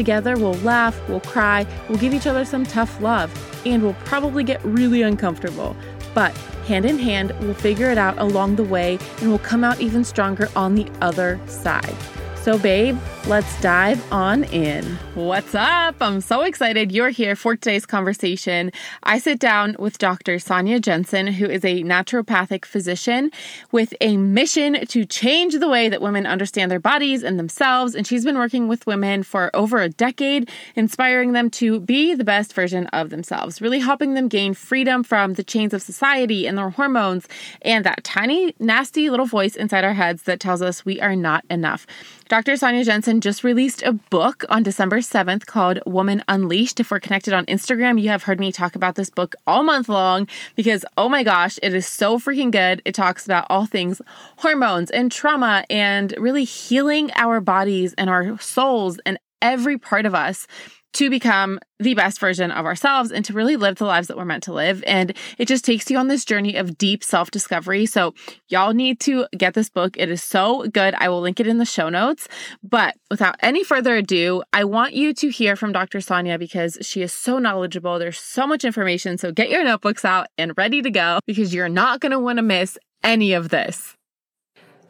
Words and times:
Together, 0.00 0.34
we'll 0.38 0.54
laugh, 0.60 0.98
we'll 1.10 1.20
cry, 1.20 1.66
we'll 1.86 1.98
give 1.98 2.14
each 2.14 2.26
other 2.26 2.42
some 2.42 2.64
tough 2.64 3.02
love, 3.02 3.30
and 3.66 3.82
we'll 3.82 3.92
probably 4.06 4.42
get 4.42 4.58
really 4.64 5.02
uncomfortable. 5.02 5.76
But 6.14 6.34
hand 6.66 6.86
in 6.86 6.98
hand, 6.98 7.34
we'll 7.40 7.52
figure 7.52 7.90
it 7.90 7.98
out 7.98 8.16
along 8.16 8.56
the 8.56 8.64
way 8.64 8.98
and 9.18 9.28
we'll 9.28 9.40
come 9.40 9.62
out 9.62 9.78
even 9.78 10.02
stronger 10.02 10.48
on 10.56 10.74
the 10.74 10.90
other 11.02 11.38
side. 11.46 11.94
So, 12.42 12.56
babe, 12.56 12.98
let's 13.26 13.60
dive 13.60 14.02
on 14.10 14.44
in. 14.44 14.82
What's 15.14 15.54
up? 15.54 15.96
I'm 16.00 16.22
so 16.22 16.40
excited 16.40 16.90
you're 16.90 17.10
here 17.10 17.36
for 17.36 17.54
today's 17.54 17.84
conversation. 17.84 18.72
I 19.02 19.18
sit 19.18 19.38
down 19.38 19.76
with 19.78 19.98
Dr. 19.98 20.38
Sonia 20.38 20.80
Jensen, 20.80 21.26
who 21.26 21.44
is 21.44 21.62
a 21.66 21.82
naturopathic 21.82 22.64
physician 22.64 23.30
with 23.72 23.92
a 24.00 24.16
mission 24.16 24.86
to 24.86 25.04
change 25.04 25.58
the 25.58 25.68
way 25.68 25.90
that 25.90 26.00
women 26.00 26.24
understand 26.24 26.70
their 26.70 26.80
bodies 26.80 27.22
and 27.22 27.38
themselves. 27.38 27.94
And 27.94 28.06
she's 28.06 28.24
been 28.24 28.38
working 28.38 28.68
with 28.68 28.86
women 28.86 29.22
for 29.22 29.54
over 29.54 29.82
a 29.82 29.90
decade, 29.90 30.48
inspiring 30.74 31.32
them 31.32 31.50
to 31.50 31.78
be 31.78 32.14
the 32.14 32.24
best 32.24 32.54
version 32.54 32.86
of 32.86 33.10
themselves, 33.10 33.60
really 33.60 33.80
helping 33.80 34.14
them 34.14 34.28
gain 34.28 34.54
freedom 34.54 35.02
from 35.04 35.34
the 35.34 35.44
chains 35.44 35.74
of 35.74 35.82
society 35.82 36.46
and 36.46 36.56
their 36.56 36.70
hormones 36.70 37.28
and 37.60 37.84
that 37.84 38.02
tiny, 38.02 38.54
nasty 38.58 39.10
little 39.10 39.26
voice 39.26 39.56
inside 39.56 39.84
our 39.84 39.92
heads 39.92 40.22
that 40.22 40.40
tells 40.40 40.62
us 40.62 40.86
we 40.86 41.02
are 41.02 41.14
not 41.14 41.44
enough. 41.50 41.86
Dr. 42.30 42.56
Sonia 42.56 42.84
Jensen 42.84 43.20
just 43.20 43.42
released 43.42 43.82
a 43.82 43.92
book 43.92 44.44
on 44.48 44.62
December 44.62 44.98
7th 44.98 45.46
called 45.46 45.80
Woman 45.84 46.22
Unleashed. 46.28 46.78
If 46.78 46.92
we're 46.92 47.00
connected 47.00 47.34
on 47.34 47.44
Instagram, 47.46 48.00
you 48.00 48.08
have 48.10 48.22
heard 48.22 48.38
me 48.38 48.52
talk 48.52 48.76
about 48.76 48.94
this 48.94 49.10
book 49.10 49.34
all 49.48 49.64
month 49.64 49.88
long 49.88 50.28
because, 50.54 50.84
oh 50.96 51.08
my 51.08 51.24
gosh, 51.24 51.58
it 51.60 51.74
is 51.74 51.88
so 51.88 52.20
freaking 52.20 52.52
good. 52.52 52.82
It 52.84 52.94
talks 52.94 53.24
about 53.24 53.48
all 53.50 53.66
things 53.66 54.00
hormones 54.36 54.92
and 54.92 55.10
trauma 55.10 55.64
and 55.68 56.14
really 56.18 56.44
healing 56.44 57.10
our 57.16 57.40
bodies 57.40 57.94
and 57.98 58.08
our 58.08 58.38
souls 58.38 59.00
and 59.04 59.18
every 59.42 59.76
part 59.76 60.06
of 60.06 60.14
us 60.14 60.46
to 60.92 61.10
become 61.10 61.58
the 61.78 61.94
best 61.94 62.18
version 62.20 62.50
of 62.50 62.66
ourselves 62.66 63.10
and 63.10 63.24
to 63.24 63.32
really 63.32 63.56
live 63.56 63.76
the 63.76 63.84
lives 63.84 64.08
that 64.08 64.16
we're 64.16 64.24
meant 64.24 64.42
to 64.44 64.52
live. 64.52 64.82
And 64.86 65.16
it 65.38 65.46
just 65.46 65.64
takes 65.64 65.90
you 65.90 65.98
on 65.98 66.08
this 66.08 66.24
journey 66.24 66.56
of 66.56 66.76
deep 66.76 67.04
self 67.04 67.30
discovery. 67.30 67.86
So, 67.86 68.14
y'all 68.48 68.74
need 68.74 69.00
to 69.00 69.26
get 69.36 69.54
this 69.54 69.70
book. 69.70 69.96
It 69.96 70.10
is 70.10 70.22
so 70.22 70.66
good. 70.68 70.94
I 70.94 71.08
will 71.08 71.20
link 71.20 71.40
it 71.40 71.46
in 71.46 71.58
the 71.58 71.64
show 71.64 71.88
notes. 71.88 72.28
But 72.62 72.96
without 73.10 73.36
any 73.40 73.64
further 73.64 73.96
ado, 73.96 74.42
I 74.52 74.64
want 74.64 74.94
you 74.94 75.14
to 75.14 75.28
hear 75.28 75.56
from 75.56 75.72
Dr. 75.72 76.00
Sonia 76.00 76.38
because 76.38 76.78
she 76.82 77.02
is 77.02 77.12
so 77.12 77.38
knowledgeable. 77.38 77.98
There's 77.98 78.18
so 78.18 78.46
much 78.46 78.64
information. 78.64 79.18
So, 79.18 79.32
get 79.32 79.50
your 79.50 79.64
notebooks 79.64 80.04
out 80.04 80.28
and 80.36 80.52
ready 80.56 80.82
to 80.82 80.90
go 80.90 81.20
because 81.26 81.54
you're 81.54 81.68
not 81.68 82.00
going 82.00 82.12
to 82.12 82.18
want 82.18 82.38
to 82.38 82.42
miss 82.42 82.78
any 83.02 83.32
of 83.32 83.48
this. 83.48 83.96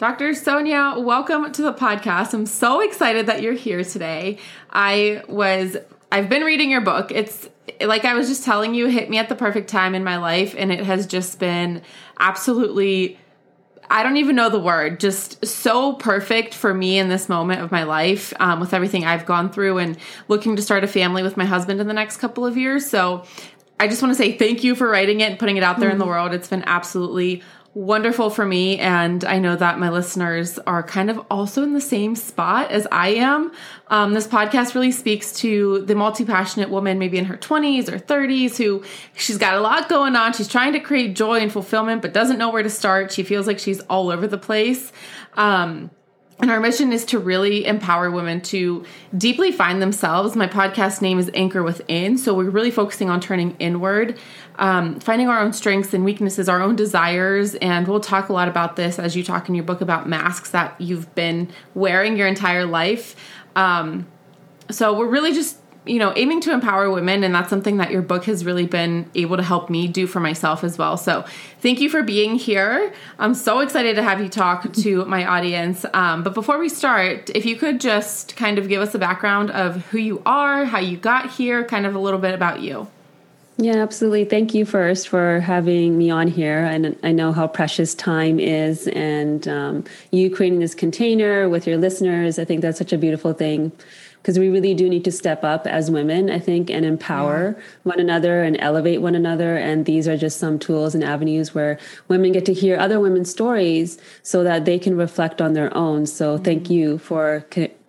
Dr. 0.00 0.32
Sonia, 0.32 0.94
welcome 0.96 1.52
to 1.52 1.60
the 1.60 1.74
podcast. 1.74 2.32
I'm 2.32 2.46
so 2.46 2.80
excited 2.80 3.26
that 3.26 3.42
you're 3.42 3.52
here 3.52 3.84
today. 3.84 4.38
I 4.70 5.22
was 5.28 5.76
I've 6.10 6.30
been 6.30 6.42
reading 6.42 6.70
your 6.70 6.80
book. 6.80 7.12
It's 7.12 7.50
like 7.82 8.06
I 8.06 8.14
was 8.14 8.26
just 8.26 8.42
telling 8.42 8.74
you, 8.74 8.86
hit 8.86 9.10
me 9.10 9.18
at 9.18 9.28
the 9.28 9.34
perfect 9.34 9.68
time 9.68 9.94
in 9.94 10.02
my 10.02 10.16
life 10.16 10.54
and 10.56 10.72
it 10.72 10.84
has 10.84 11.06
just 11.06 11.38
been 11.38 11.82
absolutely 12.18 13.18
I 13.90 14.02
don't 14.02 14.16
even 14.16 14.36
know 14.36 14.48
the 14.48 14.58
word, 14.58 15.00
just 15.00 15.44
so 15.44 15.92
perfect 15.92 16.54
for 16.54 16.72
me 16.72 16.98
in 16.98 17.10
this 17.10 17.28
moment 17.28 17.60
of 17.60 17.70
my 17.70 17.82
life 17.82 18.32
um, 18.40 18.58
with 18.58 18.72
everything 18.72 19.04
I've 19.04 19.26
gone 19.26 19.52
through 19.52 19.76
and 19.76 19.98
looking 20.28 20.56
to 20.56 20.62
start 20.62 20.82
a 20.82 20.88
family 20.88 21.22
with 21.22 21.36
my 21.36 21.44
husband 21.44 21.78
in 21.78 21.88
the 21.88 21.92
next 21.92 22.16
couple 22.16 22.46
of 22.46 22.56
years. 22.56 22.88
So 22.88 23.24
I 23.78 23.86
just 23.86 24.00
want 24.00 24.12
to 24.12 24.16
say 24.16 24.36
thank 24.38 24.64
you 24.64 24.74
for 24.74 24.88
writing 24.88 25.20
it 25.20 25.30
and 25.30 25.38
putting 25.38 25.58
it 25.58 25.62
out 25.62 25.78
there 25.78 25.88
mm-hmm. 25.88 25.92
in 25.92 25.98
the 25.98 26.04
mm-hmm. 26.04 26.10
world. 26.10 26.32
It's 26.32 26.48
been 26.48 26.64
absolutely 26.66 27.42
wonderful 27.74 28.30
for 28.30 28.44
me. 28.44 28.78
And 28.78 29.24
I 29.24 29.38
know 29.38 29.54
that 29.54 29.78
my 29.78 29.90
listeners 29.90 30.58
are 30.60 30.82
kind 30.82 31.08
of 31.08 31.24
also 31.30 31.62
in 31.62 31.72
the 31.72 31.80
same 31.80 32.16
spot 32.16 32.70
as 32.70 32.86
I 32.90 33.10
am. 33.10 33.52
Um, 33.88 34.12
this 34.12 34.26
podcast 34.26 34.74
really 34.74 34.90
speaks 34.90 35.32
to 35.34 35.82
the 35.82 35.94
multi 35.94 36.24
passionate 36.24 36.70
woman, 36.70 36.98
maybe 36.98 37.18
in 37.18 37.26
her 37.26 37.36
20s 37.36 37.88
or 37.88 37.98
30s, 37.98 38.56
who 38.56 38.82
she's 39.14 39.38
got 39.38 39.54
a 39.54 39.60
lot 39.60 39.88
going 39.88 40.16
on. 40.16 40.32
She's 40.32 40.48
trying 40.48 40.72
to 40.72 40.80
create 40.80 41.14
joy 41.14 41.38
and 41.38 41.52
fulfillment, 41.52 42.02
but 42.02 42.12
doesn't 42.12 42.38
know 42.38 42.50
where 42.50 42.62
to 42.62 42.70
start. 42.70 43.12
She 43.12 43.22
feels 43.22 43.46
like 43.46 43.58
she's 43.58 43.80
all 43.82 44.10
over 44.10 44.26
the 44.26 44.38
place. 44.38 44.92
Um, 45.34 45.90
and 46.40 46.50
our 46.50 46.60
mission 46.60 46.92
is 46.92 47.04
to 47.06 47.18
really 47.18 47.66
empower 47.66 48.10
women 48.10 48.40
to 48.40 48.84
deeply 49.16 49.52
find 49.52 49.82
themselves. 49.82 50.34
My 50.34 50.46
podcast 50.46 51.02
name 51.02 51.18
is 51.18 51.30
Anchor 51.34 51.62
Within. 51.62 52.16
So 52.16 52.34
we're 52.34 52.50
really 52.50 52.70
focusing 52.70 53.10
on 53.10 53.20
turning 53.20 53.56
inward, 53.58 54.18
um, 54.56 55.00
finding 55.00 55.28
our 55.28 55.38
own 55.38 55.52
strengths 55.52 55.92
and 55.92 56.04
weaknesses, 56.04 56.48
our 56.48 56.62
own 56.62 56.76
desires. 56.76 57.54
And 57.56 57.86
we'll 57.86 58.00
talk 58.00 58.30
a 58.30 58.32
lot 58.32 58.48
about 58.48 58.76
this 58.76 58.98
as 58.98 59.14
you 59.14 59.22
talk 59.22 59.48
in 59.48 59.54
your 59.54 59.64
book 59.64 59.82
about 59.82 60.08
masks 60.08 60.50
that 60.50 60.80
you've 60.80 61.14
been 61.14 61.50
wearing 61.74 62.16
your 62.16 62.26
entire 62.26 62.64
life. 62.64 63.16
Um, 63.54 64.06
so 64.70 64.96
we're 64.96 65.08
really 65.08 65.34
just 65.34 65.59
you 65.86 65.98
know, 65.98 66.12
aiming 66.14 66.40
to 66.42 66.52
empower 66.52 66.90
women, 66.90 67.24
and 67.24 67.34
that's 67.34 67.48
something 67.48 67.78
that 67.78 67.90
your 67.90 68.02
book 68.02 68.24
has 68.24 68.44
really 68.44 68.66
been 68.66 69.10
able 69.14 69.36
to 69.36 69.42
help 69.42 69.70
me 69.70 69.88
do 69.88 70.06
for 70.06 70.20
myself 70.20 70.62
as 70.62 70.76
well. 70.76 70.96
So, 70.96 71.24
thank 71.60 71.80
you 71.80 71.88
for 71.88 72.02
being 72.02 72.36
here. 72.36 72.92
I'm 73.18 73.34
so 73.34 73.60
excited 73.60 73.96
to 73.96 74.02
have 74.02 74.20
you 74.20 74.28
talk 74.28 74.72
to 74.72 75.04
my 75.06 75.24
audience. 75.24 75.86
Um, 75.94 76.22
but 76.22 76.34
before 76.34 76.58
we 76.58 76.68
start, 76.68 77.30
if 77.34 77.46
you 77.46 77.56
could 77.56 77.80
just 77.80 78.36
kind 78.36 78.58
of 78.58 78.68
give 78.68 78.82
us 78.82 78.94
a 78.94 78.98
background 78.98 79.50
of 79.50 79.86
who 79.86 79.98
you 79.98 80.22
are, 80.26 80.64
how 80.64 80.80
you 80.80 80.96
got 80.96 81.30
here, 81.30 81.64
kind 81.64 81.86
of 81.86 81.94
a 81.94 81.98
little 81.98 82.20
bit 82.20 82.34
about 82.34 82.60
you. 82.60 82.86
Yeah, 83.56 83.76
absolutely. 83.76 84.24
Thank 84.24 84.54
you 84.54 84.64
first 84.64 85.08
for 85.08 85.40
having 85.40 85.98
me 85.98 86.08
on 86.08 86.28
here. 86.28 86.64
And 86.64 86.98
I 87.02 87.12
know 87.12 87.30
how 87.30 87.46
precious 87.46 87.94
time 87.94 88.40
is, 88.40 88.88
and 88.88 89.46
um, 89.46 89.84
you 90.10 90.34
creating 90.34 90.60
this 90.60 90.74
container 90.74 91.46
with 91.46 91.66
your 91.66 91.76
listeners. 91.76 92.38
I 92.38 92.46
think 92.46 92.62
that's 92.62 92.78
such 92.78 92.94
a 92.94 92.98
beautiful 92.98 93.34
thing 93.34 93.72
because 94.20 94.38
we 94.38 94.48
really 94.48 94.74
do 94.74 94.88
need 94.88 95.04
to 95.04 95.12
step 95.12 95.44
up 95.44 95.66
as 95.66 95.90
women, 95.90 96.30
I 96.30 96.38
think, 96.38 96.70
and 96.70 96.84
empower 96.84 97.54
yeah. 97.56 97.64
one 97.84 98.00
another 98.00 98.42
and 98.42 98.56
elevate 98.60 99.00
one 99.00 99.14
another. 99.14 99.56
And 99.56 99.86
these 99.86 100.06
are 100.06 100.16
just 100.16 100.38
some 100.38 100.58
tools 100.58 100.94
and 100.94 101.02
avenues 101.02 101.54
where 101.54 101.78
women 102.08 102.32
get 102.32 102.44
to 102.46 102.52
hear 102.52 102.78
other 102.78 103.00
women's 103.00 103.30
stories 103.30 103.98
so 104.22 104.44
that 104.44 104.64
they 104.64 104.78
can 104.78 104.96
reflect 104.96 105.40
on 105.40 105.54
their 105.54 105.74
own. 105.76 106.06
So 106.06 106.34
mm-hmm. 106.34 106.44
thank 106.44 106.70
you 106.70 106.98
for 106.98 107.46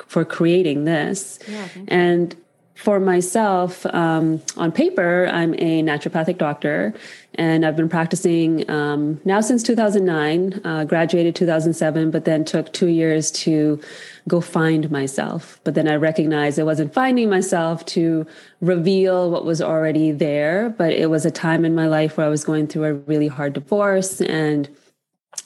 for 0.08 0.26
creating 0.26 0.84
this. 0.84 1.40
Yeah, 1.48 1.68
and 1.88 2.36
for 2.82 3.00
myself, 3.00 3.86
um, 3.94 4.42
on 4.58 4.72
paper, 4.72 5.30
I'm 5.32 5.54
a 5.54 5.84
naturopathic 5.84 6.40
doctor, 6.40 6.96
and 7.36 7.64
I've 7.64 7.76
been 7.76 7.90
practicing 7.90 8.68
um, 8.72 9.22
now 9.24 9.40
since 9.40 9.62
2009. 9.62 10.62
Uh, 10.66 10.84
graduated 10.86 11.36
2007, 11.36 12.10
but 12.10 12.26
then 12.26 12.44
took 12.44 12.74
two 12.74 12.88
years 12.88 13.30
to 13.44 13.80
go 14.28 14.42
find 14.42 14.90
myself. 14.90 15.60
But 15.64 15.76
then 15.76 15.88
I 15.88 15.94
recognized 15.94 16.60
I 16.60 16.64
wasn't 16.64 16.92
finding 16.92 17.30
myself 17.30 17.86
to 17.98 18.26
reveal 18.62 19.30
what 19.30 19.46
was 19.46 19.62
already 19.62 20.12
there. 20.12 20.70
But 20.72 20.92
it 20.94 21.12
was 21.12 21.24
a 21.24 21.32
time 21.32 21.64
in 21.66 21.76
my 21.76 21.88
life 21.88 22.18
where 22.18 22.26
I 22.26 22.30
was 22.30 22.44
going 22.44 22.66
through 22.66 22.86
a 22.86 22.94
really 22.94 23.28
hard 23.28 23.54
divorce 23.54 24.22
and 24.22 24.68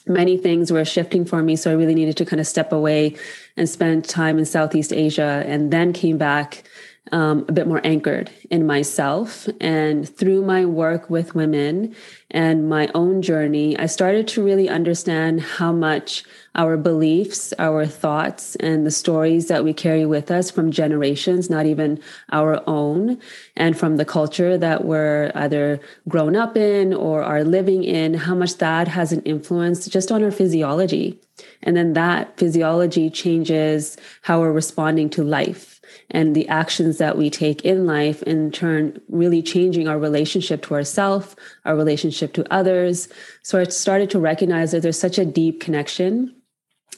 many 0.06 0.38
things 0.38 0.72
were 0.72 0.86
shifting 0.86 1.26
for 1.26 1.42
me. 1.42 1.54
So 1.54 1.70
I 1.70 1.74
really 1.74 1.94
needed 1.94 2.16
to 2.16 2.24
kind 2.24 2.40
of 2.40 2.46
step 2.46 2.72
away 2.72 3.14
and 3.58 3.68
spend 3.68 4.08
time 4.08 4.38
in 4.38 4.46
Southeast 4.46 4.90
Asia 4.90 5.44
and 5.46 5.70
then 5.70 5.92
came 5.92 6.16
back 6.16 6.64
um, 7.12 7.44
a 7.48 7.52
bit 7.52 7.66
more 7.66 7.80
anchored 7.84 8.30
in 8.50 8.66
myself. 8.66 9.48
And 9.60 10.08
through 10.08 10.42
my 10.42 10.64
work 10.64 11.08
with 11.10 11.34
women 11.34 11.94
and 12.30 12.68
my 12.68 12.90
own 12.94 13.22
journey, 13.22 13.78
I 13.78 13.86
started 13.86 14.26
to 14.28 14.42
really 14.42 14.68
understand 14.68 15.40
how 15.40 15.72
much 15.72 16.24
our 16.56 16.76
beliefs, 16.76 17.54
our 17.58 17.86
thoughts, 17.86 18.56
and 18.56 18.84
the 18.84 18.90
stories 18.90 19.46
that 19.46 19.62
we 19.62 19.72
carry 19.72 20.04
with 20.04 20.30
us 20.30 20.50
from 20.50 20.72
generations, 20.72 21.48
not 21.48 21.66
even 21.66 22.00
our 22.32 22.62
own, 22.66 23.20
and 23.56 23.78
from 23.78 23.96
the 23.96 24.04
culture 24.04 24.58
that 24.58 24.84
we're 24.84 25.30
either 25.34 25.78
grown 26.08 26.34
up 26.34 26.56
in 26.56 26.92
or 26.92 27.22
are 27.22 27.44
living 27.44 27.84
in, 27.84 28.14
how 28.14 28.34
much 28.34 28.56
that 28.56 28.88
has 28.88 29.12
an 29.12 29.22
influence 29.22 29.86
just 29.86 30.10
on 30.10 30.24
our 30.24 30.32
physiology. 30.32 31.20
And 31.62 31.76
then 31.76 31.92
that 31.92 32.38
physiology 32.38 33.10
changes 33.10 33.96
how 34.22 34.40
we're 34.40 34.52
responding 34.52 35.10
to 35.10 35.22
life 35.22 35.76
and 36.10 36.34
the 36.34 36.48
actions 36.48 36.98
that 36.98 37.18
we 37.18 37.30
take 37.30 37.64
in 37.64 37.86
life 37.86 38.22
in 38.22 38.50
turn 38.50 39.00
really 39.08 39.42
changing 39.42 39.86
our 39.86 39.98
relationship 39.98 40.62
to 40.62 40.74
ourselves 40.74 41.36
our 41.64 41.76
relationship 41.76 42.15
to 42.20 42.52
others 42.52 43.08
so 43.42 43.60
i 43.60 43.64
started 43.64 44.10
to 44.10 44.18
recognize 44.18 44.70
that 44.70 44.82
there's 44.82 44.98
such 44.98 45.18
a 45.18 45.24
deep 45.24 45.60
connection 45.60 46.34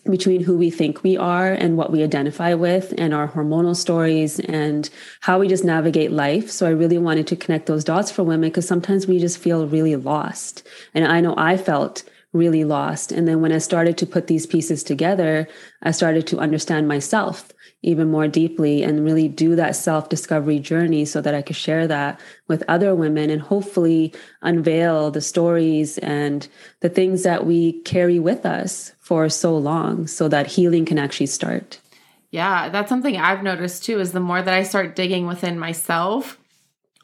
between 0.05 0.43
who 0.43 0.57
we 0.57 0.71
think 0.71 1.03
we 1.03 1.17
are 1.17 1.53
and 1.53 1.77
what 1.77 1.91
we 1.91 2.03
identify 2.03 2.55
with 2.55 2.95
and 2.99 3.13
our 3.13 3.29
hormonal 3.29 3.77
stories 3.77 4.41
and 4.41 4.91
how 5.21 5.39
we 5.39 5.49
just 5.49 5.65
navigate 5.65 6.11
life. 6.11 6.51
So 6.51 6.67
I 6.67 6.71
really 6.71 6.99
wanted 6.99 7.27
to 7.29 7.37
connect 7.37 7.67
those 7.67 7.85
dots 7.85 8.11
for 8.11 8.23
women 8.23 8.49
because 8.49 8.67
sometimes 8.67 9.07
we 9.07 9.19
just 9.19 9.39
feel 9.39 9.67
really 9.67 9.97
lost. 9.97 10.67
And 10.95 11.07
I 11.07 11.21
know 11.21 11.35
I 11.37 11.57
felt 11.57 12.05
really 12.33 12.65
lost. 12.65 13.13
And 13.13 13.27
then 13.27 13.41
when 13.41 13.53
I 13.53 13.59
started 13.59 13.97
to 13.99 14.07
put 14.07 14.27
these 14.27 14.47
pieces 14.47 14.83
together, 14.83 15.49
I 15.83 15.91
started 15.91 16.27
to 16.29 16.39
understand 16.39 16.87
myself 16.89 17.49
even 17.83 18.11
more 18.11 18.27
deeply 18.27 18.83
and 18.83 19.05
really 19.05 19.29
do 19.29 19.55
that 19.55 19.77
self 19.77 20.09
discovery 20.09 20.59
journey 20.59 21.05
so 21.05 21.21
that 21.21 21.35
I 21.35 21.43
could 21.43 21.57
share 21.57 21.87
that 21.87 22.21
with 22.49 22.65
other 22.67 22.95
women 22.95 23.31
and 23.31 23.41
hopefully 23.41 24.13
unveil 24.43 25.11
the 25.11 25.21
stories 25.21 25.99
and 25.99 26.49
the 26.81 26.89
things 26.89 27.23
that 27.23 27.47
we 27.47 27.81
carry 27.83 28.19
with 28.19 28.45
us 28.45 28.93
for 28.99 29.29
so 29.29 29.57
long 29.57 30.07
so 30.07 30.29
that 30.29 30.49
healing 30.49 30.85
can 30.85 30.99
actually 30.99 31.27
start. 31.27 31.81
Yeah, 32.31 32.69
that's 32.69 32.89
something 32.89 33.17
I've 33.17 33.43
noticed 33.43 33.85
too 33.85 34.01
is 34.01 34.13
the 34.13 34.21
more 34.21 34.43
that 34.43 34.55
I 34.55 34.65
start 34.65 34.97
digging 34.97 35.27
within 35.27 35.59
myself, 35.59 36.39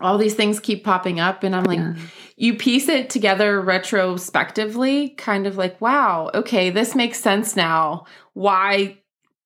all 0.00 0.18
these 0.18 0.34
things 0.34 0.58
keep 0.58 0.84
popping 0.84 1.20
up 1.20 1.44
and 1.44 1.54
I'm 1.54 1.64
like 1.64 1.78
yeah. 1.78 1.94
you 2.36 2.56
piece 2.56 2.88
it 2.88 3.10
together 3.10 3.60
retrospectively, 3.60 5.10
kind 5.10 5.46
of 5.46 5.56
like, 5.56 5.80
wow, 5.80 6.30
okay, 6.34 6.70
this 6.70 6.96
makes 6.96 7.20
sense 7.20 7.54
now. 7.54 8.06
Why 8.32 8.98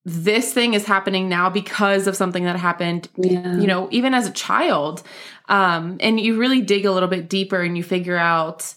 this 0.09 0.55
thing 0.55 0.73
is 0.73 0.87
happening 0.87 1.29
now 1.29 1.51
because 1.51 2.07
of 2.07 2.17
something 2.17 2.45
that 2.45 2.57
happened 2.57 3.09
yeah. 3.17 3.59
you 3.59 3.67
know 3.67 3.89
even 3.91 4.15
as 4.15 4.27
a 4.27 4.33
child 4.33 5.03
um, 5.51 5.99
and 6.01 6.19
you 6.19 6.39
really 6.39 6.63
dig 6.63 6.87
a 6.87 6.93
little 6.93 7.09
bit 7.09 7.29
deeper 7.29 7.61
and 7.61 7.77
you 7.77 7.83
figure 7.83 8.17
out 8.17 8.75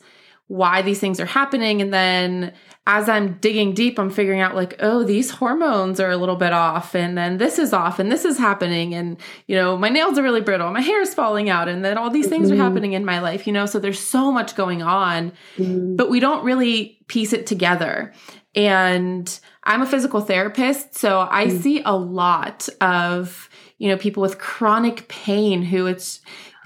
why 0.48 0.82
these 0.82 1.00
things 1.00 1.22
are 1.22 1.26
happening 1.26 1.82
and 1.82 1.94
then 1.94 2.52
as 2.86 3.08
i'm 3.08 3.36
digging 3.36 3.74
deep 3.74 3.98
i'm 3.98 4.10
figuring 4.10 4.42
out 4.42 4.56
like 4.56 4.76
oh 4.80 5.04
these 5.04 5.32
hormones 5.32 6.02
are 6.02 6.12
a 6.12 6.18
little 6.18 6.36
bit 6.36 6.52
off 6.52 6.94
and 6.94 7.18
then 7.18 7.38
this 7.38 7.58
is 7.58 7.72
off 7.72 7.98
and 7.98 8.12
this 8.12 8.26
is 8.26 8.38
happening 8.38 8.94
and 8.94 9.16
you 9.48 9.56
know 9.56 9.78
my 9.78 9.88
nails 9.88 10.18
are 10.18 10.24
really 10.24 10.42
brittle 10.42 10.70
my 10.74 10.82
hair 10.82 11.02
is 11.02 11.14
falling 11.14 11.50
out 11.50 11.70
and 11.70 11.86
then 11.86 11.98
all 11.98 12.10
these 12.10 12.28
things 12.28 12.50
mm-hmm. 12.50 12.60
are 12.60 12.64
happening 12.64 12.92
in 12.92 13.06
my 13.06 13.22
life 13.22 13.48
you 13.48 13.54
know 13.54 13.66
so 13.66 13.80
there's 13.80 14.00
so 14.00 14.34
much 14.34 14.54
going 14.56 14.82
on 14.82 15.32
mm-hmm. 15.56 15.96
but 15.96 16.10
we 16.10 16.20
don't 16.20 16.44
really 16.44 17.00
piece 17.08 17.32
it 17.32 17.48
together 17.48 18.12
and 18.54 19.40
I'm 19.64 19.82
a 19.82 19.86
physical 19.86 20.22
therapist, 20.22 20.96
so 20.98 21.28
I 21.30 21.46
mm. 21.46 21.62
see 21.62 21.82
a 21.86 21.96
lot 21.96 22.68
of, 22.80 23.50
you 23.78 23.90
know, 23.90 23.98
people 23.98 24.22
with 24.22 24.40
chronic 24.40 25.08
pain 25.08 25.62
who 25.62 25.86
it's 25.86 26.20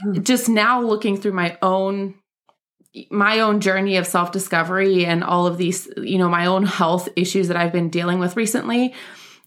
mm. 0.06 0.24
just 0.24 0.48
now 0.48 0.82
looking 0.82 1.18
through 1.18 1.34
my 1.34 1.58
own 1.62 2.16
my 3.12 3.42
own 3.42 3.60
journey 3.60 3.98
of 3.98 4.08
self-discovery 4.08 5.06
and 5.06 5.22
all 5.22 5.46
of 5.48 5.58
these, 5.58 5.90
you 5.98 6.18
know, 6.18 6.30
my 6.30 6.46
own 6.46 6.66
health 6.66 7.10
issues 7.18 7.50
that 7.50 7.58
I've 7.58 7.74
been 7.74 7.90
dealing 7.90 8.20
with 8.20 8.38
recently 8.38 8.94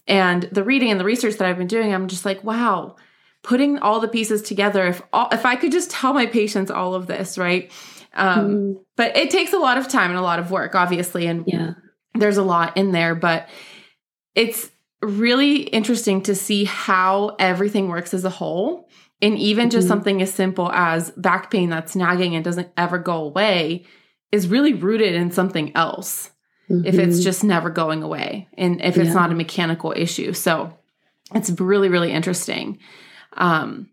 and 0.07 0.43
the 0.51 0.63
reading 0.63 0.91
and 0.91 0.99
the 0.99 1.03
research 1.03 1.37
that 1.37 1.47
I've 1.47 1.57
been 1.57 1.65
doing, 1.65 1.91
I'm 1.91 2.07
just 2.07 2.25
like, 2.25 2.43
wow, 2.43 2.95
putting 3.41 3.79
all 3.79 3.99
the 3.99 4.07
pieces 4.07 4.43
together 4.43 4.85
if 4.85 5.01
all, 5.11 5.29
if 5.31 5.47
I 5.47 5.55
could 5.55 5.71
just 5.71 5.89
tell 5.89 6.13
my 6.13 6.27
patients 6.27 6.69
all 6.69 6.93
of 6.93 7.07
this, 7.07 7.39
right? 7.39 7.71
Um, 8.13 8.49
mm. 8.49 8.75
but 8.95 9.17
it 9.17 9.31
takes 9.31 9.53
a 9.53 9.57
lot 9.57 9.79
of 9.79 9.87
time 9.87 10.11
and 10.11 10.19
a 10.19 10.23
lot 10.23 10.39
of 10.39 10.49
work 10.49 10.73
obviously 10.73 11.27
and 11.27 11.43
yeah 11.45 11.73
there's 12.19 12.37
a 12.37 12.43
lot 12.43 12.77
in 12.77 12.91
there, 12.91 13.15
but 13.15 13.49
it's 14.35 14.69
really 15.01 15.61
interesting 15.61 16.21
to 16.23 16.35
see 16.35 16.65
how 16.65 17.35
everything 17.39 17.87
works 17.87 18.13
as 18.13 18.25
a 18.25 18.29
whole. 18.29 18.89
And 19.21 19.37
even 19.37 19.65
mm-hmm. 19.65 19.71
just 19.71 19.87
something 19.87 20.21
as 20.21 20.33
simple 20.33 20.71
as 20.71 21.11
back 21.11 21.51
pain 21.51 21.69
that's 21.69 21.95
nagging 21.95 22.35
and 22.35 22.43
doesn't 22.43 22.69
ever 22.77 22.97
go 22.97 23.23
away 23.23 23.85
is 24.31 24.47
really 24.47 24.73
rooted 24.73 25.13
in 25.13 25.31
something 25.31 25.75
else. 25.75 26.31
Mm-hmm. 26.69 26.85
If 26.85 26.95
it's 26.95 27.15
mm-hmm. 27.17 27.23
just 27.23 27.43
never 27.43 27.69
going 27.69 28.03
away 28.03 28.47
and 28.57 28.81
if 28.81 28.97
it's 28.97 29.07
yeah. 29.07 29.13
not 29.13 29.31
a 29.31 29.35
mechanical 29.35 29.93
issue. 29.95 30.33
So 30.33 30.77
it's 31.33 31.49
really, 31.59 31.89
really 31.89 32.11
interesting. 32.11 32.79
Um, 33.33 33.89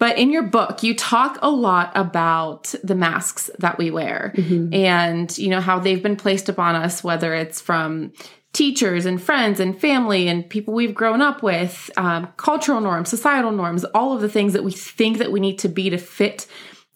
but 0.00 0.16
in 0.16 0.32
your 0.32 0.42
book, 0.42 0.82
you 0.82 0.96
talk 0.96 1.38
a 1.42 1.50
lot 1.50 1.92
about 1.94 2.74
the 2.82 2.94
masks 2.94 3.50
that 3.58 3.76
we 3.76 3.90
wear 3.90 4.32
mm-hmm. 4.34 4.72
and, 4.72 5.36
you 5.36 5.48
know, 5.48 5.60
how 5.60 5.78
they've 5.78 6.02
been 6.02 6.16
placed 6.16 6.48
upon 6.48 6.74
us, 6.74 7.04
whether 7.04 7.34
it's 7.34 7.60
from 7.60 8.12
teachers 8.54 9.04
and 9.04 9.22
friends 9.22 9.60
and 9.60 9.78
family 9.78 10.26
and 10.26 10.48
people 10.48 10.72
we've 10.72 10.94
grown 10.94 11.20
up 11.20 11.42
with, 11.42 11.90
um, 11.98 12.28
cultural 12.38 12.80
norms, 12.80 13.10
societal 13.10 13.52
norms, 13.52 13.84
all 13.94 14.14
of 14.14 14.22
the 14.22 14.28
things 14.28 14.54
that 14.54 14.64
we 14.64 14.72
think 14.72 15.18
that 15.18 15.30
we 15.30 15.38
need 15.38 15.58
to 15.58 15.68
be 15.68 15.90
to 15.90 15.98
fit 15.98 16.46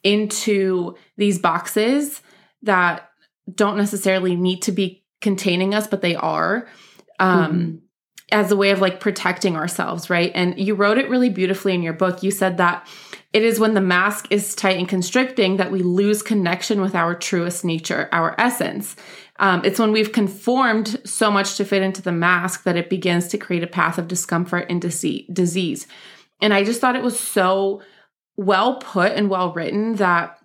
into 0.02 0.96
these 1.18 1.38
boxes 1.38 2.22
that 2.62 3.10
don't 3.54 3.76
necessarily 3.76 4.34
need 4.34 4.62
to 4.62 4.72
be 4.72 5.04
containing 5.20 5.74
us, 5.74 5.86
but 5.86 6.00
they 6.00 6.16
are. 6.16 6.66
Um, 7.20 7.52
mm-hmm 7.52 7.76
as 8.32 8.50
a 8.50 8.56
way 8.56 8.70
of 8.70 8.80
like 8.80 9.00
protecting 9.00 9.56
ourselves, 9.56 10.08
right? 10.08 10.32
And 10.34 10.58
you 10.58 10.74
wrote 10.74 10.98
it 10.98 11.08
really 11.08 11.28
beautifully 11.28 11.74
in 11.74 11.82
your 11.82 11.92
book. 11.92 12.22
You 12.22 12.30
said 12.30 12.56
that 12.56 12.88
it 13.32 13.42
is 13.42 13.58
when 13.58 13.74
the 13.74 13.80
mask 13.80 14.26
is 14.30 14.54
tight 14.54 14.78
and 14.78 14.88
constricting 14.88 15.56
that 15.56 15.72
we 15.72 15.82
lose 15.82 16.22
connection 16.22 16.80
with 16.80 16.94
our 16.94 17.14
truest 17.14 17.64
nature, 17.64 18.08
our 18.12 18.34
essence. 18.38 18.96
Um, 19.40 19.64
it's 19.64 19.78
when 19.78 19.92
we've 19.92 20.12
conformed 20.12 21.00
so 21.04 21.30
much 21.30 21.56
to 21.56 21.64
fit 21.64 21.82
into 21.82 22.00
the 22.00 22.12
mask 22.12 22.62
that 22.62 22.76
it 22.76 22.88
begins 22.88 23.28
to 23.28 23.38
create 23.38 23.64
a 23.64 23.68
path 23.68 23.98
of 23.98 24.08
discomfort 24.08 24.66
and 24.70 24.80
disease. 24.80 25.86
And 26.40 26.54
I 26.54 26.62
just 26.62 26.80
thought 26.80 26.96
it 26.96 27.02
was 27.02 27.18
so 27.18 27.82
well 28.36 28.76
put 28.76 29.12
and 29.12 29.28
well 29.28 29.52
written 29.52 29.96
that 29.96 30.38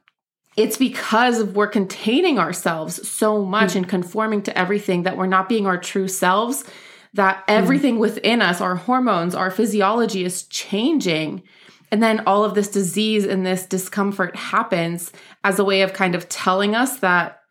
it's 0.58 0.78
because 0.78 1.40
of 1.40 1.56
we're 1.56 1.68
containing 1.68 2.40
ourselves 2.40 3.08
so 3.08 3.46
much 3.46 3.72
mm. 3.72 3.78
and 3.78 3.90
conforming 3.90 4.42
to 4.44 4.58
everything 4.58 5.04
that 5.04 5.16
we're 5.16 5.28
not 5.28 5.48
being 5.48 5.66
our 5.68 5.78
true 5.78 6.08
selves 6.08 6.66
that 7.14 7.38
mm. 7.40 7.44
everything 7.48 7.96
mm. 7.96 8.00
within 8.00 8.42
us, 8.42 8.62
our 8.62 8.76
hormones, 8.76 9.36
our 9.36 9.52
physiology 9.52 10.24
is 10.24 10.44
changing. 10.44 11.44
And 11.92 12.04
then 12.04 12.22
all 12.28 12.44
of 12.44 12.54
this 12.54 12.70
disease 12.70 13.26
and 13.26 13.46
this 13.46 13.66
discomfort 13.66 14.36
happens 14.36 15.12
as 15.44 15.58
a 15.58 15.64
way 15.64 15.82
of 15.82 15.94
kind 15.94 16.14
of 16.14 16.30
telling 16.30 16.76
us 16.76 17.00
that 17.00 17.42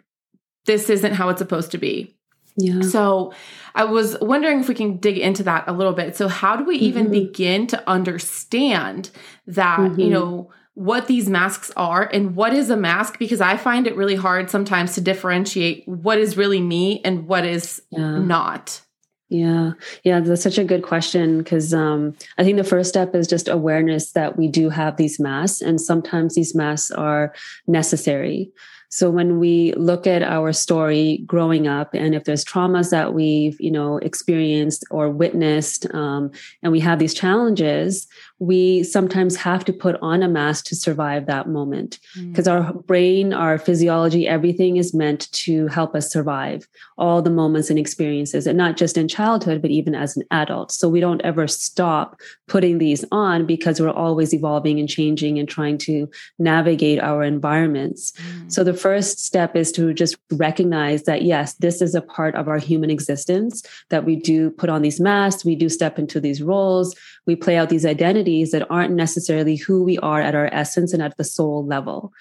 this 0.67 0.89
isn't 0.91 1.15
how 1.15 1.29
it's 1.29 1.41
supposed 1.41 1.73
to 1.73 1.79
be. 1.79 2.15
Yeah. 2.57 2.83
So 2.83 3.33
I 3.75 3.85
was 3.85 4.17
wondering 4.21 4.61
if 4.61 4.69
we 4.69 4.75
can 4.75 4.99
dig 4.99 5.19
into 5.19 5.45
that 5.45 5.65
a 5.69 5.73
little 5.73 5.93
bit. 5.93 6.17
So, 6.17 6.27
how 6.27 6.57
do 6.57 6.65
we 6.65 6.77
even 6.77 7.05
mm-hmm. 7.05 7.13
begin 7.13 7.67
to 7.69 7.89
understand 7.89 9.11
that, 9.47 9.79
mm-hmm. 9.79 10.01
you 10.01 10.11
know, 10.11 10.51
what 10.75 11.07
these 11.07 11.29
masks 11.29 11.71
are 11.77 12.09
and 12.13 12.35
what 12.35 12.53
is 12.53 12.71
a 12.71 12.77
mask? 12.77 13.19
Because 13.19 13.41
I 13.41 13.57
find 13.57 13.87
it 13.87 13.97
really 13.97 14.17
hard 14.17 14.51
sometimes 14.51 14.95
to 14.95 15.01
differentiate 15.01 15.87
what 15.87 16.19
is 16.19 16.37
really 16.37 16.61
me 16.61 17.01
and 17.05 17.29
what 17.29 17.45
is 17.45 17.81
yeah. 17.91 18.19
not. 18.19 18.81
Yeah, 19.31 19.73
yeah, 20.05 20.21
that's 20.21 20.43
such 20.43 20.57
a 20.57 20.65
good 20.65 20.83
question 20.83 21.39
because 21.39 21.75
um, 21.75 22.17
I 22.39 22.45
think 22.45 22.57
the 22.57 22.65
first 22.65 22.89
step 22.89 23.15
is 23.15 23.27
just 23.27 23.47
awareness 23.47 24.13
that 24.13 24.39
we 24.39 24.49
do 24.49 24.71
have 24.71 24.97
these 24.97 25.21
masks, 25.21 25.61
and 25.61 25.79
sometimes 25.79 26.35
these 26.35 26.55
masks 26.55 26.91
are 26.91 27.35
necessary. 27.67 28.51
So 28.91 29.11
when 29.11 29.39
we 29.39 29.75
look 29.75 30.07
at 30.07 30.23
our 30.23 30.55
story 30.55 31.23
growing 31.27 31.69
up, 31.69 31.93
and 31.93 32.15
if 32.15 32.25
there's 32.25 32.43
traumas 32.43 32.91
that 32.91 33.13
we've 33.13 33.61
you 33.61 33.71
know 33.71 33.99
experienced 33.99 34.87
or 34.91 35.11
witnessed, 35.11 35.93
um, 35.95 36.31
and 36.63 36.73
we 36.73 36.81
have 36.81 36.99
these 36.99 37.13
challenges, 37.13 38.07
we 38.41 38.85
sometimes 38.85 39.35
have 39.35 39.65
to 39.65 39.73
put 39.73 39.97
on 40.01 40.23
a 40.23 40.29
mask 40.29 40.65
to 40.67 40.77
survive 40.77 41.27
that 41.27 41.49
moment 41.49 41.99
because 42.29 42.47
mm. 42.47 42.53
our 42.53 42.73
brain, 42.73 43.33
our 43.33 43.59
physiology, 43.59 44.29
everything 44.29 44.77
is 44.77 44.95
meant 44.95 45.31
to 45.33 45.67
help 45.67 45.97
us 45.97 46.13
survive 46.13 46.69
all 46.97 47.21
the 47.21 47.31
moments 47.31 47.69
and 47.69 47.79
experiences, 47.79 48.47
and 48.47 48.57
not 48.57 48.77
just 48.77 48.97
in 48.97 49.09
childhood, 49.09 49.61
but 49.61 49.73
even 49.73 49.95
as 49.95 50.17
an 50.17 50.23
adult. 50.31 50.71
So 50.71 50.89
we 50.89 51.01
don't 51.01 51.21
ever 51.23 51.49
stop 51.49 52.21
putting 52.47 52.79
these 52.79 53.05
on 53.11 53.45
because 53.45 53.81
we're 53.81 53.91
always 53.91 54.33
evolving 54.33 54.79
and 54.79 54.89
changing 54.89 55.39
and 55.39 55.49
trying 55.49 55.79
to 55.79 56.09
navigate 56.39 57.01
our 57.01 57.25
environments. 57.25 58.13
Mm. 58.13 58.53
So 58.53 58.63
the 58.63 58.75
first 58.75 59.25
step 59.25 59.57
is 59.57 59.73
to 59.73 59.93
just 59.93 60.17
recognize 60.31 61.03
that, 61.05 61.23
yes, 61.23 61.55
this 61.55 61.83
is 61.83 61.97
a 61.97 62.03
part 62.03 62.37
of 62.37 62.47
our 62.47 62.59
human 62.59 62.91
existence, 62.91 63.65
that 63.89 64.05
we 64.05 64.15
do 64.15 64.51
put 64.51 64.71
on 64.71 64.83
these 64.83 65.01
masks, 65.01 65.45
we 65.45 65.57
do 65.57 65.69
step 65.69 65.99
into 65.99 66.21
these 66.21 66.41
roles, 66.41 66.95
we 67.27 67.35
play 67.35 67.57
out 67.57 67.69
these 67.69 67.85
identities 67.85 68.28
that 68.53 68.67
aren't 68.71 68.95
necessarily 68.95 69.57
who 69.57 69.83
we 69.83 69.99
are 69.99 70.21
at 70.21 70.35
our 70.35 70.49
essence 70.53 70.93
and 70.93 71.03
at 71.03 71.17
the 71.17 71.25
soul 71.25 71.65
level. 71.65 72.13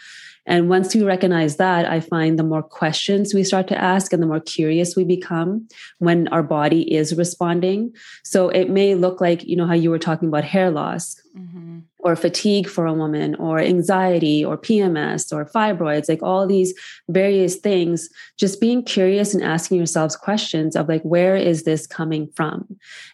And 0.47 0.69
once 0.69 0.95
we 0.95 1.03
recognize 1.03 1.57
that, 1.57 1.85
I 1.85 1.99
find 1.99 2.39
the 2.39 2.43
more 2.43 2.63
questions 2.63 3.33
we 3.33 3.43
start 3.43 3.67
to 3.67 3.79
ask 3.79 4.13
and 4.13 4.23
the 4.23 4.27
more 4.27 4.39
curious 4.39 4.95
we 4.95 5.03
become 5.03 5.67
when 5.99 6.27
our 6.29 6.41
body 6.41 6.93
is 6.93 7.15
responding. 7.15 7.93
So 8.23 8.49
it 8.49 8.69
may 8.69 8.95
look 8.95 9.21
like, 9.21 9.43
you 9.43 9.55
know, 9.55 9.67
how 9.67 9.73
you 9.73 9.91
were 9.91 9.99
talking 9.99 10.29
about 10.29 10.45
hair 10.45 10.71
loss. 10.71 11.21
Mm-hmm 11.37 11.79
or 12.07 12.15
fatigue 12.15 12.69
for 12.69 12.85
a 12.85 12.93
woman 12.93 13.35
or 13.35 13.59
anxiety 13.59 14.43
or 14.43 14.57
PMS 14.57 15.33
or 15.33 15.45
fibroids, 15.45 16.07
like 16.07 16.23
all 16.23 16.47
these 16.47 16.73
various 17.09 17.57
things, 17.57 18.09
just 18.37 18.61
being 18.61 18.81
curious 18.81 19.33
and 19.33 19.43
asking 19.43 19.77
yourselves 19.77 20.15
questions 20.15 20.75
of 20.75 20.87
like, 20.87 21.01
where 21.01 21.35
is 21.35 21.63
this 21.63 21.85
coming 21.85 22.29
from? 22.33 22.65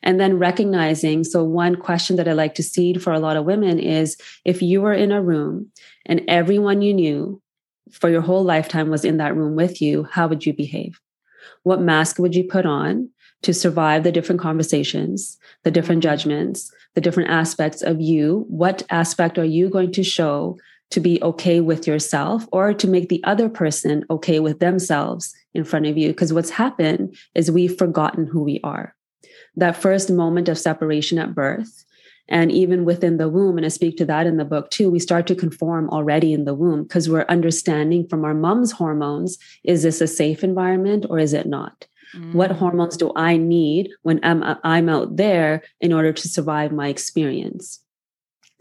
And 0.04 0.20
then 0.20 0.38
recognizing. 0.38 1.24
So, 1.24 1.44
one 1.44 1.76
question 1.76 2.18
that 2.18 2.28
I 2.28 2.34
like 2.34 2.54
to 2.56 2.64
seed 2.64 3.02
for 3.02 3.12
a 3.12 3.20
lot 3.20 3.36
of 3.36 3.46
women 3.46 3.80
is 3.80 4.16
if 4.46 4.62
you 4.62 4.82
were 4.82 4.94
in 4.94 5.12
a 5.12 5.24
room 5.24 5.72
and 6.06 6.22
everyone 6.28 6.82
you 6.82 6.94
knew 6.94 7.42
for 7.92 8.10
your 8.10 8.22
whole 8.22 8.44
lifetime 8.44 8.90
was 8.90 9.06
in 9.06 9.18
that 9.18 9.36
room 9.36 9.56
with 9.56 9.82
you, 9.82 10.04
how 10.04 10.28
would 10.28 10.46
you 10.46 10.54
behave? 10.54 11.00
What 11.64 11.82
mask 11.82 12.20
would 12.20 12.36
you 12.36 12.46
put 12.46 12.66
on? 12.66 13.10
to 13.44 13.54
survive 13.54 14.04
the 14.04 14.12
different 14.12 14.42
conversations, 14.42 15.38
the 15.64 15.72
different 15.72 16.02
judgments, 16.02 16.72
the 16.96 17.02
different 17.02 17.30
aspects 17.30 17.82
of 17.82 18.02
you. 18.02 18.46
What 18.48 18.84
aspect 18.90 19.38
are 19.38 19.46
you 19.46 19.70
going 19.70 19.92
to 19.94 20.04
show 20.04 20.58
to 20.92 21.00
be 21.00 21.22
okay 21.22 21.60
with 21.60 21.86
yourself 21.86 22.48
or 22.52 22.74
to 22.74 22.88
make 22.88 23.10
the 23.10 23.24
other 23.24 23.50
person 23.50 24.06
okay 24.10 24.40
with 24.40 24.60
themselves 24.60 25.34
in 25.54 25.64
front 25.64 25.86
of 25.86 25.98
you? 25.98 26.10
Because 26.10 26.34
what's 26.34 26.52
happened 26.52 27.16
is 27.36 27.52
we've 27.52 27.78
forgotten 27.78 28.26
who 28.26 28.44
we 28.44 28.60
are. 28.64 28.96
That 29.56 29.78
first 29.78 30.10
moment 30.10 30.50
of 30.50 30.58
separation 30.58 31.20
at 31.20 31.36
birth, 31.36 31.84
and 32.30 32.52
even 32.52 32.86
within 32.86 33.18
the 33.18 33.30
womb, 33.30 33.58
and 33.58 33.66
I 33.66 33.70
speak 33.70 33.98
to 33.98 34.06
that 34.06 34.26
in 34.26 34.38
the 34.38 34.46
book 34.46 34.70
too, 34.70 34.90
we 34.90 35.00
start 35.00 35.28
to 35.28 35.36
conform 35.36 35.90
already 35.90 36.34
in 36.34 36.46
the 36.46 36.54
womb 36.54 36.84
because 36.84 37.10
we're 37.10 37.26
understanding 37.28 38.08
from 38.08 38.24
our 38.24 38.34
mom's 38.34 38.72
hormones 38.72 39.38
is 39.64 39.84
this 39.84 40.02
a 40.02 40.08
safe 40.08 40.44
environment 40.44 41.06
or 41.10 41.20
is 41.20 41.34
it 41.34 41.48
not? 41.48 41.86
Mm. 42.16 42.34
What 42.34 42.52
hormones 42.52 42.96
do 42.96 43.12
I 43.16 43.38
need 43.38 43.90
when 44.04 44.20
I'm, 44.24 44.44
I'm 44.64 44.88
out 44.88 45.18
there 45.18 45.64
in 45.82 45.92
order 45.92 46.14
to 46.14 46.28
survive 46.28 46.72
my 46.72 46.88
experience? 46.88 47.80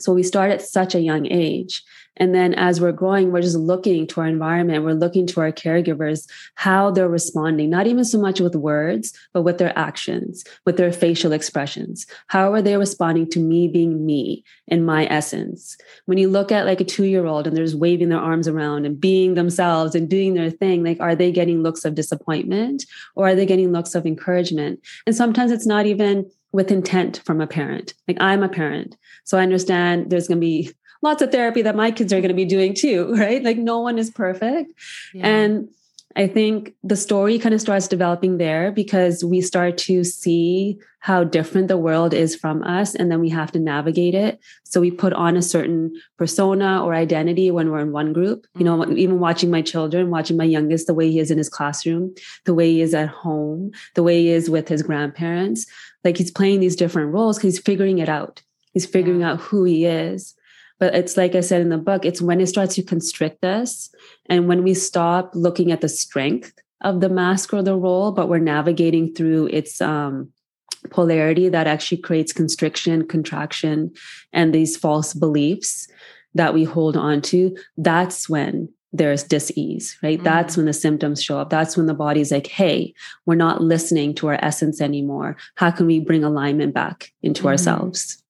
So 0.00 0.12
we 0.12 0.22
start 0.22 0.50
at 0.50 0.62
such 0.62 0.94
a 0.94 1.00
young 1.00 1.30
age. 1.30 1.82
And 2.16 2.34
then 2.34 2.54
as 2.54 2.80
we're 2.80 2.92
growing, 2.92 3.32
we're 3.32 3.42
just 3.42 3.56
looking 3.56 4.06
to 4.08 4.20
our 4.20 4.26
environment, 4.26 4.84
we're 4.84 4.92
looking 4.92 5.26
to 5.28 5.40
our 5.40 5.52
caregivers, 5.52 6.28
how 6.54 6.90
they're 6.90 7.08
responding, 7.08 7.70
not 7.70 7.86
even 7.86 8.04
so 8.04 8.20
much 8.20 8.40
with 8.40 8.54
words, 8.54 9.12
but 9.32 9.42
with 9.42 9.58
their 9.58 9.76
actions, 9.78 10.44
with 10.66 10.76
their 10.76 10.92
facial 10.92 11.32
expressions. 11.32 12.06
How 12.26 12.52
are 12.52 12.62
they 12.62 12.76
responding 12.76 13.28
to 13.30 13.40
me 13.40 13.68
being 13.68 14.04
me 14.04 14.44
in 14.68 14.84
my 14.84 15.06
essence? 15.06 15.76
When 16.06 16.18
you 16.18 16.28
look 16.28 16.52
at 16.52 16.66
like 16.66 16.80
a 16.80 16.84
two 16.84 17.04
year 17.04 17.26
old 17.26 17.46
and 17.46 17.56
they're 17.56 17.64
just 17.64 17.78
waving 17.78 18.10
their 18.10 18.18
arms 18.18 18.46
around 18.46 18.84
and 18.84 19.00
being 19.00 19.34
themselves 19.34 19.94
and 19.94 20.08
doing 20.08 20.34
their 20.34 20.50
thing, 20.50 20.84
like, 20.84 21.00
are 21.00 21.14
they 21.14 21.32
getting 21.32 21.62
looks 21.62 21.84
of 21.84 21.94
disappointment 21.94 22.84
or 23.16 23.28
are 23.28 23.34
they 23.34 23.46
getting 23.46 23.72
looks 23.72 23.94
of 23.94 24.06
encouragement? 24.06 24.80
And 25.06 25.16
sometimes 25.16 25.50
it's 25.50 25.66
not 25.66 25.86
even 25.86 26.30
with 26.52 26.70
intent 26.70 27.22
from 27.24 27.40
a 27.40 27.46
parent. 27.46 27.94
Like 28.06 28.18
I'm 28.20 28.42
a 28.42 28.48
parent. 28.48 28.96
So 29.24 29.38
I 29.38 29.42
understand 29.42 30.10
there's 30.10 30.28
going 30.28 30.40
to 30.40 30.46
be 30.46 30.72
lots 31.02 31.22
of 31.22 31.30
therapy 31.30 31.62
that 31.62 31.76
my 31.76 31.90
kids 31.90 32.12
are 32.12 32.20
going 32.20 32.28
to 32.28 32.34
be 32.34 32.44
doing 32.44 32.74
too, 32.74 33.14
right? 33.18 33.42
Like 33.42 33.58
no 33.58 33.80
one 33.80 33.98
is 33.98 34.10
perfect. 34.10 34.72
Yeah. 35.12 35.26
And 35.26 35.68
I 36.14 36.26
think 36.26 36.74
the 36.82 36.96
story 36.96 37.38
kind 37.38 37.54
of 37.54 37.60
starts 37.60 37.88
developing 37.88 38.36
there 38.36 38.70
because 38.70 39.24
we 39.24 39.40
start 39.40 39.78
to 39.78 40.04
see 40.04 40.78
how 41.00 41.24
different 41.24 41.68
the 41.68 41.78
world 41.78 42.14
is 42.14 42.36
from 42.36 42.62
us. 42.62 42.94
And 42.94 43.10
then 43.10 43.20
we 43.20 43.28
have 43.30 43.50
to 43.52 43.58
navigate 43.58 44.14
it. 44.14 44.38
So 44.64 44.80
we 44.80 44.90
put 44.90 45.12
on 45.12 45.36
a 45.36 45.42
certain 45.42 45.92
persona 46.18 46.84
or 46.84 46.94
identity 46.94 47.50
when 47.50 47.70
we're 47.70 47.80
in 47.80 47.92
one 47.92 48.12
group. 48.12 48.46
You 48.56 48.64
know, 48.64 48.78
mm-hmm. 48.78 48.98
even 48.98 49.18
watching 49.20 49.50
my 49.50 49.62
children, 49.62 50.10
watching 50.10 50.36
my 50.36 50.44
youngest, 50.44 50.86
the 50.86 50.94
way 50.94 51.10
he 51.10 51.18
is 51.18 51.30
in 51.30 51.38
his 51.38 51.48
classroom, 51.48 52.14
the 52.44 52.54
way 52.54 52.70
he 52.70 52.82
is 52.82 52.94
at 52.94 53.08
home, 53.08 53.72
the 53.94 54.02
way 54.02 54.20
he 54.22 54.28
is 54.28 54.50
with 54.50 54.68
his 54.68 54.82
grandparents. 54.82 55.66
Like 56.04 56.18
he's 56.18 56.30
playing 56.30 56.60
these 56.60 56.76
different 56.76 57.12
roles 57.12 57.38
because 57.38 57.54
he's 57.54 57.64
figuring 57.64 57.98
it 57.98 58.08
out. 58.08 58.42
He's 58.72 58.86
figuring 58.86 59.20
yeah. 59.20 59.32
out 59.32 59.40
who 59.40 59.64
he 59.64 59.86
is. 59.86 60.34
But 60.82 60.96
it's 60.96 61.16
like 61.16 61.36
I 61.36 61.42
said 61.42 61.60
in 61.60 61.68
the 61.68 61.78
book, 61.78 62.04
it's 62.04 62.20
when 62.20 62.40
it 62.40 62.48
starts 62.48 62.74
to 62.74 62.82
constrict 62.82 63.44
us 63.44 63.88
and 64.26 64.48
when 64.48 64.64
we 64.64 64.74
stop 64.74 65.30
looking 65.32 65.70
at 65.70 65.80
the 65.80 65.88
strength 65.88 66.52
of 66.80 67.00
the 67.00 67.08
mask 67.08 67.54
or 67.54 67.62
the 67.62 67.76
role, 67.76 68.10
but 68.10 68.28
we're 68.28 68.40
navigating 68.40 69.14
through 69.14 69.46
its 69.52 69.80
um, 69.80 70.32
polarity 70.90 71.48
that 71.48 71.68
actually 71.68 71.98
creates 71.98 72.32
constriction, 72.32 73.06
contraction, 73.06 73.92
and 74.32 74.52
these 74.52 74.76
false 74.76 75.14
beliefs 75.14 75.86
that 76.34 76.52
we 76.52 76.64
hold 76.64 76.96
on 76.96 77.22
to. 77.30 77.56
That's 77.76 78.28
when 78.28 78.68
there's 78.92 79.22
dis-ease 79.22 79.96
right 80.02 80.18
mm-hmm. 80.18 80.24
that's 80.24 80.54
when 80.54 80.66
the 80.66 80.72
symptoms 80.74 81.22
show 81.22 81.38
up 81.38 81.48
that's 81.48 81.78
when 81.78 81.86
the 81.86 81.94
body's 81.94 82.30
like 82.30 82.46
hey 82.46 82.92
we're 83.24 83.34
not 83.34 83.62
listening 83.62 84.14
to 84.14 84.26
our 84.26 84.38
essence 84.44 84.82
anymore 84.82 85.34
how 85.54 85.70
can 85.70 85.86
we 85.86 85.98
bring 85.98 86.22
alignment 86.22 86.74
back 86.74 87.10
into 87.22 87.40
mm-hmm. 87.40 87.48
ourselves 87.48 88.22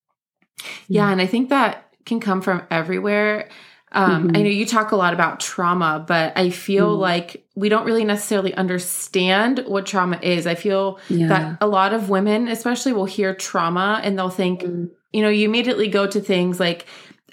yeah 0.87 1.11
and 1.11 1.21
i 1.21 1.27
think 1.27 1.49
that 1.49 1.92
can 2.05 2.21
come 2.21 2.43
from 2.43 2.63
everywhere. 2.71 3.49
Um, 3.93 4.29
mm-hmm. 4.29 4.37
I 4.37 4.43
know 4.43 4.49
you 4.49 4.65
talk 4.65 4.93
a 4.93 4.97
lot 4.97 5.13
about 5.13 5.39
trauma, 5.39 6.05
but 6.07 6.37
I 6.37 6.51
feel 6.51 6.97
mm. 6.97 7.01
like 7.01 7.47
we 7.55 7.69
don't 7.69 7.85
really 7.85 8.05
necessarily 8.05 8.55
understand 8.55 9.65
what 9.67 9.85
trauma 9.85 10.19
is. 10.23 10.47
I 10.47 10.55
feel 10.55 10.99
yeah. 11.11 11.29
that 11.29 11.59
a 11.61 11.67
lot 11.67 11.93
of 11.93 12.09
women, 12.09 12.49
especially, 12.49 12.95
will 12.95 13.05
hear 13.05 13.35
trauma 13.35 14.01
and 14.03 14.19
they'll 14.19 14.31
think, 14.31 14.63
mm. 14.63 14.89
you 15.13 15.23
know, 15.23 15.29
you 15.29 15.45
immediately 15.45 15.89
go 15.89 16.07
to 16.07 16.21
things 16.21 16.59
like 16.59 16.87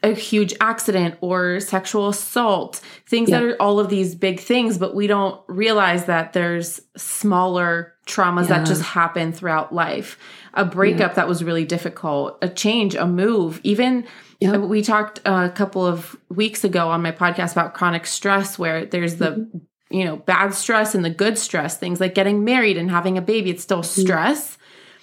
a 0.03 0.13
huge 0.13 0.53
accident 0.62 1.15
or 1.22 1.60
sexual 1.60 2.10
assault, 2.10 2.82
things 3.08 3.29
yeah. 3.29 3.39
that 3.39 3.46
are 3.46 3.62
all 3.62 3.79
of 3.79 3.89
these 3.89 4.15
big 4.15 4.39
things, 4.39 4.77
but 4.77 4.96
we 4.96 5.08
don't 5.08 5.41
realize 5.48 6.06
that 6.06 6.34
there's 6.34 6.82
smaller 6.96 7.94
traumas 8.08 8.44
yeah. 8.44 8.60
that 8.60 8.68
just 8.68 8.82
happen 8.82 9.34
throughout 9.34 9.74
life. 9.74 10.18
A 10.53 10.65
breakup 10.65 11.15
that 11.15 11.27
was 11.27 11.44
really 11.44 11.65
difficult, 11.65 12.38
a 12.41 12.50
change, 12.50 12.96
a 12.96 13.06
move, 13.06 13.62
even 13.63 14.06
Yep. 14.39 14.62
We 14.62 14.82
talked 14.82 15.20
a 15.25 15.50
couple 15.50 15.86
of 15.86 16.15
weeks 16.29 16.63
ago 16.63 16.89
on 16.89 17.01
my 17.01 17.12
podcast 17.12 17.51
about 17.51 17.74
chronic 17.74 18.06
stress, 18.08 18.58
where 18.58 18.86
there's 18.86 19.18
the 19.18 19.32
mm-hmm. 19.32 19.58
you 19.89 20.06
know 20.06 20.15
bad 20.15 20.53
stress 20.53 20.96
and 20.96 21.03
the 21.03 21.10
good 21.10 21.38
stress. 21.38 21.77
Things 21.77 22.00
like 22.00 22.15
getting 22.15 22.46
married 22.46 22.77
and 22.77 22.89
having 22.89 23.18
a 23.18 23.22
baby. 23.22 23.50
It's 23.50 23.63
still 23.63 23.84
stress, 23.84 24.58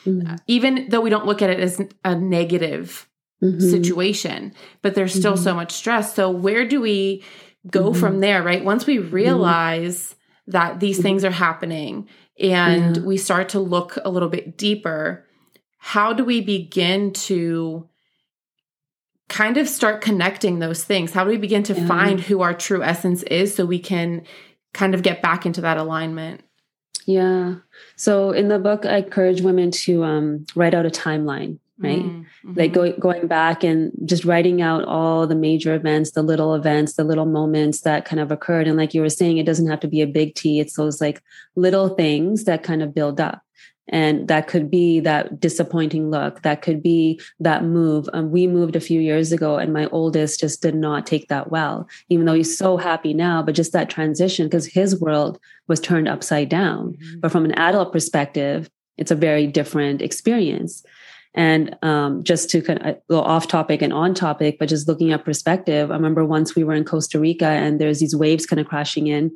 mm-hmm. 0.07 0.37
even 0.47 0.89
though 0.89 1.03
we 1.03 1.11
don't 1.11 1.27
look 1.27 1.43
at 1.43 1.51
it 1.51 1.61
as 1.61 1.83
a 2.03 2.15
negative 2.15 3.07
mm-hmm. 3.43 3.61
situation. 3.61 4.53
But 4.83 4.95
there's 4.95 5.15
still 5.15 5.35
mm-hmm. 5.35 5.45
so 5.45 5.55
much 5.55 5.73
stress. 5.73 6.15
So 6.15 6.31
where 6.31 6.67
do 6.67 6.81
we 6.81 7.25
go 7.71 7.93
from 7.93 8.13
mm-hmm. 8.13 8.21
there? 8.21 8.43
Right 8.43 8.65
once 8.65 8.87
we 8.87 8.99
realize 8.99 10.15
that 10.47 10.81
these 10.81 11.01
things 11.01 11.25
are 11.25 11.31
happening 11.31 12.09
and 12.39 12.97
yeah. 12.97 13.03
we 13.03 13.17
start 13.17 13.51
to 13.51 13.61
look 13.61 13.99
a 14.05 14.11
little 14.11 14.29
bit 14.29 14.57
deeper, 14.57 15.27
how 15.79 16.13
do 16.13 16.25
we 16.25 16.41
begin 16.41 17.13
to 17.13 17.89
kind 19.29 19.57
of 19.57 19.69
start 19.69 20.01
connecting 20.01 20.59
those 20.59 20.85
things? 20.85 21.13
How 21.13 21.25
do 21.25 21.31
we 21.31 21.37
begin 21.37 21.63
to 21.65 21.75
yeah. 21.75 21.87
find 21.87 22.21
who 22.21 22.43
our 22.43 22.55
true 22.55 22.83
essence 22.83 23.23
is 23.25 23.55
so 23.55 23.67
we 23.67 23.79
can 23.79 24.25
kind 24.73 24.95
of 24.95 25.03
get 25.03 25.23
back 25.23 25.47
into 25.47 25.61
that 25.63 25.79
alignment? 25.79 26.43
Yeah. 27.07 27.57
So 27.97 28.33
in 28.33 28.49
the 28.49 28.59
book, 28.59 28.85
I 28.85 28.99
encourage 28.99 29.41
women 29.41 29.71
to 29.71 30.05
um, 30.05 30.45
write 30.55 30.75
out 30.75 30.87
a 30.87 30.91
timeline, 30.91 31.59
right? 31.79 32.03
Mm-hmm. 32.03 32.53
Like 32.55 32.73
go, 32.73 32.93
going 32.93 33.27
back 33.27 33.63
and 33.63 33.93
just 34.05 34.25
writing 34.25 34.63
out 34.63 34.85
all 34.85 35.27
the 35.27 35.35
major 35.35 35.75
events, 35.75 36.13
the 36.13 36.23
little 36.23 36.55
events, 36.55 36.95
the 36.95 37.05
little 37.05 37.27
moments 37.27 37.83
that 37.83 38.05
kind 38.05 38.21
of 38.21 38.31
occurred. 38.31 38.67
And 38.67 38.77
like 38.77 38.95
you 38.95 39.03
were 39.03 39.11
saying, 39.11 39.39
it 39.39 39.47
doesn't 39.47 39.69
have 39.69 39.81
to 39.81 39.89
be 39.89 40.01
a 40.01 40.07
big 40.07 40.35
T. 40.35 40.61
It's 40.61 40.77
those 40.77 41.01
like 41.01 41.23
little 41.55 41.91
things 41.91 42.45
that 42.45 42.63
kind 42.63 42.83
of 42.83 42.95
build 42.95 43.21
up 43.21 43.43
and 43.89 44.27
that 44.29 44.49
could 44.49 44.71
be 44.71 45.01
that 45.01 45.39
disappointing 45.39 46.11
look 46.11 46.43
that 46.43 46.63
could 46.63 46.83
be 46.83 47.21
that 47.41 47.65
move 47.65 48.09
um, 48.13 48.31
we 48.31 48.47
moved 48.47 48.77
a 48.77 48.81
few 48.81 49.01
years 49.01 49.33
ago 49.33 49.57
and 49.57 49.73
my 49.73 49.87
oldest 49.87 50.41
just 50.41 50.63
did 50.63 50.75
not 50.75 51.07
take 51.07 51.29
that 51.29 51.51
well 51.51 51.89
even 52.09 52.27
though 52.27 52.35
he's 52.35 52.57
so 52.57 52.77
happy 52.77 53.15
now 53.15 53.43
but 53.43 53.55
just 53.55 53.73
that 53.73 53.91
transition 53.91 54.47
because 54.47 54.67
his 54.67 55.01
world 55.01 55.39
was 55.69 55.81
turned 55.81 56.09
upside 56.09 56.49
down 56.49 56.95
mm-hmm. 56.95 57.21
but 57.21 57.31
from 57.31 57.45
an 57.45 57.53
adult 57.53 57.93
perspective 57.93 58.69
it's 58.99 59.11
a 59.11 59.17
very 59.17 59.47
different 59.47 60.03
experience 60.03 60.85
and 61.37 61.77
um, 61.83 62.25
just 62.25 62.51
to 62.51 62.63
kind 62.63 62.85
of 62.85 62.97
go 63.09 63.21
off 63.21 63.47
topic 63.47 63.83
and 63.83 63.93
on 63.93 64.15
topic 64.15 64.59
but 64.59 64.69
just 64.69 64.89
looking 64.89 65.13
at 65.13 65.25
perspective 65.25 65.91
i 65.91 65.95
remember 65.95 66.25
once 66.25 66.57
we 66.57 66.65
were 66.65 66.75
in 66.75 66.85
costa 66.85 67.21
rica 67.21 67.47
and 67.47 67.81
there's 67.81 68.01
these 68.01 68.17
waves 68.17 68.47
kind 68.47 68.61
of 68.61 68.67
crashing 68.67 69.07
in 69.07 69.31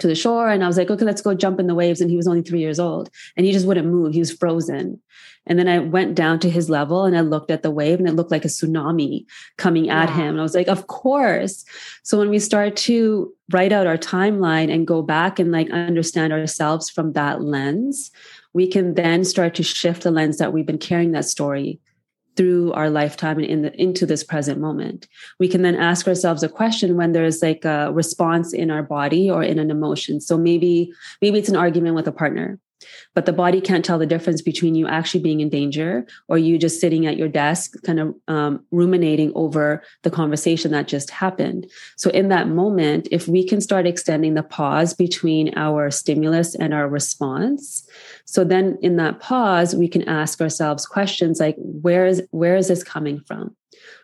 to 0.00 0.06
the 0.06 0.14
shore 0.14 0.48
and 0.48 0.64
I 0.64 0.66
was 0.66 0.76
like, 0.76 0.90
okay, 0.90 1.04
let's 1.04 1.22
go 1.22 1.34
jump 1.34 1.60
in 1.60 1.66
the 1.66 1.74
waves. 1.74 2.00
And 2.00 2.10
he 2.10 2.16
was 2.16 2.26
only 2.26 2.42
three 2.42 2.60
years 2.60 2.80
old 2.80 3.10
and 3.36 3.46
he 3.46 3.52
just 3.52 3.66
wouldn't 3.66 3.86
move. 3.86 4.12
He 4.12 4.18
was 4.18 4.32
frozen. 4.32 5.00
And 5.46 5.58
then 5.58 5.68
I 5.68 5.78
went 5.78 6.14
down 6.14 6.38
to 6.40 6.50
his 6.50 6.70
level 6.70 7.04
and 7.04 7.16
I 7.16 7.20
looked 7.20 7.50
at 7.50 7.62
the 7.62 7.70
wave 7.70 7.98
and 7.98 8.08
it 8.08 8.14
looked 8.14 8.30
like 8.30 8.44
a 8.44 8.48
tsunami 8.48 9.26
coming 9.58 9.90
at 9.90 10.08
him. 10.10 10.28
And 10.28 10.40
I 10.40 10.42
was 10.42 10.54
like, 10.54 10.68
of 10.68 10.86
course. 10.86 11.64
So 12.02 12.18
when 12.18 12.30
we 12.30 12.38
start 12.38 12.76
to 12.76 13.32
write 13.52 13.72
out 13.72 13.86
our 13.86 13.98
timeline 13.98 14.72
and 14.72 14.86
go 14.86 15.02
back 15.02 15.38
and 15.38 15.52
like 15.52 15.70
understand 15.70 16.32
ourselves 16.32 16.88
from 16.88 17.12
that 17.12 17.42
lens, 17.42 18.10
we 18.54 18.66
can 18.66 18.94
then 18.94 19.24
start 19.24 19.54
to 19.56 19.62
shift 19.62 20.04
the 20.04 20.10
lens 20.10 20.38
that 20.38 20.52
we've 20.52 20.66
been 20.66 20.78
carrying 20.78 21.12
that 21.12 21.26
story 21.26 21.80
through 22.36 22.72
our 22.72 22.90
lifetime 22.90 23.38
and 23.38 23.46
in 23.46 23.62
the, 23.62 23.80
into 23.80 24.06
this 24.06 24.24
present 24.24 24.60
moment. 24.60 25.06
We 25.38 25.48
can 25.48 25.62
then 25.62 25.76
ask 25.76 26.08
ourselves 26.08 26.42
a 26.42 26.48
question 26.48 26.96
when 26.96 27.12
there's 27.12 27.42
like 27.42 27.64
a 27.64 27.92
response 27.92 28.52
in 28.52 28.70
our 28.70 28.82
body 28.82 29.30
or 29.30 29.42
in 29.42 29.58
an 29.58 29.70
emotion. 29.70 30.20
So 30.20 30.36
maybe 30.36 30.92
maybe 31.20 31.38
it's 31.38 31.48
an 31.48 31.56
argument 31.56 31.94
with 31.94 32.08
a 32.08 32.12
partner 32.12 32.58
but 33.14 33.26
the 33.26 33.32
body 33.32 33.60
can't 33.60 33.84
tell 33.84 33.98
the 33.98 34.06
difference 34.06 34.42
between 34.42 34.74
you 34.74 34.86
actually 34.86 35.20
being 35.20 35.40
in 35.40 35.48
danger 35.48 36.06
or 36.28 36.38
you 36.38 36.58
just 36.58 36.80
sitting 36.80 37.06
at 37.06 37.16
your 37.16 37.28
desk 37.28 37.72
kind 37.84 38.00
of 38.00 38.14
um, 38.28 38.64
ruminating 38.70 39.32
over 39.34 39.82
the 40.02 40.10
conversation 40.10 40.70
that 40.72 40.88
just 40.88 41.10
happened. 41.10 41.70
So 41.96 42.10
in 42.10 42.28
that 42.28 42.48
moment 42.48 43.08
if 43.10 43.28
we 43.28 43.46
can 43.46 43.60
start 43.60 43.86
extending 43.86 44.34
the 44.34 44.42
pause 44.42 44.94
between 44.94 45.56
our 45.56 45.90
stimulus 45.90 46.54
and 46.54 46.72
our 46.74 46.88
response 46.88 47.88
so 48.24 48.44
then 48.44 48.78
in 48.82 48.96
that 48.96 49.20
pause 49.20 49.74
we 49.74 49.88
can 49.88 50.08
ask 50.08 50.40
ourselves 50.40 50.86
questions 50.86 51.40
like 51.40 51.56
where 51.58 52.06
is 52.06 52.22
where 52.30 52.56
is 52.56 52.68
this 52.68 52.82
coming 52.82 53.20
from? 53.20 53.54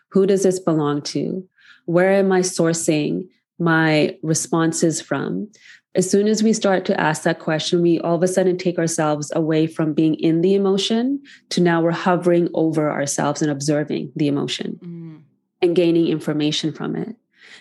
Who 0.09 0.25
does 0.25 0.43
this 0.43 0.59
belong 0.59 1.01
to? 1.13 1.47
Where 1.85 2.11
am 2.11 2.31
i 2.31 2.41
sourcing 2.41 3.27
my 3.59 4.17
responses 4.23 5.01
from 5.01 5.49
as 5.93 6.09
soon 6.09 6.27
as 6.27 6.41
we 6.41 6.53
start 6.53 6.85
to 6.85 6.99
ask 6.99 7.23
that 7.23 7.39
question, 7.39 7.81
we 7.81 7.99
all 7.99 8.15
of 8.15 8.23
a 8.23 8.27
sudden 8.27 8.57
take 8.57 8.79
ourselves 8.79 9.31
away 9.35 9.67
from 9.67 9.93
being 9.93 10.15
in 10.15 10.41
the 10.41 10.55
emotion 10.55 11.21
to 11.49 11.61
now 11.61 11.81
we're 11.81 11.91
hovering 11.91 12.47
over 12.53 12.89
ourselves 12.89 13.41
and 13.41 13.51
observing 13.51 14.11
the 14.15 14.27
emotion 14.27 14.79
mm. 14.81 15.21
and 15.61 15.75
gaining 15.75 16.07
information 16.07 16.71
from 16.71 16.95
it. 16.95 17.15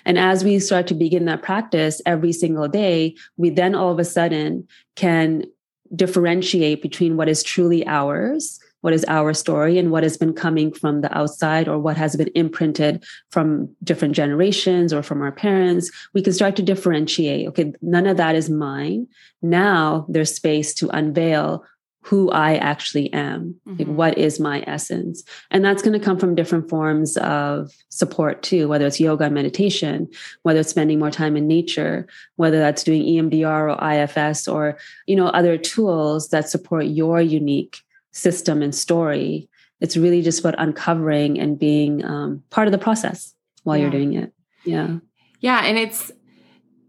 And 0.04 0.16
as 0.16 0.44
we 0.44 0.60
start 0.60 0.86
to 0.88 0.94
begin 0.94 1.24
that 1.24 1.42
practice 1.42 2.00
every 2.06 2.32
single 2.32 2.68
day, 2.68 3.16
we 3.36 3.50
then 3.50 3.74
all 3.74 3.90
of 3.90 3.98
a 3.98 4.04
sudden 4.04 4.66
can 4.94 5.44
differentiate 5.94 6.82
between 6.82 7.16
what 7.16 7.28
is 7.28 7.42
truly 7.42 7.84
ours 7.86 8.59
what 8.80 8.92
is 8.92 9.04
our 9.08 9.34
story 9.34 9.78
and 9.78 9.90
what 9.90 10.02
has 10.02 10.16
been 10.16 10.32
coming 10.32 10.72
from 10.72 11.00
the 11.00 11.16
outside 11.16 11.68
or 11.68 11.78
what 11.78 11.96
has 11.96 12.16
been 12.16 12.30
imprinted 12.34 13.04
from 13.30 13.68
different 13.82 14.14
generations 14.14 14.92
or 14.92 15.02
from 15.02 15.22
our 15.22 15.32
parents 15.32 15.90
we 16.14 16.22
can 16.22 16.32
start 16.32 16.56
to 16.56 16.62
differentiate 16.62 17.48
okay 17.48 17.72
none 17.82 18.06
of 18.06 18.16
that 18.16 18.34
is 18.34 18.50
mine 18.50 19.06
now 19.42 20.06
there's 20.08 20.34
space 20.34 20.74
to 20.74 20.88
unveil 20.90 21.64
who 22.02 22.30
I 22.30 22.56
actually 22.56 23.12
am. 23.12 23.54
Mm-hmm. 23.66 23.78
Like 23.78 23.88
what 23.88 24.18
is 24.18 24.40
my 24.40 24.64
essence? 24.66 25.22
And 25.50 25.64
that's 25.64 25.82
going 25.82 25.98
to 25.98 26.04
come 26.04 26.18
from 26.18 26.34
different 26.34 26.68
forms 26.70 27.16
of 27.18 27.72
support 27.90 28.42
too, 28.42 28.68
whether 28.68 28.86
it's 28.86 29.00
yoga 29.00 29.24
and 29.24 29.34
meditation, 29.34 30.08
whether 30.42 30.60
it's 30.60 30.70
spending 30.70 30.98
more 30.98 31.10
time 31.10 31.36
in 31.36 31.46
nature, 31.46 32.06
whether 32.36 32.58
that's 32.58 32.84
doing 32.84 33.02
EMDR 33.02 33.76
or 33.76 33.92
IFS 33.92 34.48
or, 34.48 34.78
you 35.06 35.14
know, 35.14 35.26
other 35.26 35.58
tools 35.58 36.30
that 36.30 36.48
support 36.48 36.86
your 36.86 37.20
unique 37.20 37.82
system 38.12 38.62
and 38.62 38.74
story. 38.74 39.48
It's 39.80 39.96
really 39.96 40.22
just 40.22 40.40
about 40.40 40.54
uncovering 40.58 41.38
and 41.38 41.58
being 41.58 42.04
um, 42.04 42.42
part 42.50 42.68
of 42.68 42.72
the 42.72 42.78
process 42.78 43.34
while 43.62 43.76
yeah. 43.76 43.82
you're 43.82 43.90
doing 43.90 44.14
it. 44.14 44.32
Yeah. 44.64 44.96
Yeah. 45.40 45.64
And 45.64 45.78
it's, 45.78 46.12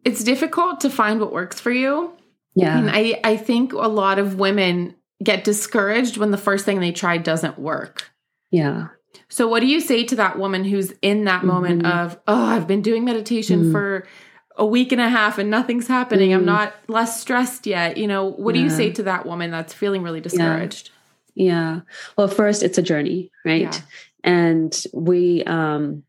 it's 0.03 0.23
difficult 0.23 0.81
to 0.81 0.89
find 0.89 1.19
what 1.19 1.31
works 1.31 1.59
for 1.59 1.71
you. 1.71 2.11
Yeah. 2.53 2.77
And 2.77 2.89
I, 2.89 3.19
I 3.23 3.37
think 3.37 3.71
a 3.73 3.87
lot 3.87 4.19
of 4.19 4.35
women 4.35 4.95
get 5.23 5.43
discouraged 5.43 6.17
when 6.17 6.31
the 6.31 6.37
first 6.37 6.65
thing 6.65 6.79
they 6.79 6.91
try 6.91 7.17
doesn't 7.17 7.57
work. 7.57 8.11
Yeah. 8.49 8.87
So 9.29 9.47
what 9.47 9.61
do 9.61 9.67
you 9.67 9.79
say 9.79 10.03
to 10.05 10.15
that 10.17 10.37
woman 10.37 10.65
who's 10.65 10.91
in 11.01 11.25
that 11.25 11.39
mm-hmm. 11.39 11.47
moment 11.47 11.85
of, 11.85 12.19
oh, 12.27 12.45
I've 12.45 12.67
been 12.67 12.81
doing 12.81 13.05
meditation 13.05 13.65
mm 13.65 13.71
for 13.71 14.05
a 14.57 14.65
week 14.65 14.91
and 14.91 14.99
a 14.99 15.07
half 15.07 15.37
and 15.37 15.49
nothing's 15.49 15.87
happening. 15.87 16.31
mm 16.31 16.35
I'm 16.35 16.45
not 16.45 16.73
less 16.89 17.21
stressed 17.21 17.65
yet. 17.65 17.95
You 17.95 18.07
know, 18.07 18.25
what 18.25 18.53
yeah. 18.53 18.59
do 18.59 18.63
you 18.65 18.69
say 18.69 18.91
to 18.91 19.03
that 19.03 19.25
woman 19.25 19.49
that's 19.49 19.73
feeling 19.73 20.03
really 20.03 20.19
discouraged? 20.19 20.89
Yeah. 20.89 20.95
Yeah. 21.35 21.81
Well, 22.17 22.27
first, 22.27 22.63
it's 22.63 22.77
a 22.77 22.81
journey, 22.81 23.31
right? 23.45 23.61
Yeah. 23.61 23.81
And 24.23 24.83
we, 24.93 25.43
um, 25.45 26.03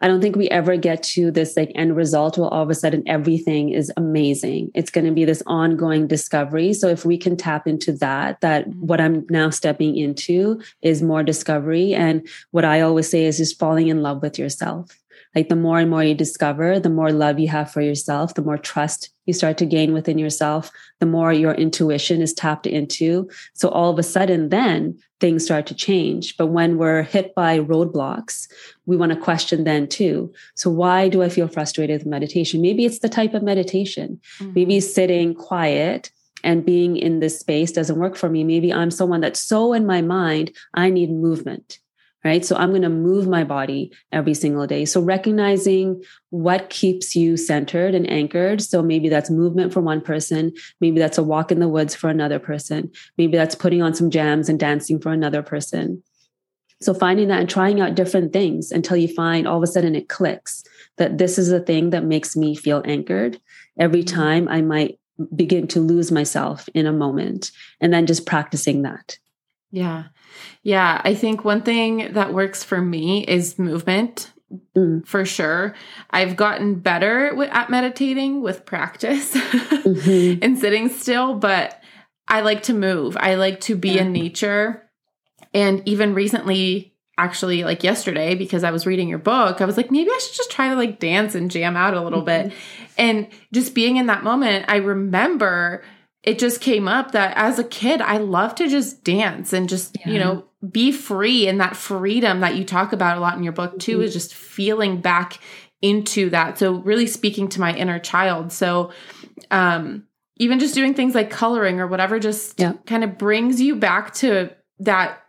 I 0.00 0.06
don't 0.06 0.20
think 0.20 0.36
we 0.36 0.48
ever 0.48 0.76
get 0.76 1.02
to 1.14 1.30
this 1.30 1.56
like 1.56 1.72
end 1.74 1.96
result 1.96 2.38
where 2.38 2.48
all 2.48 2.62
of 2.62 2.70
a 2.70 2.74
sudden 2.74 3.02
everything 3.06 3.70
is 3.70 3.90
amazing. 3.96 4.70
It's 4.74 4.90
going 4.90 5.06
to 5.06 5.12
be 5.12 5.24
this 5.24 5.42
ongoing 5.46 6.06
discovery. 6.06 6.72
So 6.72 6.88
if 6.88 7.04
we 7.04 7.18
can 7.18 7.36
tap 7.36 7.66
into 7.66 7.92
that, 7.94 8.40
that 8.40 8.68
mm-hmm. 8.68 8.86
what 8.86 9.00
I'm 9.00 9.26
now 9.28 9.50
stepping 9.50 9.96
into 9.96 10.60
is 10.82 11.02
more 11.02 11.22
discovery. 11.22 11.94
And 11.94 12.26
what 12.52 12.64
I 12.64 12.80
always 12.80 13.10
say 13.10 13.24
is 13.24 13.38
just 13.38 13.58
falling 13.58 13.88
in 13.88 14.02
love 14.02 14.22
with 14.22 14.38
yourself. 14.38 14.97
Like 15.34 15.48
the 15.48 15.56
more 15.56 15.78
and 15.78 15.90
more 15.90 16.02
you 16.02 16.14
discover, 16.14 16.80
the 16.80 16.90
more 16.90 17.12
love 17.12 17.38
you 17.38 17.48
have 17.48 17.70
for 17.70 17.80
yourself, 17.80 18.34
the 18.34 18.42
more 18.42 18.58
trust 18.58 19.10
you 19.26 19.34
start 19.34 19.58
to 19.58 19.66
gain 19.66 19.92
within 19.92 20.18
yourself, 20.18 20.70
the 21.00 21.06
more 21.06 21.32
your 21.32 21.52
intuition 21.52 22.22
is 22.22 22.32
tapped 22.32 22.66
into. 22.66 23.28
So 23.52 23.68
all 23.68 23.90
of 23.90 23.98
a 23.98 24.02
sudden, 24.02 24.48
then 24.48 24.98
things 25.20 25.44
start 25.44 25.66
to 25.66 25.74
change. 25.74 26.36
But 26.36 26.46
when 26.46 26.78
we're 26.78 27.02
hit 27.02 27.34
by 27.34 27.58
roadblocks, 27.58 28.48
we 28.86 28.96
want 28.96 29.12
to 29.12 29.18
question 29.18 29.64
then 29.64 29.86
too. 29.86 30.32
So 30.54 30.70
why 30.70 31.08
do 31.08 31.22
I 31.22 31.28
feel 31.28 31.48
frustrated 31.48 32.00
with 32.00 32.06
meditation? 32.06 32.62
Maybe 32.62 32.84
it's 32.84 33.00
the 33.00 33.08
type 33.08 33.34
of 33.34 33.42
meditation. 33.42 34.20
Mm-hmm. 34.38 34.52
Maybe 34.54 34.80
sitting 34.80 35.34
quiet 35.34 36.10
and 36.44 36.64
being 36.64 36.96
in 36.96 37.20
this 37.20 37.38
space 37.38 37.72
doesn't 37.72 37.98
work 37.98 38.16
for 38.16 38.28
me. 38.28 38.44
Maybe 38.44 38.72
I'm 38.72 38.90
someone 38.90 39.20
that's 39.20 39.40
so 39.40 39.72
in 39.72 39.86
my 39.86 40.02
mind, 40.02 40.52
I 40.74 40.88
need 40.88 41.10
movement 41.10 41.80
right? 42.24 42.44
So 42.44 42.56
I'm 42.56 42.70
going 42.70 42.82
to 42.82 42.88
move 42.88 43.28
my 43.28 43.44
body 43.44 43.92
every 44.12 44.34
single 44.34 44.66
day. 44.66 44.84
So 44.84 45.00
recognizing 45.00 46.02
what 46.30 46.68
keeps 46.70 47.14
you 47.14 47.36
centered 47.36 47.94
and 47.94 48.10
anchored. 48.10 48.60
So 48.60 48.82
maybe 48.82 49.08
that's 49.08 49.30
movement 49.30 49.72
for 49.72 49.80
one 49.80 50.00
person. 50.00 50.52
Maybe 50.80 50.98
that's 50.98 51.18
a 51.18 51.22
walk 51.22 51.52
in 51.52 51.60
the 51.60 51.68
woods 51.68 51.94
for 51.94 52.10
another 52.10 52.38
person. 52.38 52.90
Maybe 53.16 53.36
that's 53.36 53.54
putting 53.54 53.82
on 53.82 53.94
some 53.94 54.10
jams 54.10 54.48
and 54.48 54.58
dancing 54.58 55.00
for 55.00 55.12
another 55.12 55.42
person. 55.42 56.02
So 56.80 56.94
finding 56.94 57.28
that 57.28 57.40
and 57.40 57.50
trying 57.50 57.80
out 57.80 57.94
different 57.96 58.32
things 58.32 58.70
until 58.70 58.96
you 58.96 59.08
find 59.08 59.48
all 59.48 59.56
of 59.56 59.62
a 59.62 59.66
sudden 59.66 59.96
it 59.96 60.08
clicks 60.08 60.62
that 60.96 61.18
this 61.18 61.38
is 61.38 61.48
the 61.48 61.60
thing 61.60 61.90
that 61.90 62.04
makes 62.04 62.36
me 62.36 62.54
feel 62.54 62.82
anchored. 62.84 63.40
Every 63.78 64.04
time 64.04 64.48
I 64.48 64.62
might 64.62 64.98
begin 65.34 65.66
to 65.68 65.80
lose 65.80 66.12
myself 66.12 66.68
in 66.74 66.86
a 66.86 66.92
moment 66.92 67.50
and 67.80 67.92
then 67.92 68.06
just 68.06 68.26
practicing 68.26 68.82
that. 68.82 69.18
Yeah. 69.70 70.04
Yeah. 70.62 71.00
I 71.04 71.14
think 71.14 71.44
one 71.44 71.62
thing 71.62 72.12
that 72.12 72.32
works 72.32 72.64
for 72.64 72.80
me 72.80 73.24
is 73.24 73.58
movement. 73.58 74.32
Mm. 74.74 75.06
For 75.06 75.26
sure. 75.26 75.74
I've 76.10 76.34
gotten 76.34 76.76
better 76.76 77.42
at 77.44 77.68
meditating 77.68 78.40
with 78.40 78.64
practice 78.64 79.34
mm-hmm. 79.34 80.42
and 80.42 80.58
sitting 80.58 80.88
still, 80.88 81.34
but 81.34 81.82
I 82.26 82.40
like 82.40 82.62
to 82.64 82.72
move. 82.72 83.16
I 83.18 83.34
like 83.34 83.60
to 83.62 83.76
be 83.76 83.90
yeah. 83.90 84.02
in 84.02 84.12
nature. 84.12 84.88
And 85.52 85.82
even 85.86 86.14
recently, 86.14 86.94
actually, 87.18 87.64
like 87.64 87.82
yesterday, 87.82 88.34
because 88.34 88.64
I 88.64 88.70
was 88.70 88.86
reading 88.86 89.08
your 89.08 89.18
book, 89.18 89.60
I 89.60 89.64
was 89.64 89.76
like, 89.76 89.90
maybe 89.90 90.10
I 90.10 90.18
should 90.18 90.36
just 90.36 90.50
try 90.50 90.68
to 90.68 90.76
like 90.76 90.98
dance 90.98 91.34
and 91.34 91.50
jam 91.50 91.76
out 91.76 91.94
a 91.94 92.00
little 92.00 92.24
mm-hmm. 92.24 92.48
bit. 92.48 92.58
And 92.96 93.28
just 93.52 93.74
being 93.74 93.96
in 93.96 94.06
that 94.06 94.24
moment, 94.24 94.66
I 94.68 94.76
remember 94.76 95.82
it 96.28 96.38
just 96.38 96.60
came 96.60 96.86
up 96.86 97.12
that 97.12 97.34
as 97.38 97.58
a 97.58 97.64
kid, 97.64 98.02
I 98.02 98.18
love 98.18 98.54
to 98.56 98.68
just 98.68 99.02
dance 99.02 99.54
and 99.54 99.66
just, 99.66 99.96
yeah. 99.98 100.12
you 100.12 100.18
know, 100.18 100.44
be 100.70 100.92
free. 100.92 101.48
And 101.48 101.58
that 101.62 101.74
freedom 101.74 102.40
that 102.40 102.54
you 102.54 102.66
talk 102.66 102.92
about 102.92 103.16
a 103.16 103.20
lot 103.20 103.38
in 103.38 103.42
your 103.42 103.54
book 103.54 103.78
too 103.78 103.92
mm-hmm. 103.94 104.02
is 104.02 104.12
just 104.12 104.34
feeling 104.34 105.00
back 105.00 105.40
into 105.80 106.28
that. 106.28 106.58
So 106.58 106.72
really 106.72 107.06
speaking 107.06 107.48
to 107.48 107.60
my 107.60 107.74
inner 107.74 107.98
child. 107.98 108.52
So, 108.52 108.92
um, 109.50 110.04
even 110.36 110.58
just 110.58 110.74
doing 110.74 110.92
things 110.92 111.14
like 111.14 111.30
coloring 111.30 111.80
or 111.80 111.86
whatever 111.86 112.18
just 112.18 112.60
yeah. 112.60 112.74
kind 112.84 113.04
of 113.04 113.16
brings 113.16 113.58
you 113.58 113.74
back 113.74 114.12
to 114.16 114.50
that 114.80 115.22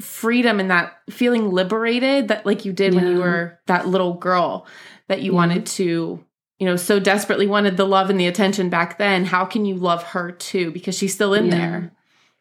freedom 0.00 0.60
and 0.60 0.70
that 0.70 0.98
feeling 1.10 1.50
liberated 1.50 2.28
that 2.28 2.46
like 2.46 2.64
you 2.64 2.72
did 2.72 2.94
yeah. 2.94 3.00
when 3.00 3.12
you 3.12 3.18
were 3.18 3.58
that 3.66 3.86
little 3.86 4.14
girl 4.14 4.66
that 5.08 5.20
you 5.20 5.34
wanted 5.34 5.66
to 5.66 6.24
you 6.58 6.66
know, 6.66 6.76
so 6.76 6.98
desperately 6.98 7.46
wanted 7.46 7.76
the 7.76 7.86
love 7.86 8.10
and 8.10 8.18
the 8.18 8.26
attention 8.26 8.68
back 8.68 8.98
then, 8.98 9.24
how 9.24 9.44
can 9.44 9.64
you 9.64 9.76
love 9.76 10.02
her 10.02 10.32
too? 10.32 10.70
Because 10.70 10.96
she's 10.96 11.14
still 11.14 11.34
in 11.34 11.46
yeah. 11.46 11.50
there. 11.50 11.92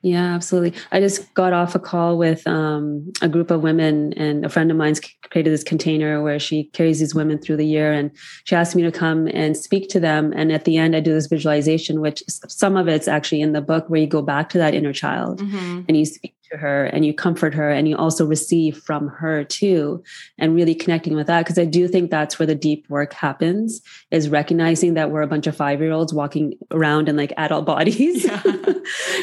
Yeah, 0.04 0.36
absolutely. 0.36 0.80
I 0.92 1.00
just 1.00 1.34
got 1.34 1.54
off 1.54 1.74
a 1.74 1.80
call 1.80 2.18
with 2.18 2.46
um, 2.48 3.12
a 3.22 3.28
group 3.28 3.50
of 3.50 3.62
women, 3.62 4.14
and 4.14 4.46
a 4.46 4.50
friend 4.50 4.70
of 4.70 4.78
mine's 4.78 5.02
created 5.32 5.52
this 5.52 5.64
container 5.64 6.22
where 6.22 6.40
she 6.40 6.66
carries 6.66 7.00
these 7.00 7.16
women 7.16 7.40
through 7.40 7.58
the 7.58 7.66
year. 7.66 7.92
And 7.92 8.12
she 8.44 8.56
asked 8.56 8.76
me 8.76 8.84
to 8.84 8.92
come 8.92 9.28
and 9.34 9.58
speak 9.58 9.90
to 9.90 10.00
them. 10.00 10.34
And 10.36 10.52
at 10.52 10.66
the 10.66 10.78
end, 10.78 10.96
I 10.96 11.00
do 11.00 11.14
this 11.14 11.26
visualization, 11.26 12.00
which 12.00 12.24
some 12.28 12.78
of 12.78 12.88
it's 12.88 13.08
actually 13.08 13.42
in 13.42 13.54
the 13.54 13.62
book 13.62 13.90
where 13.90 14.00
you 14.00 14.08
go 14.08 14.22
back 14.22 14.50
to 14.50 14.60
that 14.60 14.76
inner 14.76 14.94
child 14.94 15.42
mm-hmm. 15.42 15.82
and 15.88 15.98
you 15.98 16.06
speak 16.06 16.36
to 16.52 16.58
her 16.58 16.86
and 16.86 17.06
you 17.06 17.14
comfort 17.14 17.54
her 17.54 17.70
and 17.70 17.88
you 17.88 17.96
also 17.96 18.26
receive 18.26 18.78
from 18.78 19.08
her 19.08 19.44
too 19.44 20.04
and 20.38 20.56
really 20.56 20.76
connecting 20.76 21.16
with 21.16 21.28
that 21.28 21.44
because 21.44 21.58
i 21.58 21.66
do 21.66 21.88
think 21.88 22.10
that's 22.10 22.40
where 22.40 22.46
the 22.46 22.56
deep 22.56 22.88
work 22.90 23.14
happens 23.14 23.82
is 24.12 24.30
recognizing 24.30 24.94
that 24.94 25.12
we're 25.12 25.22
a 25.22 25.28
bunch 25.28 25.48
of 25.48 25.56
five 25.56 25.80
year 25.82 25.92
olds 25.92 26.14
walking 26.14 26.54
around 26.72 27.10
in 27.10 27.16
like 27.16 27.34
adult 27.38 27.66
bodies 27.66 28.24
because 28.24 28.76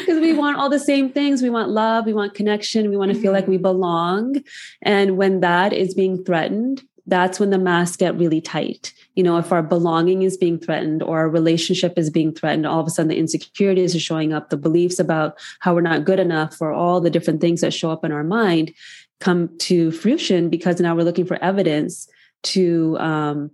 yeah. 0.07 0.19
we 0.19 0.33
want 0.33 0.57
all 0.57 0.69
the 0.69 0.79
same 0.79 1.09
things 1.09 1.41
we 1.41 1.49
want 1.49 1.69
love 1.69 2.05
we 2.05 2.13
want 2.13 2.33
connection 2.33 2.89
we 2.89 2.97
want 2.97 3.09
to 3.09 3.15
mm-hmm. 3.15 3.23
feel 3.23 3.31
like 3.31 3.47
we 3.47 3.55
mm-hmm. 3.55 3.63
belong 3.63 4.35
and 4.81 5.17
when 5.17 5.39
that 5.39 5.73
is 5.73 5.93
being 5.93 6.23
threatened 6.23 6.83
that's 7.07 7.39
when 7.39 7.51
the 7.51 7.57
masks 7.57 7.97
get 7.97 8.17
really 8.17 8.41
tight 8.41 8.93
you 9.15 9.23
know, 9.23 9.37
if 9.37 9.51
our 9.51 9.63
belonging 9.63 10.23
is 10.23 10.37
being 10.37 10.59
threatened 10.59 11.01
or 11.01 11.19
our 11.19 11.29
relationship 11.29 11.97
is 11.97 12.09
being 12.09 12.33
threatened, 12.33 12.67
all 12.67 12.81
of 12.81 12.87
a 12.87 12.89
sudden 12.89 13.07
the 13.07 13.17
insecurities 13.17 13.95
are 13.95 13.99
showing 13.99 14.33
up, 14.33 14.49
the 14.49 14.57
beliefs 14.57 14.99
about 14.99 15.37
how 15.61 15.73
we're 15.73 15.81
not 15.81 16.03
good 16.03 16.19
enough, 16.19 16.61
or 16.61 16.71
all 16.71 16.99
the 16.99 17.09
different 17.09 17.41
things 17.41 17.61
that 17.61 17.73
show 17.73 17.89
up 17.89 18.03
in 18.03 18.11
our 18.11 18.23
mind 18.23 18.73
come 19.21 19.57
to 19.57 19.91
fruition 19.91 20.49
because 20.49 20.81
now 20.81 20.93
we're 20.93 21.03
looking 21.03 21.25
for 21.25 21.41
evidence 21.41 22.09
to 22.43 22.97
um, 22.99 23.49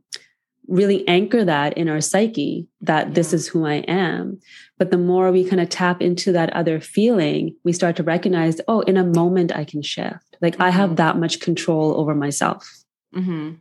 really 0.68 1.08
anchor 1.08 1.46
that 1.46 1.78
in 1.78 1.88
our 1.88 2.02
psyche 2.02 2.68
that 2.82 3.10
yeah. 3.10 3.14
this 3.14 3.32
is 3.32 3.48
who 3.48 3.66
I 3.66 3.76
am. 3.88 4.40
But 4.80 4.90
the 4.90 4.98
more 4.98 5.32
we 5.32 5.48
kind 5.48 5.62
of 5.62 5.70
tap 5.70 6.02
into 6.02 6.32
that 6.32 6.52
other 6.54 6.82
feeling, 6.82 7.56
we 7.64 7.72
start 7.72 7.96
to 7.98 8.04
recognize, 8.04 8.60
oh, 8.68 8.80
in 8.82 8.98
a 8.98 9.06
moment 9.06 9.56
I 9.56 9.64
can 9.64 9.84
shift. 9.84 10.38
Like 10.42 10.54
mm-hmm. 10.54 10.64
I 10.64 10.70
have 10.72 10.90
mm-hmm. 10.90 10.96
that 10.96 11.18
much 11.18 11.40
control 11.40 12.00
over 12.00 12.16
myself. 12.16 12.68
Mm-hmm. 13.16 13.54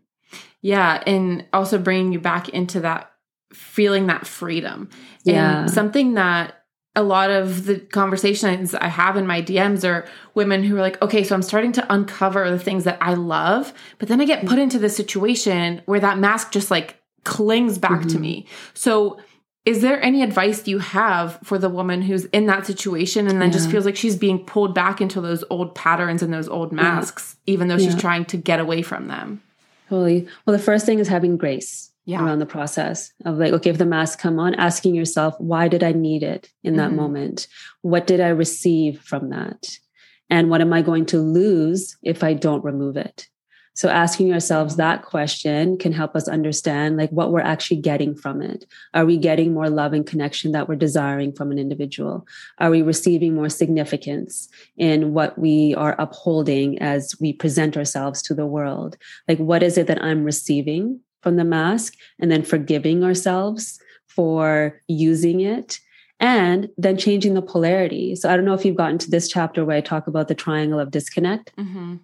Yeah. 0.62 1.02
And 1.06 1.46
also 1.52 1.78
bringing 1.78 2.12
you 2.12 2.20
back 2.20 2.48
into 2.50 2.80
that 2.80 3.10
feeling 3.52 4.06
that 4.06 4.26
freedom. 4.26 4.88
Yeah. 5.24 5.62
And 5.62 5.70
something 5.70 6.14
that 6.14 6.56
a 6.96 7.02
lot 7.02 7.30
of 7.30 7.66
the 7.66 7.78
conversations 7.78 8.74
I 8.74 8.88
have 8.88 9.16
in 9.16 9.26
my 9.26 9.42
DMs 9.42 9.88
are 9.88 10.06
women 10.34 10.64
who 10.64 10.76
are 10.76 10.80
like, 10.80 11.00
okay, 11.02 11.22
so 11.22 11.34
I'm 11.34 11.42
starting 11.42 11.72
to 11.72 11.92
uncover 11.92 12.50
the 12.50 12.58
things 12.58 12.84
that 12.84 12.98
I 13.00 13.14
love, 13.14 13.72
but 13.98 14.08
then 14.08 14.20
I 14.20 14.24
get 14.24 14.46
put 14.46 14.58
into 14.58 14.78
this 14.78 14.96
situation 14.96 15.82
where 15.86 16.00
that 16.00 16.18
mask 16.18 16.50
just 16.50 16.70
like 16.70 17.00
clings 17.24 17.78
back 17.78 18.00
mm-hmm. 18.00 18.08
to 18.08 18.18
me. 18.18 18.46
So 18.74 19.20
is 19.64 19.82
there 19.82 20.02
any 20.02 20.22
advice 20.22 20.66
you 20.66 20.78
have 20.78 21.38
for 21.44 21.58
the 21.58 21.68
woman 21.68 22.02
who's 22.02 22.24
in 22.26 22.46
that 22.46 22.66
situation 22.66 23.28
and 23.28 23.40
then 23.40 23.48
yeah. 23.48 23.54
just 23.54 23.70
feels 23.70 23.84
like 23.84 23.96
she's 23.96 24.16
being 24.16 24.44
pulled 24.44 24.74
back 24.74 25.00
into 25.00 25.20
those 25.20 25.44
old 25.50 25.74
patterns 25.74 26.22
and 26.22 26.32
those 26.32 26.48
old 26.48 26.72
masks, 26.72 27.36
yeah. 27.44 27.52
even 27.54 27.68
though 27.68 27.78
she's 27.78 27.94
yeah. 27.94 28.00
trying 28.00 28.24
to 28.24 28.36
get 28.36 28.58
away 28.58 28.80
from 28.80 29.08
them? 29.08 29.42
Totally. 29.88 30.26
Well, 30.46 30.56
the 30.56 30.62
first 30.62 30.86
thing 30.86 30.98
is 30.98 31.08
having 31.08 31.36
grace 31.36 31.90
around 32.08 32.40
the 32.40 32.46
process 32.46 33.12
of 33.24 33.38
like, 33.38 33.52
okay, 33.52 33.70
if 33.70 33.78
the 33.78 33.86
mask 33.86 34.18
come 34.18 34.40
on, 34.40 34.54
asking 34.54 34.94
yourself, 34.94 35.34
why 35.38 35.68
did 35.68 35.84
I 35.84 35.92
need 35.92 36.22
it 36.22 36.50
in 36.64 36.76
that 36.76 36.88
mm-hmm. 36.88 36.96
moment? 36.96 37.46
What 37.82 38.06
did 38.06 38.20
I 38.20 38.28
receive 38.28 39.00
from 39.00 39.30
that? 39.30 39.78
And 40.28 40.50
what 40.50 40.60
am 40.60 40.72
I 40.72 40.82
going 40.82 41.06
to 41.06 41.18
lose 41.18 41.96
if 42.02 42.24
I 42.24 42.34
don't 42.34 42.64
remove 42.64 42.96
it? 42.96 43.28
So 43.74 43.88
asking 43.88 44.32
ourselves 44.32 44.76
that 44.76 45.02
question 45.02 45.78
can 45.78 45.92
help 45.92 46.16
us 46.16 46.28
understand 46.28 46.96
like 46.96 47.10
what 47.10 47.30
we're 47.30 47.40
actually 47.40 47.80
getting 47.80 48.14
from 48.14 48.42
it. 48.42 48.66
Are 48.94 49.06
we 49.06 49.16
getting 49.16 49.54
more 49.54 49.70
love 49.70 49.92
and 49.92 50.06
connection 50.06 50.52
that 50.52 50.68
we're 50.68 50.76
desiring 50.76 51.32
from 51.32 51.52
an 51.52 51.58
individual? 51.58 52.26
Are 52.58 52.70
we 52.70 52.82
receiving 52.82 53.34
more 53.34 53.48
significance 53.48 54.48
in 54.76 55.14
what 55.14 55.38
we 55.38 55.74
are 55.76 55.94
upholding 55.98 56.78
as 56.80 57.14
we 57.20 57.32
present 57.32 57.76
ourselves 57.76 58.22
to 58.22 58.34
the 58.34 58.46
world? 58.46 58.96
Like 59.28 59.38
what 59.38 59.62
is 59.62 59.78
it 59.78 59.86
that 59.86 60.02
I'm 60.02 60.24
receiving 60.24 61.00
from 61.22 61.36
the 61.36 61.44
mask 61.44 61.94
and 62.18 62.30
then 62.30 62.42
forgiving 62.42 63.04
ourselves 63.04 63.78
for 64.08 64.80
using 64.88 65.40
it 65.40 65.78
and 66.18 66.68
then 66.76 66.98
changing 66.98 67.32
the 67.34 67.40
polarity. 67.40 68.14
So 68.14 68.30
I 68.30 68.36
don't 68.36 68.44
know 68.44 68.54
if 68.54 68.64
you've 68.64 68.76
gotten 68.76 68.98
to 68.98 69.10
this 69.10 69.28
chapter 69.28 69.64
where 69.64 69.76
I 69.76 69.80
talk 69.80 70.06
about 70.06 70.28
the 70.28 70.34
triangle 70.34 70.80
of 70.80 70.90
disconnect. 70.90 71.52
Mm-hmm 71.56 71.96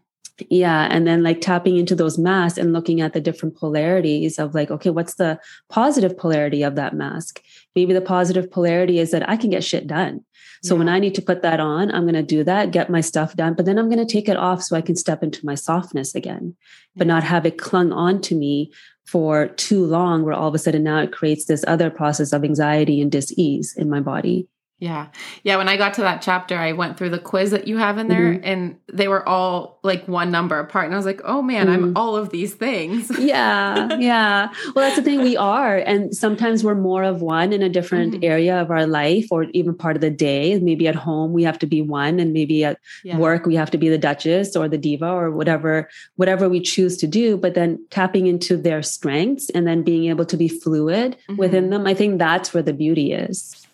yeah 0.50 0.88
and 0.90 1.06
then 1.06 1.22
like 1.22 1.40
tapping 1.40 1.76
into 1.76 1.94
those 1.94 2.18
masks 2.18 2.58
and 2.58 2.72
looking 2.72 3.00
at 3.00 3.12
the 3.12 3.20
different 3.20 3.56
polarities 3.56 4.38
of 4.38 4.54
like 4.54 4.70
okay 4.70 4.90
what's 4.90 5.14
the 5.14 5.38
positive 5.68 6.16
polarity 6.16 6.62
of 6.62 6.74
that 6.76 6.94
mask? 6.94 7.42
Maybe 7.74 7.92
the 7.92 8.00
positive 8.00 8.50
polarity 8.50 8.98
is 8.98 9.10
that 9.10 9.28
i 9.28 9.36
can 9.36 9.50
get 9.50 9.64
shit 9.64 9.86
done. 9.86 10.24
So 10.62 10.74
yeah. 10.74 10.78
when 10.78 10.88
i 10.88 10.98
need 10.98 11.14
to 11.14 11.22
put 11.22 11.42
that 11.42 11.60
on 11.60 11.90
i'm 11.90 12.04
going 12.04 12.14
to 12.14 12.22
do 12.22 12.42
that 12.44 12.70
get 12.70 12.90
my 12.90 13.00
stuff 13.00 13.36
done 13.36 13.54
but 13.54 13.66
then 13.66 13.78
i'm 13.78 13.90
going 13.90 14.04
to 14.04 14.12
take 14.12 14.28
it 14.28 14.36
off 14.36 14.62
so 14.62 14.74
i 14.74 14.80
can 14.80 14.96
step 14.96 15.22
into 15.22 15.44
my 15.44 15.54
softness 15.54 16.14
again 16.14 16.56
but 16.96 17.06
not 17.06 17.22
have 17.24 17.44
it 17.44 17.58
clung 17.58 17.92
on 17.92 18.20
to 18.22 18.34
me 18.34 18.72
for 19.04 19.48
too 19.48 19.84
long 19.84 20.24
where 20.24 20.34
all 20.34 20.48
of 20.48 20.54
a 20.54 20.58
sudden 20.58 20.82
now 20.82 20.98
it 20.98 21.12
creates 21.12 21.44
this 21.44 21.64
other 21.68 21.90
process 21.90 22.32
of 22.32 22.42
anxiety 22.42 23.00
and 23.00 23.12
dis-ease 23.12 23.74
in 23.76 23.88
my 23.88 24.00
body 24.00 24.48
yeah. 24.78 25.06
Yeah. 25.42 25.56
When 25.56 25.70
I 25.70 25.78
got 25.78 25.94
to 25.94 26.02
that 26.02 26.20
chapter, 26.20 26.54
I 26.54 26.72
went 26.72 26.98
through 26.98 27.08
the 27.08 27.18
quiz 27.18 27.50
that 27.52 27.66
you 27.66 27.78
have 27.78 27.96
in 27.96 28.08
there 28.08 28.34
mm-hmm. 28.34 28.44
and 28.44 28.76
they 28.92 29.08
were 29.08 29.26
all 29.26 29.78
like 29.82 30.06
one 30.06 30.30
number 30.30 30.58
apart. 30.58 30.84
And 30.84 30.94
I 30.94 30.98
was 30.98 31.06
like, 31.06 31.22
oh 31.24 31.40
man, 31.40 31.68
mm-hmm. 31.68 31.84
I'm 31.84 31.96
all 31.96 32.14
of 32.14 32.28
these 32.28 32.52
things. 32.52 33.10
yeah. 33.18 33.96
Yeah. 33.96 34.50
Well, 34.74 34.84
that's 34.84 34.96
the 34.96 35.02
thing 35.02 35.22
we 35.22 35.34
are. 35.34 35.78
And 35.78 36.14
sometimes 36.14 36.62
we're 36.62 36.74
more 36.74 37.04
of 37.04 37.22
one 37.22 37.54
in 37.54 37.62
a 37.62 37.70
different 37.70 38.16
mm-hmm. 38.16 38.24
area 38.24 38.60
of 38.60 38.70
our 38.70 38.86
life 38.86 39.28
or 39.30 39.44
even 39.54 39.74
part 39.74 39.96
of 39.96 40.02
the 40.02 40.10
day. 40.10 40.58
Maybe 40.58 40.86
at 40.86 40.94
home, 40.94 41.32
we 41.32 41.42
have 41.44 41.58
to 41.60 41.66
be 41.66 41.80
one. 41.80 42.20
And 42.20 42.34
maybe 42.34 42.62
at 42.62 42.78
yeah. 43.02 43.16
work, 43.16 43.46
we 43.46 43.54
have 43.54 43.70
to 43.70 43.78
be 43.78 43.88
the 43.88 43.96
Duchess 43.96 44.56
or 44.56 44.68
the 44.68 44.76
Diva 44.76 45.08
or 45.08 45.30
whatever, 45.30 45.88
whatever 46.16 46.50
we 46.50 46.60
choose 46.60 46.98
to 46.98 47.06
do. 47.06 47.38
But 47.38 47.54
then 47.54 47.82
tapping 47.88 48.26
into 48.26 48.58
their 48.58 48.82
strengths 48.82 49.48
and 49.50 49.66
then 49.66 49.82
being 49.82 50.10
able 50.10 50.26
to 50.26 50.36
be 50.36 50.48
fluid 50.48 51.16
within 51.38 51.64
mm-hmm. 51.64 51.70
them, 51.70 51.86
I 51.86 51.94
think 51.94 52.18
that's 52.18 52.52
where 52.52 52.62
the 52.62 52.74
beauty 52.74 53.14
is 53.14 53.65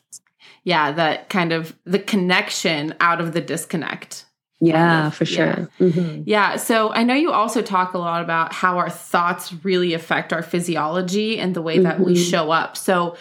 yeah, 0.64 0.92
that 0.92 1.28
kind 1.28 1.52
of 1.52 1.76
the 1.84 1.98
connection 1.98 2.94
out 3.00 3.20
of 3.20 3.32
the 3.32 3.40
disconnect. 3.40 4.26
Yeah, 4.60 5.08
of. 5.08 5.14
for 5.16 5.24
sure. 5.24 5.68
Yeah. 5.80 5.88
Mm-hmm. 5.88 6.22
yeah. 6.24 6.56
So 6.56 6.92
I 6.92 7.02
know 7.02 7.14
you 7.14 7.32
also 7.32 7.62
talk 7.62 7.94
a 7.94 7.98
lot 7.98 8.22
about 8.22 8.52
how 8.52 8.78
our 8.78 8.90
thoughts 8.90 9.52
really 9.64 9.92
affect 9.92 10.32
our 10.32 10.42
physiology 10.42 11.40
and 11.40 11.56
the 11.56 11.62
way 11.62 11.80
that 11.80 11.96
mm-hmm. 11.96 12.04
we 12.04 12.16
show 12.16 12.52
up. 12.52 12.76
So 12.76 13.16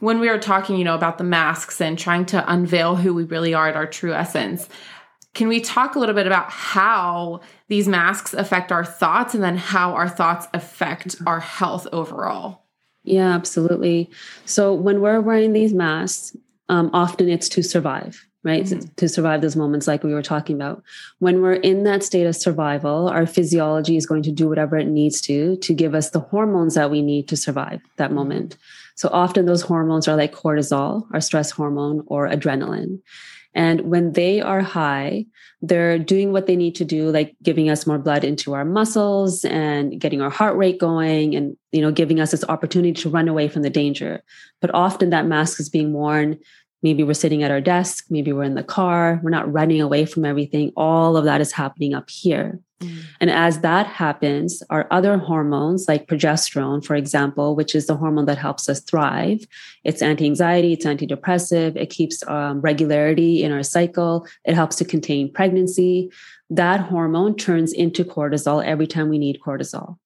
when 0.00 0.20
we 0.20 0.30
were 0.30 0.38
talking, 0.38 0.78
you 0.78 0.84
know, 0.84 0.94
about 0.94 1.18
the 1.18 1.24
masks 1.24 1.82
and 1.82 1.98
trying 1.98 2.24
to 2.26 2.50
unveil 2.50 2.96
who 2.96 3.12
we 3.12 3.24
really 3.24 3.52
are 3.52 3.68
at 3.68 3.76
our 3.76 3.86
true 3.86 4.14
essence, 4.14 4.70
can 5.34 5.48
we 5.48 5.60
talk 5.60 5.96
a 5.96 5.98
little 5.98 6.14
bit 6.14 6.26
about 6.26 6.50
how 6.50 7.40
these 7.68 7.86
masks 7.86 8.32
affect 8.32 8.72
our 8.72 8.84
thoughts 8.84 9.34
and 9.34 9.42
then 9.42 9.58
how 9.58 9.92
our 9.92 10.08
thoughts 10.08 10.46
affect 10.54 11.16
our 11.26 11.40
health 11.40 11.86
overall? 11.92 12.62
Yeah, 13.04 13.34
absolutely. 13.34 14.10
So 14.46 14.72
when 14.72 15.02
we're 15.02 15.20
wearing 15.20 15.52
these 15.52 15.74
masks, 15.74 16.34
um, 16.68 16.90
often 16.92 17.28
it's 17.28 17.48
to 17.50 17.62
survive 17.62 18.26
right 18.42 18.64
mm-hmm. 18.64 18.88
to 18.96 19.08
survive 19.08 19.40
those 19.40 19.56
moments 19.56 19.86
like 19.86 20.02
we 20.02 20.14
were 20.14 20.22
talking 20.22 20.56
about 20.56 20.82
when 21.18 21.42
we're 21.42 21.54
in 21.54 21.84
that 21.84 22.02
state 22.02 22.26
of 22.26 22.36
survival 22.36 23.08
our 23.08 23.26
physiology 23.26 23.96
is 23.96 24.06
going 24.06 24.22
to 24.22 24.32
do 24.32 24.48
whatever 24.48 24.76
it 24.76 24.86
needs 24.86 25.20
to 25.20 25.56
to 25.56 25.74
give 25.74 25.94
us 25.94 26.10
the 26.10 26.20
hormones 26.20 26.74
that 26.74 26.90
we 26.90 27.02
need 27.02 27.28
to 27.28 27.36
survive 27.36 27.80
that 27.96 28.06
mm-hmm. 28.06 28.16
moment 28.16 28.56
so 28.94 29.08
often 29.12 29.46
those 29.46 29.62
hormones 29.62 30.08
are 30.08 30.16
like 30.16 30.34
cortisol 30.34 31.06
our 31.12 31.20
stress 31.20 31.50
hormone 31.50 32.02
or 32.06 32.28
adrenaline 32.28 33.00
and 33.56 33.80
when 33.90 34.12
they 34.12 34.42
are 34.42 34.60
high, 34.60 35.24
they're 35.62 35.98
doing 35.98 36.30
what 36.30 36.46
they 36.46 36.56
need 36.56 36.74
to 36.74 36.84
do, 36.84 37.10
like 37.10 37.34
giving 37.42 37.70
us 37.70 37.86
more 37.86 37.98
blood 37.98 38.22
into 38.22 38.52
our 38.52 38.66
muscles 38.66 39.46
and 39.46 39.98
getting 39.98 40.20
our 40.20 40.28
heart 40.28 40.58
rate 40.58 40.78
going 40.78 41.34
and, 41.34 41.56
you 41.72 41.80
know, 41.80 41.90
giving 41.90 42.20
us 42.20 42.32
this 42.32 42.44
opportunity 42.50 42.92
to 42.92 43.08
run 43.08 43.28
away 43.28 43.48
from 43.48 43.62
the 43.62 43.70
danger. 43.70 44.22
But 44.60 44.74
often 44.74 45.08
that 45.08 45.26
mask 45.26 45.58
is 45.58 45.70
being 45.70 45.94
worn 45.94 46.38
Maybe 46.82 47.02
we're 47.02 47.14
sitting 47.14 47.42
at 47.42 47.50
our 47.50 47.60
desk, 47.60 48.06
maybe 48.10 48.32
we're 48.32 48.44
in 48.44 48.54
the 48.54 48.62
car, 48.62 49.20
we're 49.22 49.30
not 49.30 49.50
running 49.52 49.80
away 49.80 50.04
from 50.04 50.24
everything. 50.24 50.72
All 50.76 51.16
of 51.16 51.24
that 51.24 51.40
is 51.40 51.52
happening 51.52 51.94
up 51.94 52.10
here. 52.10 52.60
Mm. 52.80 53.04
And 53.20 53.30
as 53.30 53.60
that 53.60 53.86
happens, 53.86 54.62
our 54.68 54.86
other 54.90 55.16
hormones, 55.16 55.86
like 55.88 56.06
progesterone, 56.06 56.84
for 56.84 56.94
example, 56.94 57.56
which 57.56 57.74
is 57.74 57.86
the 57.86 57.96
hormone 57.96 58.26
that 58.26 58.38
helps 58.38 58.68
us 58.68 58.80
thrive, 58.80 59.46
it's 59.84 60.02
anti 60.02 60.26
anxiety, 60.26 60.74
it's 60.74 60.84
antidepressive, 60.84 61.76
it 61.76 61.90
keeps 61.90 62.26
um, 62.28 62.60
regularity 62.60 63.42
in 63.42 63.52
our 63.52 63.62
cycle, 63.62 64.26
it 64.44 64.54
helps 64.54 64.76
to 64.76 64.84
contain 64.84 65.32
pregnancy. 65.32 66.10
That 66.50 66.80
hormone 66.80 67.36
turns 67.36 67.72
into 67.72 68.04
cortisol 68.04 68.64
every 68.64 68.86
time 68.86 69.08
we 69.08 69.18
need 69.18 69.40
cortisol. 69.44 69.96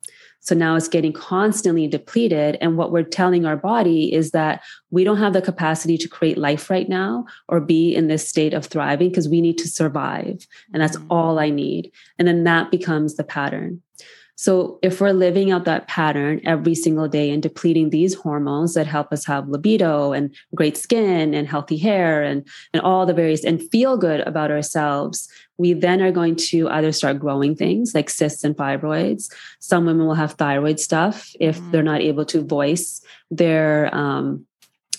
So 0.40 0.54
now 0.54 0.74
it's 0.74 0.88
getting 0.88 1.12
constantly 1.12 1.86
depleted. 1.86 2.56
And 2.60 2.76
what 2.76 2.92
we're 2.92 3.02
telling 3.02 3.44
our 3.44 3.56
body 3.56 4.12
is 4.12 4.30
that 4.30 4.62
we 4.90 5.04
don't 5.04 5.18
have 5.18 5.34
the 5.34 5.42
capacity 5.42 5.98
to 5.98 6.08
create 6.08 6.38
life 6.38 6.70
right 6.70 6.88
now 6.88 7.26
or 7.48 7.60
be 7.60 7.94
in 7.94 8.08
this 8.08 8.26
state 8.26 8.54
of 8.54 8.66
thriving 8.66 9.10
because 9.10 9.28
we 9.28 9.40
need 9.40 9.58
to 9.58 9.68
survive. 9.68 10.46
And 10.72 10.82
that's 10.82 10.96
mm-hmm. 10.96 11.12
all 11.12 11.38
I 11.38 11.50
need. 11.50 11.92
And 12.18 12.26
then 12.26 12.44
that 12.44 12.70
becomes 12.70 13.16
the 13.16 13.24
pattern. 13.24 13.82
So 14.40 14.78
if 14.80 15.02
we're 15.02 15.12
living 15.12 15.50
out 15.50 15.66
that 15.66 15.86
pattern 15.86 16.40
every 16.44 16.74
single 16.74 17.08
day 17.08 17.30
and 17.30 17.42
depleting 17.42 17.90
these 17.90 18.14
hormones 18.14 18.72
that 18.72 18.86
help 18.86 19.12
us 19.12 19.26
have 19.26 19.50
libido 19.50 20.12
and 20.14 20.34
great 20.54 20.78
skin 20.78 21.34
and 21.34 21.46
healthy 21.46 21.76
hair 21.76 22.22
and, 22.22 22.48
and 22.72 22.80
all 22.80 23.04
the 23.04 23.12
various 23.12 23.44
and 23.44 23.60
feel 23.70 23.98
good 23.98 24.20
about 24.20 24.50
ourselves, 24.50 25.28
we 25.58 25.74
then 25.74 26.00
are 26.00 26.10
going 26.10 26.36
to 26.36 26.70
either 26.70 26.90
start 26.90 27.18
growing 27.18 27.54
things 27.54 27.94
like 27.94 28.08
cysts 28.08 28.42
and 28.42 28.56
fibroids. 28.56 29.30
Some 29.58 29.84
women 29.84 30.06
will 30.06 30.14
have 30.14 30.32
thyroid 30.32 30.80
stuff 30.80 31.30
if 31.38 31.60
mm. 31.60 31.70
they're 31.70 31.82
not 31.82 32.00
able 32.00 32.24
to 32.24 32.40
voice 32.40 33.02
their 33.30 33.94
um, 33.94 34.46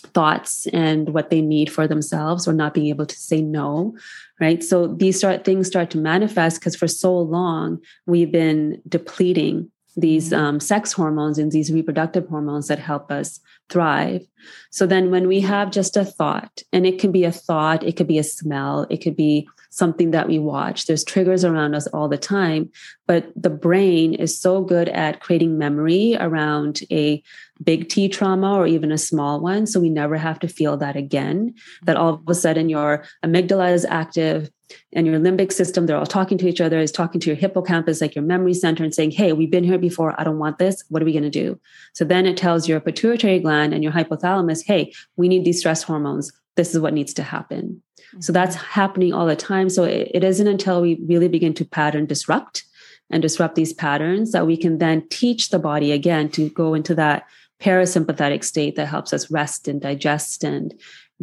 thoughts 0.07 0.67
and 0.67 1.13
what 1.13 1.29
they 1.29 1.41
need 1.41 1.71
for 1.71 1.87
themselves 1.87 2.47
or 2.47 2.53
not 2.53 2.73
being 2.73 2.87
able 2.87 3.05
to 3.05 3.15
say 3.15 3.41
no 3.41 3.95
right? 4.41 4.63
So 4.63 4.87
these 4.87 5.19
start 5.19 5.45
things 5.45 5.67
start 5.67 5.91
to 5.91 5.97
manifest 5.99 6.59
because 6.59 6.75
for 6.75 6.87
so 6.87 7.17
long 7.17 7.79
we've 8.07 8.31
been 8.31 8.81
depleting 8.89 9.71
these 9.95 10.31
mm-hmm. 10.31 10.43
um, 10.43 10.59
sex 10.59 10.93
hormones 10.93 11.37
and 11.37 11.51
these 11.51 11.71
reproductive 11.71 12.27
hormones 12.27 12.67
that 12.67 12.79
help 12.79 13.11
us 13.11 13.39
thrive 13.69 14.25
so 14.69 14.85
then 14.85 15.11
when 15.11 15.27
we 15.27 15.39
have 15.39 15.71
just 15.71 15.95
a 15.95 16.05
thought 16.05 16.61
and 16.73 16.85
it 16.85 16.99
can 16.99 17.11
be 17.11 17.23
a 17.23 17.31
thought 17.31 17.83
it 17.83 17.95
could 17.95 18.07
be 18.07 18.17
a 18.17 18.23
smell 18.23 18.85
it 18.89 18.97
could 18.97 19.15
be 19.15 19.47
something 19.71 20.11
that 20.11 20.27
we 20.27 20.37
watch. 20.37 20.85
There's 20.85 21.03
triggers 21.03 21.43
around 21.43 21.73
us 21.73 21.87
all 21.87 22.09
the 22.09 22.17
time, 22.17 22.69
but 23.07 23.31
the 23.35 23.49
brain 23.49 24.13
is 24.13 24.37
so 24.37 24.61
good 24.61 24.89
at 24.89 25.21
creating 25.21 25.57
memory 25.57 26.15
around 26.19 26.81
a 26.91 27.23
big 27.63 27.87
T 27.89 28.09
trauma 28.09 28.53
or 28.53 28.67
even 28.67 28.91
a 28.91 28.97
small 28.97 29.39
one. 29.39 29.65
So 29.65 29.79
we 29.79 29.89
never 29.89 30.17
have 30.17 30.39
to 30.39 30.47
feel 30.47 30.75
that 30.77 30.97
again. 30.97 31.55
That 31.83 31.95
all 31.95 32.15
of 32.15 32.27
a 32.27 32.35
sudden 32.35 32.69
your 32.69 33.05
amygdala 33.23 33.73
is 33.73 33.85
active 33.85 34.51
and 34.93 35.07
your 35.07 35.19
limbic 35.19 35.51
system, 35.51 35.85
they're 35.85 35.97
all 35.97 36.05
talking 36.05 36.37
to 36.39 36.47
each 36.47 36.61
other, 36.61 36.79
is 36.79 36.91
talking 36.91 37.21
to 37.21 37.27
your 37.27 37.35
hippocampus, 37.35 38.01
like 38.01 38.15
your 38.15 38.23
memory 38.23 38.53
center, 38.53 38.83
and 38.83 38.93
saying, 38.93 39.11
Hey, 39.11 39.33
we've 39.33 39.51
been 39.51 39.63
here 39.63 39.77
before. 39.77 40.19
I 40.19 40.23
don't 40.23 40.39
want 40.39 40.59
this. 40.59 40.83
What 40.89 41.01
are 41.01 41.05
we 41.05 41.13
going 41.13 41.23
to 41.23 41.29
do? 41.29 41.59
So 41.93 42.05
then 42.05 42.25
it 42.25 42.37
tells 42.37 42.67
your 42.67 42.79
pituitary 42.79 43.39
gland 43.39 43.73
and 43.73 43.83
your 43.83 43.93
hypothalamus, 43.93 44.65
Hey, 44.65 44.93
we 45.15 45.27
need 45.27 45.45
these 45.45 45.59
stress 45.59 45.83
hormones. 45.83 46.31
This 46.55 46.73
is 46.73 46.81
what 46.81 46.93
needs 46.93 47.13
to 47.15 47.23
happen. 47.23 47.81
So 47.95 48.17
mm-hmm. 48.17 48.33
that's 48.33 48.55
happening 48.55 49.13
all 49.13 49.25
the 49.25 49.35
time. 49.35 49.69
So 49.69 49.83
it, 49.83 50.11
it 50.13 50.23
isn't 50.23 50.47
until 50.47 50.81
we 50.81 50.99
really 51.07 51.27
begin 51.27 51.53
to 51.55 51.65
pattern 51.65 52.05
disrupt 52.05 52.65
and 53.09 53.21
disrupt 53.21 53.55
these 53.55 53.73
patterns 53.73 54.31
that 54.31 54.47
we 54.47 54.57
can 54.57 54.77
then 54.77 55.07
teach 55.09 55.49
the 55.49 55.59
body 55.59 55.91
again 55.91 56.29
to 56.29 56.49
go 56.49 56.73
into 56.73 56.95
that 56.95 57.25
parasympathetic 57.61 58.43
state 58.43 58.75
that 58.75 58.87
helps 58.87 59.13
us 59.13 59.29
rest 59.29 59.67
and 59.67 59.81
digest 59.81 60.43
and 60.43 60.73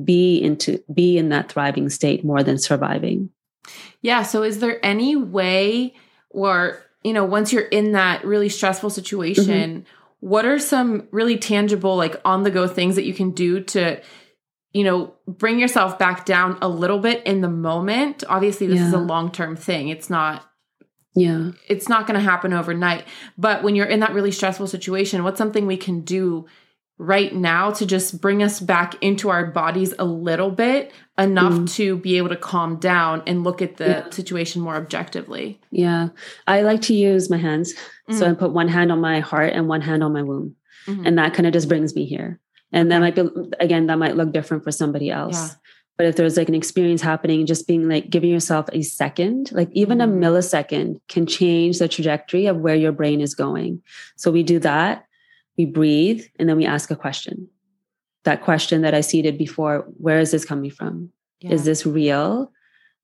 be 0.02 0.38
into 0.38 0.82
be 0.92 1.18
in 1.18 1.30
that 1.30 1.50
thriving 1.50 1.88
state 1.88 2.24
more 2.24 2.42
than 2.42 2.58
surviving. 2.58 3.30
Yeah, 4.02 4.22
so 4.22 4.42
is 4.42 4.60
there 4.60 4.84
any 4.84 5.16
way 5.16 5.94
or 6.30 6.82
you 7.04 7.12
know 7.12 7.24
once 7.24 7.52
you're 7.52 7.62
in 7.62 7.92
that 7.92 8.24
really 8.24 8.48
stressful 8.48 8.90
situation 8.90 9.44
mm-hmm 9.44 9.94
what 10.20 10.44
are 10.44 10.58
some 10.58 11.06
really 11.10 11.38
tangible, 11.38 11.96
like 11.96 12.20
on 12.24 12.42
the 12.42 12.50
go 12.50 12.66
things 12.66 12.96
that 12.96 13.04
you 13.04 13.14
can 13.14 13.30
do 13.30 13.60
to, 13.60 14.00
you 14.72 14.84
know, 14.84 15.14
bring 15.26 15.58
yourself 15.58 15.98
back 15.98 16.26
down 16.26 16.58
a 16.60 16.68
little 16.68 16.98
bit 16.98 17.24
in 17.24 17.40
the 17.40 17.48
moment? 17.48 18.24
Obviously, 18.28 18.66
this 18.66 18.80
yeah. 18.80 18.88
is 18.88 18.92
a 18.92 18.98
long 18.98 19.30
term 19.30 19.56
thing. 19.56 19.88
It's 19.88 20.10
not 20.10 20.44
yeah. 21.14 21.52
It's 21.68 21.88
not 21.88 22.06
going 22.06 22.18
to 22.18 22.24
happen 22.24 22.52
overnight. 22.52 23.04
But 23.36 23.62
when 23.62 23.74
you're 23.74 23.86
in 23.86 24.00
that 24.00 24.12
really 24.12 24.30
stressful 24.30 24.66
situation, 24.66 25.24
what's 25.24 25.38
something 25.38 25.66
we 25.66 25.76
can 25.76 26.02
do 26.02 26.46
right 26.98 27.32
now 27.32 27.70
to 27.70 27.86
just 27.86 28.20
bring 28.20 28.42
us 28.42 28.58
back 28.58 28.96
into 29.00 29.30
our 29.30 29.46
bodies 29.46 29.94
a 29.98 30.04
little 30.04 30.50
bit 30.50 30.92
enough 31.16 31.52
mm. 31.52 31.72
to 31.74 31.96
be 31.96 32.16
able 32.16 32.28
to 32.28 32.36
calm 32.36 32.76
down 32.78 33.22
and 33.26 33.44
look 33.44 33.62
at 33.62 33.76
the 33.76 33.86
yeah. 33.86 34.10
situation 34.10 34.60
more 34.60 34.74
objectively. 34.74 35.60
Yeah. 35.70 36.08
I 36.46 36.62
like 36.62 36.82
to 36.82 36.94
use 36.94 37.30
my 37.30 37.36
hands. 37.36 37.72
Mm. 38.10 38.18
So 38.18 38.28
I 38.28 38.34
put 38.34 38.52
one 38.52 38.68
hand 38.68 38.90
on 38.90 39.00
my 39.00 39.20
heart 39.20 39.52
and 39.52 39.68
one 39.68 39.80
hand 39.80 40.02
on 40.02 40.12
my 40.12 40.22
womb. 40.22 40.56
Mm-hmm. 40.86 41.06
And 41.06 41.18
that 41.18 41.34
kind 41.34 41.46
of 41.46 41.52
just 41.52 41.68
brings 41.68 41.94
me 41.94 42.04
here. 42.04 42.40
And 42.72 42.90
that 42.90 42.98
might 42.98 43.14
be 43.14 43.28
again, 43.60 43.86
that 43.86 43.98
might 43.98 44.16
look 44.16 44.32
different 44.32 44.64
for 44.64 44.72
somebody 44.72 45.10
else. 45.10 45.36
Yeah. 45.36 45.54
But 45.96 46.06
if 46.06 46.16
there's 46.16 46.36
like 46.36 46.48
an 46.48 46.54
experience 46.54 47.02
happening, 47.02 47.46
just 47.46 47.66
being 47.66 47.88
like 47.88 48.10
giving 48.10 48.30
yourself 48.30 48.66
a 48.72 48.82
second, 48.82 49.50
like 49.52 49.68
even 49.72 49.98
mm. 49.98 50.04
a 50.04 50.06
millisecond 50.06 51.00
can 51.08 51.26
change 51.26 51.78
the 51.78 51.88
trajectory 51.88 52.46
of 52.46 52.58
where 52.58 52.76
your 52.76 52.92
brain 52.92 53.20
is 53.20 53.34
going. 53.34 53.82
So 54.16 54.30
we 54.30 54.42
do 54.42 54.58
that 54.60 55.07
we 55.58 55.66
breathe, 55.66 56.24
and 56.38 56.48
then 56.48 56.56
we 56.56 56.64
ask 56.64 56.90
a 56.90 56.96
question. 56.96 57.48
That 58.24 58.42
question 58.42 58.82
that 58.82 58.94
I 58.94 59.00
seeded 59.00 59.36
before 59.36 59.84
where 59.98 60.20
is 60.20 60.30
this 60.30 60.44
coming 60.44 60.70
from? 60.70 61.12
Yeah. 61.40 61.52
Is 61.52 61.64
this 61.64 61.84
real? 61.84 62.52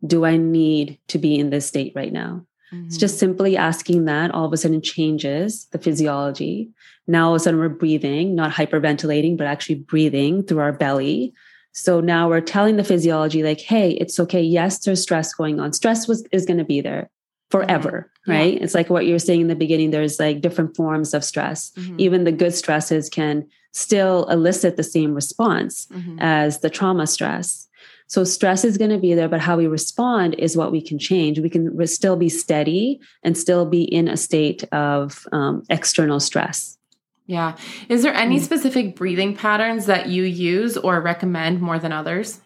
Do 0.06 0.24
I 0.24 0.36
need 0.36 0.98
to 1.08 1.18
be 1.18 1.38
in 1.38 1.50
this 1.50 1.66
state 1.66 1.92
right 1.94 2.12
now? 2.12 2.46
Mm-hmm. 2.72 2.86
It's 2.86 2.96
just 2.96 3.18
simply 3.18 3.56
asking 3.56 4.04
that 4.04 4.30
all 4.30 4.44
of 4.44 4.52
a 4.52 4.56
sudden 4.56 4.80
changes 4.80 5.66
the 5.72 5.78
physiology. 5.78 6.70
Now 7.06 7.28
all 7.28 7.34
of 7.34 7.40
a 7.40 7.44
sudden 7.44 7.60
we're 7.60 7.68
breathing, 7.68 8.34
not 8.34 8.52
hyperventilating, 8.52 9.36
but 9.36 9.46
actually 9.46 9.76
breathing 9.76 10.42
through 10.42 10.60
our 10.60 10.72
belly. 10.72 11.32
So 11.72 12.00
now 12.00 12.28
we're 12.28 12.40
telling 12.40 12.76
the 12.76 12.84
physiology, 12.84 13.42
like, 13.42 13.60
hey, 13.60 13.92
it's 13.92 14.20
okay. 14.20 14.42
Yes, 14.42 14.78
there's 14.78 15.02
stress 15.02 15.34
going 15.34 15.58
on. 15.58 15.72
Stress 15.72 16.06
was 16.06 16.24
is 16.30 16.46
going 16.46 16.58
to 16.58 16.64
be 16.64 16.80
there 16.80 17.10
forever 17.50 18.10
right 18.26 18.54
yeah. 18.54 18.62
it's 18.62 18.74
like 18.74 18.90
what 18.90 19.06
you 19.06 19.12
were 19.12 19.18
saying 19.18 19.40
in 19.40 19.48
the 19.48 19.54
beginning 19.54 19.90
there's 19.90 20.18
like 20.18 20.40
different 20.40 20.74
forms 20.76 21.14
of 21.14 21.24
stress 21.24 21.70
mm-hmm. 21.76 21.96
even 21.98 22.24
the 22.24 22.32
good 22.32 22.54
stresses 22.54 23.08
can 23.08 23.46
still 23.72 24.24
elicit 24.26 24.76
the 24.76 24.82
same 24.82 25.14
response 25.14 25.86
mm-hmm. 25.86 26.18
as 26.20 26.60
the 26.60 26.70
trauma 26.70 27.06
stress 27.06 27.68
so 28.06 28.22
stress 28.22 28.64
is 28.64 28.78
going 28.78 28.90
to 28.90 28.98
be 28.98 29.14
there 29.14 29.28
but 29.28 29.40
how 29.40 29.56
we 29.56 29.66
respond 29.66 30.34
is 30.38 30.56
what 30.56 30.72
we 30.72 30.80
can 30.80 30.98
change 30.98 31.38
we 31.38 31.50
can 31.50 31.86
still 31.86 32.16
be 32.16 32.28
steady 32.28 33.00
and 33.22 33.36
still 33.36 33.66
be 33.66 33.82
in 33.82 34.08
a 34.08 34.16
state 34.16 34.64
of 34.72 35.26
um, 35.32 35.62
external 35.68 36.20
stress 36.20 36.78
yeah 37.26 37.56
is 37.88 38.02
there 38.02 38.14
any 38.14 38.38
mm. 38.38 38.42
specific 38.42 38.96
breathing 38.96 39.36
patterns 39.36 39.86
that 39.86 40.08
you 40.08 40.22
use 40.22 40.76
or 40.76 41.00
recommend 41.00 41.60
more 41.60 41.78
than 41.78 41.92
others 41.92 42.40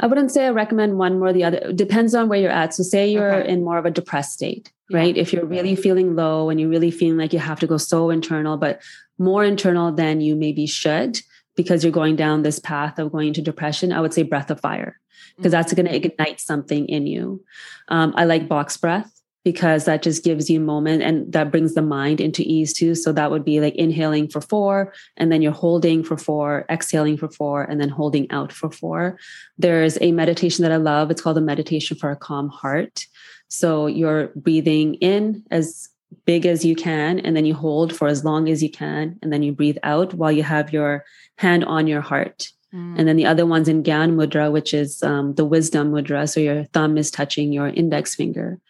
I 0.00 0.06
wouldn't 0.06 0.30
say 0.30 0.46
I 0.46 0.50
recommend 0.50 0.98
one 0.98 1.18
more 1.18 1.32
the 1.32 1.44
other. 1.44 1.58
It 1.58 1.76
depends 1.76 2.14
on 2.14 2.28
where 2.28 2.40
you're 2.40 2.50
at. 2.50 2.74
So 2.74 2.82
say 2.82 3.08
you're 3.08 3.34
okay. 3.34 3.50
in 3.50 3.62
more 3.62 3.76
of 3.76 3.84
a 3.84 3.90
depressed 3.90 4.32
state, 4.32 4.72
right? 4.90 5.14
If 5.16 5.32
you're 5.32 5.44
really 5.44 5.76
feeling 5.76 6.16
low 6.16 6.48
and 6.48 6.58
you're 6.58 6.70
really 6.70 6.90
feeling 6.90 7.18
like 7.18 7.34
you 7.34 7.38
have 7.38 7.60
to 7.60 7.66
go 7.66 7.76
so 7.76 8.08
internal, 8.08 8.56
but 8.56 8.80
more 9.18 9.44
internal 9.44 9.92
than 9.92 10.22
you 10.22 10.34
maybe 10.34 10.66
should 10.66 11.20
because 11.54 11.84
you're 11.84 11.92
going 11.92 12.16
down 12.16 12.42
this 12.42 12.58
path 12.58 12.98
of 12.98 13.12
going 13.12 13.28
into 13.28 13.42
depression, 13.42 13.92
I 13.92 14.00
would 14.00 14.14
say 14.14 14.22
breath 14.22 14.50
of 14.50 14.60
fire 14.60 14.98
because 15.36 15.52
that's 15.52 15.74
going 15.74 15.86
to 15.86 15.92
mm-hmm. 15.92 16.06
ignite 16.06 16.40
something 16.40 16.88
in 16.88 17.06
you. 17.06 17.44
Um, 17.88 18.14
I 18.16 18.24
like 18.24 18.48
box 18.48 18.78
breath 18.78 19.19
because 19.44 19.86
that 19.86 20.02
just 20.02 20.22
gives 20.22 20.50
you 20.50 20.60
a 20.60 20.64
moment 20.64 21.02
and 21.02 21.32
that 21.32 21.50
brings 21.50 21.74
the 21.74 21.82
mind 21.82 22.20
into 22.20 22.42
ease 22.42 22.72
too. 22.72 22.94
So 22.94 23.12
that 23.12 23.30
would 23.30 23.44
be 23.44 23.60
like 23.60 23.74
inhaling 23.74 24.28
for 24.28 24.40
four, 24.40 24.92
and 25.16 25.32
then 25.32 25.42
you're 25.42 25.52
holding 25.52 26.04
for 26.04 26.16
four, 26.16 26.66
exhaling 26.68 27.16
for 27.16 27.30
four, 27.30 27.64
and 27.64 27.80
then 27.80 27.88
holding 27.88 28.30
out 28.30 28.52
for 28.52 28.70
four. 28.70 29.18
There's 29.58 29.98
a 30.00 30.12
meditation 30.12 30.62
that 30.62 30.72
I 30.72 30.76
love. 30.76 31.10
It's 31.10 31.22
called 31.22 31.36
the 31.36 31.40
meditation 31.40 31.96
for 31.96 32.10
a 32.10 32.16
calm 32.16 32.48
heart. 32.48 33.06
So 33.48 33.86
you're 33.86 34.28
breathing 34.36 34.94
in 34.96 35.44
as 35.50 35.88
big 36.26 36.44
as 36.44 36.64
you 36.64 36.74
can, 36.74 37.18
and 37.20 37.36
then 37.36 37.44
you 37.44 37.54
hold 37.54 37.94
for 37.96 38.08
as 38.08 38.24
long 38.24 38.48
as 38.48 38.62
you 38.62 38.70
can, 38.70 39.18
and 39.22 39.32
then 39.32 39.42
you 39.42 39.52
breathe 39.52 39.78
out 39.82 40.12
while 40.14 40.32
you 40.32 40.42
have 40.42 40.72
your 40.72 41.04
hand 41.38 41.64
on 41.64 41.86
your 41.86 42.00
heart. 42.00 42.48
Mm. 42.74 42.98
And 42.98 43.08
then 43.08 43.16
the 43.16 43.26
other 43.26 43.46
one's 43.46 43.68
in 43.68 43.82
Gyan 43.82 44.14
Mudra, 44.14 44.52
which 44.52 44.74
is 44.74 45.02
um, 45.02 45.34
the 45.34 45.44
wisdom 45.44 45.92
mudra. 45.92 46.28
So 46.28 46.40
your 46.40 46.64
thumb 46.64 46.98
is 46.98 47.10
touching 47.10 47.52
your 47.52 47.68
index 47.68 48.14
finger. 48.14 48.60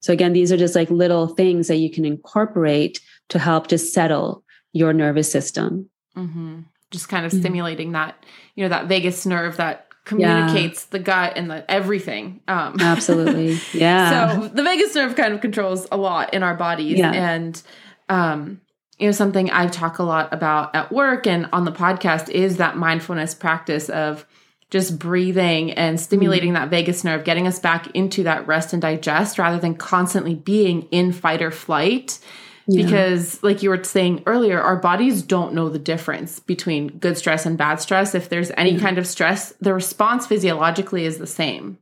So 0.00 0.12
again, 0.12 0.32
these 0.32 0.50
are 0.50 0.56
just 0.56 0.74
like 0.74 0.90
little 0.90 1.28
things 1.28 1.68
that 1.68 1.76
you 1.76 1.90
can 1.90 2.04
incorporate 2.04 3.00
to 3.28 3.38
help 3.38 3.68
to 3.68 3.78
settle 3.78 4.44
your 4.72 4.92
nervous 4.92 5.30
system. 5.30 5.88
Mm-hmm. 6.16 6.60
Just 6.90 7.08
kind 7.08 7.24
of 7.24 7.32
mm-hmm. 7.32 7.40
stimulating 7.40 7.92
that, 7.92 8.24
you 8.54 8.64
know, 8.64 8.68
that 8.70 8.86
vagus 8.86 9.24
nerve 9.26 9.56
that 9.58 9.86
communicates 10.04 10.86
yeah. 10.86 10.98
the 10.98 10.98
gut 10.98 11.32
and 11.36 11.50
the 11.50 11.70
everything. 11.70 12.40
Um, 12.48 12.76
Absolutely. 12.80 13.58
Yeah. 13.72 14.40
so 14.40 14.48
the 14.48 14.62
vagus 14.62 14.94
nerve 14.94 15.14
kind 15.14 15.34
of 15.34 15.40
controls 15.40 15.86
a 15.92 15.96
lot 15.96 16.34
in 16.34 16.42
our 16.42 16.54
bodies. 16.54 16.98
Yeah. 16.98 17.12
And, 17.12 17.62
um, 18.08 18.60
you 18.98 19.06
know, 19.06 19.12
something 19.12 19.50
I 19.50 19.66
talk 19.66 19.98
a 19.98 20.02
lot 20.02 20.32
about 20.32 20.74
at 20.74 20.92
work 20.92 21.26
and 21.26 21.48
on 21.52 21.64
the 21.64 21.72
podcast 21.72 22.28
is 22.28 22.58
that 22.58 22.76
mindfulness 22.76 23.34
practice 23.34 23.88
of 23.88 24.26
just 24.70 24.98
breathing 24.98 25.72
and 25.72 26.00
stimulating 26.00 26.52
mm-hmm. 26.52 26.62
that 26.62 26.70
vagus 26.70 27.04
nerve, 27.04 27.24
getting 27.24 27.46
us 27.46 27.58
back 27.58 27.88
into 27.88 28.22
that 28.22 28.46
rest 28.46 28.72
and 28.72 28.80
digest 28.80 29.38
rather 29.38 29.58
than 29.58 29.74
constantly 29.74 30.34
being 30.34 30.82
in 30.90 31.12
fight 31.12 31.42
or 31.42 31.50
flight. 31.50 32.18
Yeah. 32.66 32.84
Because, 32.84 33.42
like 33.42 33.64
you 33.64 33.70
were 33.70 33.82
saying 33.82 34.22
earlier, 34.26 34.60
our 34.60 34.76
bodies 34.76 35.22
don't 35.22 35.54
know 35.54 35.68
the 35.68 35.78
difference 35.78 36.38
between 36.38 36.98
good 36.98 37.18
stress 37.18 37.44
and 37.44 37.58
bad 37.58 37.80
stress. 37.80 38.14
If 38.14 38.28
there's 38.28 38.52
any 38.56 38.72
yeah. 38.72 38.80
kind 38.80 38.98
of 38.98 39.08
stress, 39.08 39.52
the 39.60 39.74
response 39.74 40.28
physiologically 40.28 41.04
is 41.04 41.18
the 41.18 41.26
same. 41.26 41.78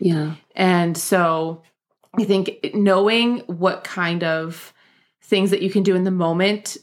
Yeah. 0.00 0.34
And 0.56 0.98
so 0.98 1.62
I 2.18 2.24
think 2.24 2.72
knowing 2.74 3.40
what 3.46 3.84
kind 3.84 4.24
of 4.24 4.74
things 5.22 5.50
that 5.50 5.62
you 5.62 5.70
can 5.70 5.84
do 5.84 5.94
in 5.94 6.02
the 6.02 6.10
moment 6.10 6.76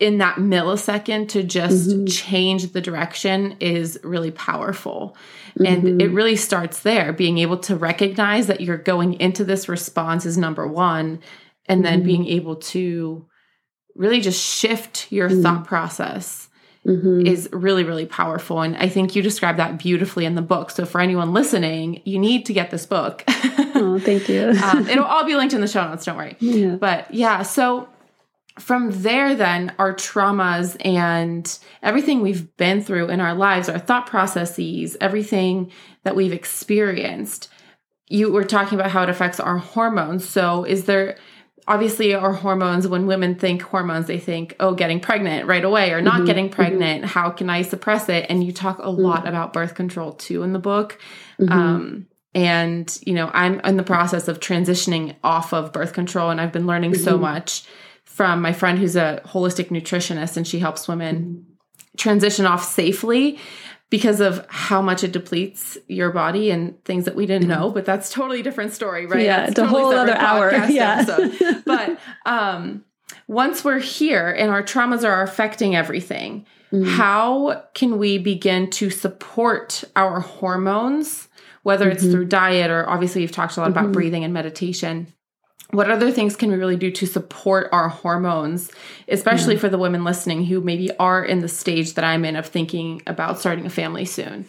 in 0.00 0.18
that 0.18 0.36
millisecond 0.36 1.28
to 1.28 1.42
just 1.42 1.88
mm-hmm. 1.88 2.06
change 2.06 2.72
the 2.72 2.80
direction 2.80 3.56
is 3.60 3.98
really 4.02 4.30
powerful. 4.30 5.16
Mm-hmm. 5.58 5.66
And 5.66 6.02
it 6.02 6.08
really 6.08 6.36
starts 6.36 6.80
there 6.80 7.12
being 7.12 7.38
able 7.38 7.58
to 7.58 7.76
recognize 7.76 8.46
that 8.46 8.60
you're 8.60 8.78
going 8.78 9.14
into 9.14 9.44
this 9.44 9.68
response 9.68 10.24
is 10.24 10.38
number 10.38 10.66
one, 10.66 11.20
and 11.66 11.84
then 11.84 12.00
mm-hmm. 12.00 12.06
being 12.06 12.26
able 12.26 12.56
to 12.56 13.26
really 13.94 14.20
just 14.20 14.42
shift 14.42 15.10
your 15.10 15.28
mm-hmm. 15.28 15.42
thought 15.42 15.66
process. 15.66 16.44
Mm-hmm. 16.86 17.26
Is 17.26 17.50
really, 17.52 17.84
really 17.84 18.06
powerful. 18.06 18.62
And 18.62 18.74
I 18.76 18.88
think 18.88 19.14
you 19.14 19.20
describe 19.20 19.58
that 19.58 19.78
beautifully 19.78 20.24
in 20.24 20.36
the 20.36 20.42
book. 20.42 20.70
So, 20.70 20.86
for 20.86 21.02
anyone 21.02 21.34
listening, 21.34 22.00
you 22.06 22.18
need 22.18 22.46
to 22.46 22.54
get 22.54 22.70
this 22.70 22.86
book. 22.86 23.24
oh, 23.28 24.00
thank 24.02 24.26
you. 24.28 24.54
um, 24.64 24.88
it'll 24.88 25.04
all 25.04 25.24
be 25.26 25.34
linked 25.34 25.52
in 25.52 25.60
the 25.60 25.68
show 25.68 25.86
notes, 25.86 26.06
don't 26.06 26.16
worry. 26.16 26.36
Yeah. 26.38 26.76
But 26.76 27.12
yeah, 27.12 27.42
so 27.42 27.88
from 28.58 28.90
there, 29.02 29.34
then 29.34 29.72
our 29.78 29.94
traumas 29.94 30.76
and 30.84 31.58
everything 31.82 32.20
we've 32.20 32.56
been 32.56 32.82
through 32.82 33.08
in 33.08 33.20
our 33.20 33.34
lives, 33.34 33.68
our 33.68 33.78
thought 33.78 34.06
processes, 34.06 34.96
everything 35.00 35.70
that 36.04 36.16
we've 36.16 36.32
experienced, 36.32 37.48
you 38.08 38.32
were 38.32 38.44
talking 38.44 38.78
about 38.78 38.90
how 38.90 39.02
it 39.02 39.08
affects 39.08 39.38
our 39.40 39.58
hormones. 39.58 40.28
So, 40.28 40.64
is 40.64 40.84
there 40.84 41.18
obviously 41.68 42.14
our 42.14 42.32
hormones, 42.32 42.88
when 42.88 43.06
women 43.06 43.34
think 43.34 43.62
hormones, 43.62 44.06
they 44.06 44.18
think, 44.18 44.56
oh, 44.58 44.74
getting 44.74 44.98
pregnant 44.98 45.46
right 45.46 45.64
away 45.64 45.92
or 45.92 46.00
not 46.00 46.16
mm-hmm, 46.16 46.24
getting 46.24 46.46
mm-hmm. 46.46 46.54
pregnant. 46.54 47.04
Mm-hmm. 47.04 47.18
How 47.18 47.30
can 47.30 47.50
I 47.50 47.62
suppress 47.62 48.08
it? 48.08 48.26
And 48.28 48.42
you 48.42 48.52
talk 48.52 48.78
a 48.78 48.82
mm-hmm. 48.82 49.02
lot 49.02 49.28
about 49.28 49.52
birth 49.52 49.74
control 49.74 50.12
too 50.12 50.42
in 50.42 50.54
the 50.54 50.58
book. 50.58 50.98
Mm-hmm. 51.38 51.52
Um, 51.52 52.06
and, 52.34 52.98
you 53.04 53.12
know, 53.12 53.30
I'm 53.32 53.60
in 53.60 53.76
the 53.76 53.82
process 53.82 54.28
of 54.28 54.40
transitioning 54.40 55.16
off 55.22 55.52
of 55.52 55.72
birth 55.72 55.92
control 55.92 56.30
and 56.30 56.40
I've 56.40 56.52
been 56.52 56.66
learning 56.66 56.94
so 56.94 57.12
mm-hmm. 57.12 57.22
much 57.22 57.64
from 58.18 58.42
my 58.42 58.52
friend 58.52 58.80
who's 58.80 58.96
a 58.96 59.22
holistic 59.26 59.68
nutritionist 59.68 60.36
and 60.36 60.44
she 60.44 60.58
helps 60.58 60.88
women 60.88 61.46
transition 61.96 62.46
off 62.46 62.64
safely 62.64 63.38
because 63.90 64.20
of 64.20 64.44
how 64.50 64.82
much 64.82 65.04
it 65.04 65.12
depletes 65.12 65.78
your 65.86 66.10
body 66.10 66.50
and 66.50 66.84
things 66.84 67.04
that 67.04 67.14
we 67.14 67.26
didn't 67.26 67.46
know 67.46 67.70
but 67.70 67.84
that's 67.84 68.10
totally 68.10 68.42
different 68.42 68.72
story 68.72 69.06
right 69.06 69.24
yeah 69.24 69.36
that's 69.36 69.50
it's 69.50 69.60
totally 69.60 69.80
a 69.80 69.84
whole 69.84 69.94
other 69.94 70.16
hour 70.16 70.52
yeah 70.68 71.04
but 71.64 71.96
um 72.26 72.84
once 73.28 73.64
we're 73.64 73.78
here 73.78 74.28
and 74.28 74.50
our 74.50 74.64
traumas 74.64 75.04
are 75.04 75.22
affecting 75.22 75.76
everything 75.76 76.44
mm. 76.72 76.84
how 76.88 77.62
can 77.74 77.98
we 77.98 78.18
begin 78.18 78.68
to 78.68 78.90
support 78.90 79.84
our 79.94 80.18
hormones 80.18 81.28
whether 81.62 81.84
mm-hmm. 81.84 81.92
it's 81.92 82.02
through 82.02 82.24
diet 82.24 82.68
or 82.68 82.90
obviously 82.90 83.22
you've 83.22 83.30
talked 83.30 83.56
a 83.56 83.60
lot 83.60 83.70
mm-hmm. 83.70 83.78
about 83.78 83.92
breathing 83.92 84.24
and 84.24 84.34
meditation 84.34 85.06
what 85.70 85.90
other 85.90 86.10
things 86.10 86.34
can 86.34 86.50
we 86.50 86.56
really 86.56 86.76
do 86.76 86.90
to 86.90 87.06
support 87.06 87.68
our 87.72 87.88
hormones, 87.88 88.70
especially 89.08 89.54
yeah. 89.54 89.60
for 89.60 89.68
the 89.68 89.78
women 89.78 90.02
listening 90.02 90.44
who 90.44 90.60
maybe 90.60 90.90
are 90.96 91.24
in 91.24 91.40
the 91.40 91.48
stage 91.48 91.94
that 91.94 92.04
I'm 92.04 92.24
in 92.24 92.36
of 92.36 92.46
thinking 92.46 93.02
about 93.06 93.38
starting 93.38 93.66
a 93.66 93.70
family 93.70 94.04
soon? 94.04 94.46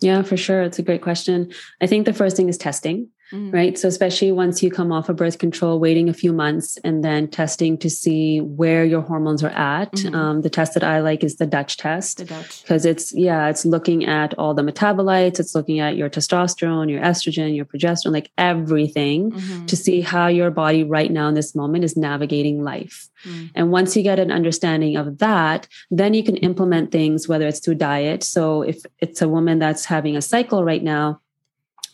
Yeah, 0.00 0.22
for 0.22 0.36
sure. 0.36 0.62
It's 0.62 0.78
a 0.78 0.82
great 0.82 1.02
question. 1.02 1.52
I 1.80 1.86
think 1.86 2.06
the 2.06 2.12
first 2.12 2.36
thing 2.36 2.48
is 2.48 2.58
testing. 2.58 3.08
Mm. 3.32 3.52
right? 3.52 3.78
So, 3.78 3.88
especially 3.88 4.32
once 4.32 4.62
you 4.62 4.70
come 4.70 4.92
off 4.92 5.08
of 5.08 5.16
birth 5.16 5.38
control, 5.38 5.80
waiting 5.80 6.08
a 6.08 6.14
few 6.14 6.32
months 6.32 6.78
and 6.84 7.02
then 7.02 7.28
testing 7.28 7.78
to 7.78 7.90
see 7.90 8.40
where 8.40 8.84
your 8.84 9.00
hormones 9.00 9.42
are 9.42 9.50
at. 9.50 9.92
Mm-hmm. 9.92 10.14
Um, 10.14 10.42
the 10.42 10.50
test 10.50 10.74
that 10.74 10.84
I 10.84 11.00
like 11.00 11.24
is 11.24 11.36
the 11.36 11.46
Dutch 11.46 11.76
test. 11.76 12.18
The 12.18 12.24
Dutch. 12.26 12.62
Because 12.62 12.84
it's, 12.84 13.12
yeah, 13.14 13.48
it's 13.48 13.64
looking 13.64 14.04
at 14.04 14.34
all 14.38 14.54
the 14.54 14.62
metabolites, 14.62 15.40
it's 15.40 15.54
looking 15.54 15.80
at 15.80 15.96
your 15.96 16.10
testosterone, 16.10 16.90
your 16.90 17.02
estrogen, 17.02 17.56
your 17.56 17.64
progesterone, 17.64 18.12
like 18.12 18.30
everything 18.38 19.32
mm-hmm. 19.32 19.66
to 19.66 19.76
see 19.76 20.00
how 20.00 20.26
your 20.26 20.50
body 20.50 20.84
right 20.84 21.10
now 21.10 21.28
in 21.28 21.34
this 21.34 21.54
moment 21.54 21.84
is 21.84 21.96
navigating 21.96 22.62
life. 22.62 23.08
Mm. 23.24 23.50
And 23.54 23.70
once 23.70 23.96
you 23.96 24.02
get 24.02 24.18
an 24.18 24.32
understanding 24.32 24.96
of 24.96 25.18
that, 25.18 25.68
then 25.90 26.14
you 26.14 26.24
can 26.24 26.36
implement 26.38 26.90
things, 26.90 27.28
whether 27.28 27.46
it's 27.46 27.60
through 27.60 27.76
diet. 27.76 28.22
So 28.22 28.62
if 28.62 28.82
it's 28.98 29.22
a 29.22 29.28
woman 29.28 29.58
that's 29.58 29.84
having 29.84 30.16
a 30.16 30.22
cycle 30.22 30.64
right 30.64 30.82
now, 30.82 31.20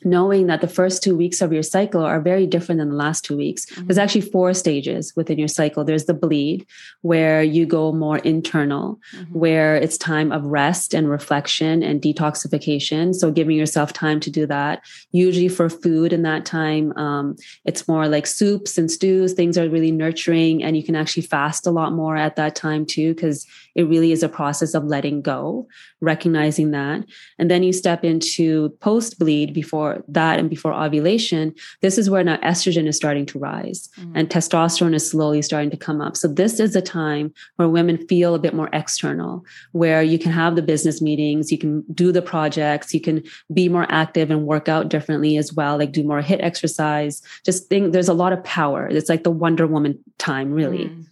knowing 0.05 0.47
that 0.47 0.61
the 0.61 0.69
first 0.69 1.03
two 1.03 1.17
weeks 1.17 1.41
of 1.41 1.53
your 1.53 1.63
cycle 1.63 2.03
are 2.03 2.21
very 2.21 2.47
different 2.47 2.79
than 2.79 2.91
the 2.91 2.97
last 2.97 3.25
two 3.25 3.37
weeks. 3.37 3.67
Mm-hmm. 3.67 3.87
There's 3.87 3.99
actually 3.99 4.21
four 4.23 4.55
stages 4.55 5.13
within 5.17 5.39
your 5.39 5.49
cycle. 5.49 5.85
There's 5.85 6.07
the 6.07 6.15
bleed, 6.15 6.67
where 7.03 7.43
you 7.43 7.67
go 7.67 7.93
more 7.93 8.19
internal, 8.19 8.99
mm-hmm. 9.15 9.39
where 9.39 9.77
it's 9.77 9.99
time 9.99 10.33
of 10.33 10.45
rest 10.45 10.95
and 10.95 11.11
reflection 11.11 11.83
and 11.83 12.01
detoxification. 12.01 13.15
So 13.15 13.31
giving 13.31 13.57
yourself 13.57 13.93
time 13.93 14.21
to 14.21 14.31
do 14.31 14.47
that. 14.47 14.83
Usually 15.11 15.49
for 15.49 15.69
food 15.69 16.13
in 16.13 16.23
that 16.23 16.45
time, 16.45 16.97
um, 16.97 17.37
it's 17.65 17.89
more 17.89 18.09
like 18.09 18.27
soups 18.27 18.79
and 18.79 18.91
stews. 18.91 19.33
Things 19.33 19.59
are 19.59 19.69
really 19.69 19.93
nurturing, 19.93 20.63
and 20.63 20.77
you 20.77 20.83
can 20.83 20.97
actually 20.97 21.23
fast 21.23 21.67
a 21.67 21.71
lot 21.71 21.93
more 21.93 22.17
at 22.17 22.37
that 22.37 22.55
time 22.55 22.87
too, 22.87 23.15
because 23.15 23.47
it 23.79 23.85
really 23.85 24.11
is 24.11 24.25
a 24.25 24.29
process 24.29 24.75
of 24.75 24.87
letting 24.87 25.23
go, 25.23 25.69
recognizing 26.01 26.73
that. 26.73 27.05
And 27.39 27.49
then 27.49 27.63
you 27.63 27.73
step 27.73 28.05
into 28.05 28.71
post 28.81 29.21
bleed 29.21 29.55
before 29.55 30.03
that 30.09 30.41
and 30.41 30.51
before 30.51 30.75
ovulation. 30.75 31.55
This 31.81 31.97
is 31.97 32.11
where 32.11 32.25
now 32.25 32.39
estrogen 32.39 32.89
is 32.89 32.97
starting 32.97 33.25
to 33.27 33.39
rise 33.39 33.89
mm-hmm. 33.97 34.17
and 34.17 34.29
testosterone 34.29 34.97
is 34.97 35.09
slowly 35.09 35.43
starting 35.43 35.71
to 35.71 35.77
come 35.77 36.01
up. 36.01 36.17
So 36.17 36.27
this 36.27 36.59
is 36.59 36.75
a 36.75 36.83
time 36.83 37.33
where 37.55 37.69
women 37.69 38.05
feel 38.09 38.35
a 38.35 38.41
bit 38.41 38.53
more 38.53 38.69
external, 38.73 39.45
where 39.71 40.03
you 40.03 40.19
can 40.19 40.33
have 40.33 40.57
the 40.57 40.63
business 40.63 41.01
meetings, 41.01 41.53
you 41.53 41.59
can 41.59 41.85
do 41.95 42.11
the 42.11 42.21
projects, 42.21 42.93
you 42.93 43.01
can 43.01 43.23
be 43.55 43.69
more 43.69 43.87
active 43.91 44.29
and 44.29 44.45
work 44.45 44.69
out 44.69 44.89
differently 44.89 45.37
as 45.37 45.53
well, 45.53 45.79
like 45.79 45.93
do 45.93 46.03
more 46.03 46.21
HIIT 46.21 46.43
exercise. 46.43 47.23
Just 47.45 47.69
think 47.69 47.93
there's 47.93 48.09
a 48.09 48.13
lot 48.13 48.33
of 48.33 48.43
power. 48.43 48.89
It's 48.89 49.09
like 49.09 49.23
the 49.23 49.31
Wonder 49.31 49.69
Woman 49.69 50.03
time, 50.19 50.51
really. 50.51 50.87
Mm 50.87 51.07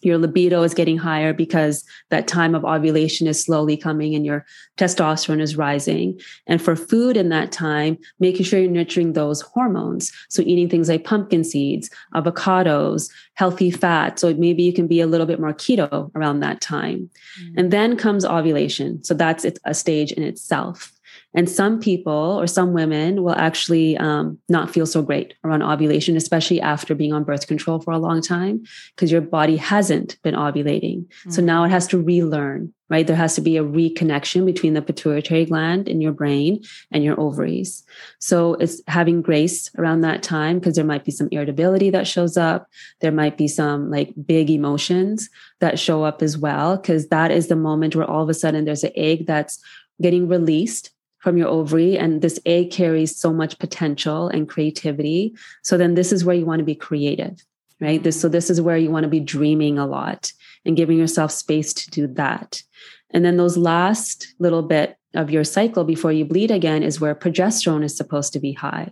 your 0.00 0.18
libido 0.18 0.62
is 0.62 0.74
getting 0.74 0.98
higher 0.98 1.32
because 1.32 1.84
that 2.10 2.28
time 2.28 2.54
of 2.54 2.64
ovulation 2.64 3.26
is 3.26 3.42
slowly 3.42 3.76
coming 3.76 4.14
and 4.14 4.24
your 4.24 4.44
testosterone 4.76 5.40
is 5.40 5.56
rising. 5.56 6.20
And 6.46 6.62
for 6.62 6.76
food 6.76 7.16
in 7.16 7.28
that 7.30 7.52
time, 7.52 7.98
making 8.20 8.44
sure 8.44 8.60
you're 8.60 8.70
nurturing 8.70 9.12
those 9.12 9.40
hormones. 9.40 10.12
So 10.28 10.42
eating 10.42 10.68
things 10.68 10.88
like 10.88 11.04
pumpkin 11.04 11.44
seeds, 11.44 11.90
avocados, 12.14 13.10
healthy 13.34 13.70
fat. 13.70 14.18
So 14.18 14.34
maybe 14.34 14.62
you 14.62 14.72
can 14.72 14.86
be 14.86 15.00
a 15.00 15.06
little 15.06 15.26
bit 15.26 15.40
more 15.40 15.52
keto 15.52 16.10
around 16.14 16.40
that 16.40 16.60
time. 16.60 17.10
Mm. 17.42 17.54
And 17.56 17.70
then 17.70 17.96
comes 17.96 18.24
ovulation. 18.24 19.02
So 19.04 19.14
that's 19.14 19.46
a 19.64 19.74
stage 19.74 20.12
in 20.12 20.22
itself. 20.22 20.92
And 21.38 21.48
some 21.48 21.78
people 21.78 22.12
or 22.40 22.48
some 22.48 22.72
women 22.72 23.22
will 23.22 23.36
actually 23.36 23.96
um, 23.98 24.40
not 24.48 24.72
feel 24.74 24.86
so 24.86 25.02
great 25.02 25.34
around 25.44 25.62
ovulation, 25.62 26.16
especially 26.16 26.60
after 26.60 26.96
being 26.96 27.12
on 27.12 27.22
birth 27.22 27.46
control 27.46 27.78
for 27.78 27.92
a 27.92 27.98
long 28.06 28.20
time, 28.20 28.64
because 28.96 29.12
your 29.12 29.20
body 29.20 29.56
hasn't 29.56 30.20
been 30.24 30.34
ovulating. 30.34 31.06
Mm-hmm. 31.06 31.30
So 31.30 31.40
now 31.40 31.62
it 31.62 31.70
has 31.70 31.86
to 31.88 32.02
relearn, 32.02 32.74
right? 32.90 33.06
There 33.06 33.14
has 33.14 33.36
to 33.36 33.40
be 33.40 33.56
a 33.56 33.62
reconnection 33.62 34.46
between 34.46 34.74
the 34.74 34.82
pituitary 34.82 35.44
gland 35.44 35.88
in 35.88 36.00
your 36.00 36.10
brain 36.10 36.64
and 36.90 37.04
your 37.04 37.20
ovaries. 37.20 37.84
So 38.18 38.54
it's 38.54 38.82
having 38.88 39.22
grace 39.22 39.70
around 39.78 40.00
that 40.00 40.24
time 40.24 40.58
because 40.58 40.74
there 40.74 40.84
might 40.92 41.04
be 41.04 41.12
some 41.12 41.28
irritability 41.30 41.90
that 41.90 42.08
shows 42.08 42.36
up. 42.36 42.66
There 42.98 43.12
might 43.12 43.38
be 43.38 43.46
some 43.46 43.92
like 43.92 44.12
big 44.26 44.50
emotions 44.50 45.30
that 45.60 45.78
show 45.78 46.02
up 46.02 46.20
as 46.20 46.36
well, 46.36 46.78
because 46.78 47.06
that 47.10 47.30
is 47.30 47.46
the 47.46 47.54
moment 47.54 47.94
where 47.94 48.10
all 48.10 48.24
of 48.24 48.28
a 48.28 48.34
sudden 48.34 48.64
there's 48.64 48.82
an 48.82 48.90
egg 48.96 49.26
that's 49.28 49.62
getting 50.02 50.26
released 50.26 50.90
from 51.18 51.36
your 51.36 51.48
ovary 51.48 51.98
and 51.98 52.22
this 52.22 52.38
egg 52.46 52.70
carries 52.70 53.16
so 53.16 53.32
much 53.32 53.58
potential 53.58 54.28
and 54.28 54.48
creativity. 54.48 55.34
So 55.62 55.76
then 55.76 55.94
this 55.94 56.12
is 56.12 56.24
where 56.24 56.36
you 56.36 56.46
want 56.46 56.60
to 56.60 56.64
be 56.64 56.74
creative 56.74 57.42
right? 57.80 58.02
This 58.02 58.20
so 58.20 58.28
this 58.28 58.50
is 58.50 58.60
where 58.60 58.76
you 58.76 58.90
want 58.90 59.04
to 59.04 59.10
be 59.10 59.20
dreaming 59.20 59.78
a 59.78 59.86
lot 59.86 60.32
and 60.64 60.76
giving 60.76 60.98
yourself 60.98 61.30
space 61.30 61.72
to 61.72 61.90
do 61.90 62.06
that. 62.14 62.62
And 63.10 63.24
then 63.24 63.36
those 63.36 63.56
last 63.56 64.34
little 64.38 64.62
bit 64.62 64.96
of 65.14 65.30
your 65.30 65.44
cycle 65.44 65.84
before 65.84 66.12
you 66.12 66.24
bleed 66.24 66.50
again 66.50 66.82
is 66.82 67.00
where 67.00 67.14
progesterone 67.14 67.84
is 67.84 67.96
supposed 67.96 68.32
to 68.34 68.40
be 68.40 68.52
high. 68.52 68.90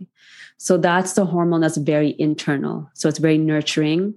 So 0.59 0.79
that's 0.79 1.12
the 1.12 1.27
hormone 1.27 1.61
that's 1.61 1.77
very 1.77 2.15
internal. 2.19 2.91
So 2.95 3.09
it's 3.09 3.19
very 3.19 3.39
nurturing 3.39 4.15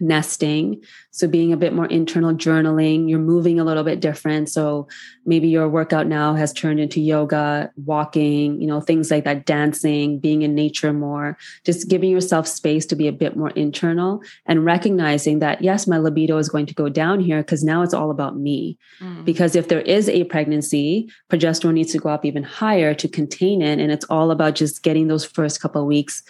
nesting. 0.00 0.82
So 1.14 1.28
being 1.28 1.52
a 1.52 1.58
bit 1.58 1.74
more 1.74 1.86
internal 1.86 2.32
journaling, 2.32 3.08
you're 3.08 3.18
moving 3.18 3.60
a 3.60 3.64
little 3.64 3.84
bit 3.84 4.00
different. 4.00 4.48
So 4.48 4.88
maybe 5.26 5.46
your 5.46 5.68
workout 5.68 6.06
now 6.06 6.34
has 6.34 6.54
turned 6.54 6.80
into 6.80 7.02
yoga, 7.02 7.70
walking, 7.84 8.58
you 8.60 8.66
know, 8.66 8.80
things 8.80 9.10
like 9.10 9.24
that, 9.24 9.44
dancing, 9.44 10.18
being 10.18 10.40
in 10.40 10.54
nature 10.54 10.94
more, 10.94 11.36
just 11.64 11.90
giving 11.90 12.10
yourself 12.10 12.48
space 12.48 12.86
to 12.86 12.96
be 12.96 13.08
a 13.08 13.12
bit 13.12 13.36
more 13.36 13.50
internal 13.50 14.22
and 14.46 14.64
recognizing 14.64 15.40
that, 15.40 15.62
yes, 15.62 15.86
my 15.86 15.98
libido 15.98 16.38
is 16.38 16.48
going 16.48 16.64
to 16.64 16.74
go 16.74 16.88
down 16.88 17.20
here 17.20 17.42
because 17.42 17.62
now 17.62 17.82
it's 17.82 17.94
all 17.94 18.10
about 18.10 18.38
me. 18.38 18.78
Mm. 19.00 19.26
Because 19.26 19.54
if 19.54 19.68
there 19.68 19.82
is 19.82 20.08
a 20.08 20.24
pregnancy, 20.24 21.10
progesterone 21.30 21.74
needs 21.74 21.92
to 21.92 21.98
go 21.98 22.08
up 22.08 22.24
even 22.24 22.42
higher 22.42 22.94
to 22.94 23.06
contain 23.06 23.60
it. 23.60 23.78
And 23.78 23.92
it's 23.92 24.06
all 24.06 24.30
about 24.30 24.54
just 24.54 24.82
getting 24.82 25.08
those 25.08 25.26
first 25.26 25.60
couple 25.60 25.82
of 25.82 25.86
weeks, 25.86 26.22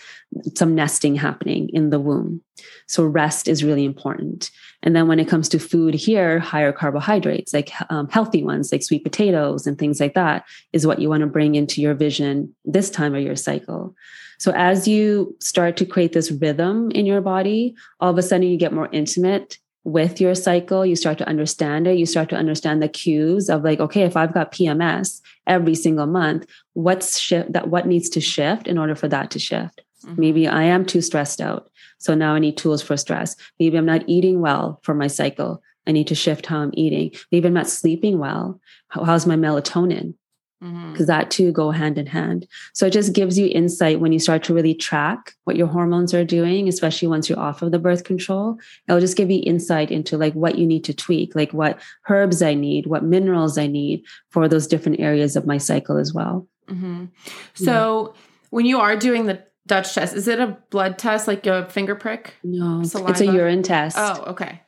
some 0.57 0.75
nesting 0.75 1.14
happening 1.14 1.68
in 1.73 1.90
the 1.90 2.01
womb. 2.01 2.42
So 2.88 3.05
rest 3.05 3.49
is 3.49 3.64
really 3.64 3.85
important. 3.85 4.51
And 4.83 4.97
then 4.97 5.07
when 5.07 5.21
it 5.21 5.29
comes 5.29 5.49
to 5.51 5.59
food 5.59 5.95
here, 5.95 6.38
higher 6.38 6.73
carbohydrates, 6.73 7.55
like 7.55 7.71
um, 7.90 8.09
healthy 8.09 8.42
ones, 8.42 8.73
like 8.73 8.83
sweet 8.83 9.05
potatoes 9.05 9.66
and 9.66 9.79
things 9.79 10.01
like 10.01 10.14
that, 10.14 10.45
is 10.73 10.87
what 10.87 10.99
you 10.99 11.09
want 11.09 11.21
to 11.21 11.27
bring 11.27 11.55
into 11.55 11.81
your 11.81 11.95
vision 11.95 12.55
this 12.64 12.90
time 12.90 13.14
of 13.14 13.23
your 13.23 13.37
cycle. 13.37 13.95
So 14.38 14.53
as 14.57 14.88
you 14.88 15.37
start 15.38 15.77
to 15.77 15.87
create 15.87 16.12
this 16.12 16.33
rhythm 16.33 16.90
in 16.90 17.07
your 17.07 17.21
body, 17.21 17.77
all 18.01 18.11
of 18.11 18.18
a 18.18 18.23
sudden 18.23 18.49
you 18.49 18.57
get 18.57 18.73
more 18.73 18.88
intimate 18.90 19.59
with 19.85 20.21
your 20.21 20.35
cycle. 20.35 20.85
You 20.87 20.97
start 20.97 21.18
to 21.18 21.29
understand 21.29 21.87
it. 21.87 21.97
You 21.97 22.07
start 22.07 22.29
to 22.31 22.37
understand 22.37 22.83
the 22.83 22.88
cues 22.88 23.49
of 23.49 23.62
like, 23.62 23.81
okay, 23.81 24.03
if 24.03 24.16
I've 24.16 24.35
got 24.35 24.53
PMS 24.53 25.21
every 25.47 25.75
single 25.75 26.07
month, 26.07 26.47
what's 26.73 27.18
shift 27.18 27.53
that 27.53 27.68
what 27.68 27.87
needs 27.87 28.09
to 28.11 28.21
shift 28.21 28.66
in 28.66 28.79
order 28.79 28.95
for 28.95 29.09
that 29.09 29.31
to 29.33 29.38
shift? 29.38 29.83
Mm-hmm. 30.03 30.21
Maybe 30.21 30.49
I 30.49 30.65
am 30.65 30.85
too 30.85 31.01
stressed 31.01 31.41
out. 31.41 31.71
So 31.99 32.15
now 32.15 32.35
I 32.35 32.38
need 32.38 32.57
tools 32.57 32.83
for 32.83 32.97
stress. 32.97 33.37
Maybe 33.61 33.77
I'm 33.77 33.87
not 33.87 34.05
eating 34.07 34.41
well 34.41 34.81
for 34.83 34.95
my 34.95 35.07
cycle. 35.07 35.62
I 35.87 35.93
need 35.93 36.07
to 36.09 36.15
shift 36.15 36.47
how 36.47 36.59
I'm 36.59 36.73
eating. 36.75 37.12
Maybe 37.31 37.49
I'm 37.49 37.55
not 37.55 37.69
sleeping 37.69 38.19
well. 38.19 38.61
how's 38.88 39.27
my 39.27 39.37
melatonin? 39.37 40.15
Because 40.61 40.77
mm-hmm. 40.77 41.05
that 41.07 41.31
too 41.33 41.51
go 41.51 41.73
hand 41.73 41.99
in 41.99 42.07
hand. 42.07 42.47
So 42.73 42.87
it 42.87 42.93
just 42.93 43.12
gives 43.12 43.37
you 43.37 43.49
insight 43.49 43.99
when 43.99 44.12
you 44.12 44.21
start 44.21 44.45
to 44.45 44.55
really 44.55 44.75
track 44.75 45.35
what 45.43 45.57
your 45.57 45.67
hormones 45.67 46.15
are 46.15 46.25
doing, 46.25 46.69
especially 46.69 47.09
once 47.09 47.29
you're 47.29 47.38
off 47.38 47.62
of 47.62 47.73
the 47.73 47.81
birth 47.81 48.05
control. 48.05 48.59
It'll 48.87 49.01
just 49.01 49.17
give 49.17 49.29
you 49.29 49.43
insight 49.45 49.91
into 49.91 50.17
like 50.17 50.35
what 50.35 50.59
you 50.59 50.67
need 50.67 50.85
to 50.85 50.95
tweak, 50.95 51.35
like 51.35 51.53
what 51.53 51.81
herbs 52.09 52.43
I 52.43 52.55
need, 52.55 52.87
what 52.87 53.03
minerals 53.03 53.59
I 53.59 53.67
need 53.67 54.05
for 54.31 54.47
those 54.47 54.69
different 54.69 55.01
areas 55.01 55.35
of 55.35 55.47
my 55.47 55.59
cycle 55.59 55.99
as 55.99 56.15
well. 56.15 56.47
Mm-hmm. 56.69 57.07
So 57.55 58.12
yeah. 58.15 58.21
when 58.51 58.65
you 58.65 58.79
are 58.79 58.95
doing 58.95 59.27
the 59.27 59.45
Dutch 59.66 59.94
test. 59.94 60.14
Is 60.14 60.29
it 60.29 60.40
a 60.40 60.59
blood 60.70 60.98
test, 60.98 61.29
like 61.29 61.46
a 61.46 61.68
finger 61.70 61.94
prick? 61.94 62.35
No, 62.42 62.83
Saliva? 62.83 63.11
it's 63.12 63.20
a 63.20 63.27
urine 63.27 63.62
test. 63.62 63.96
Oh, 63.98 64.25
okay. 64.29 64.61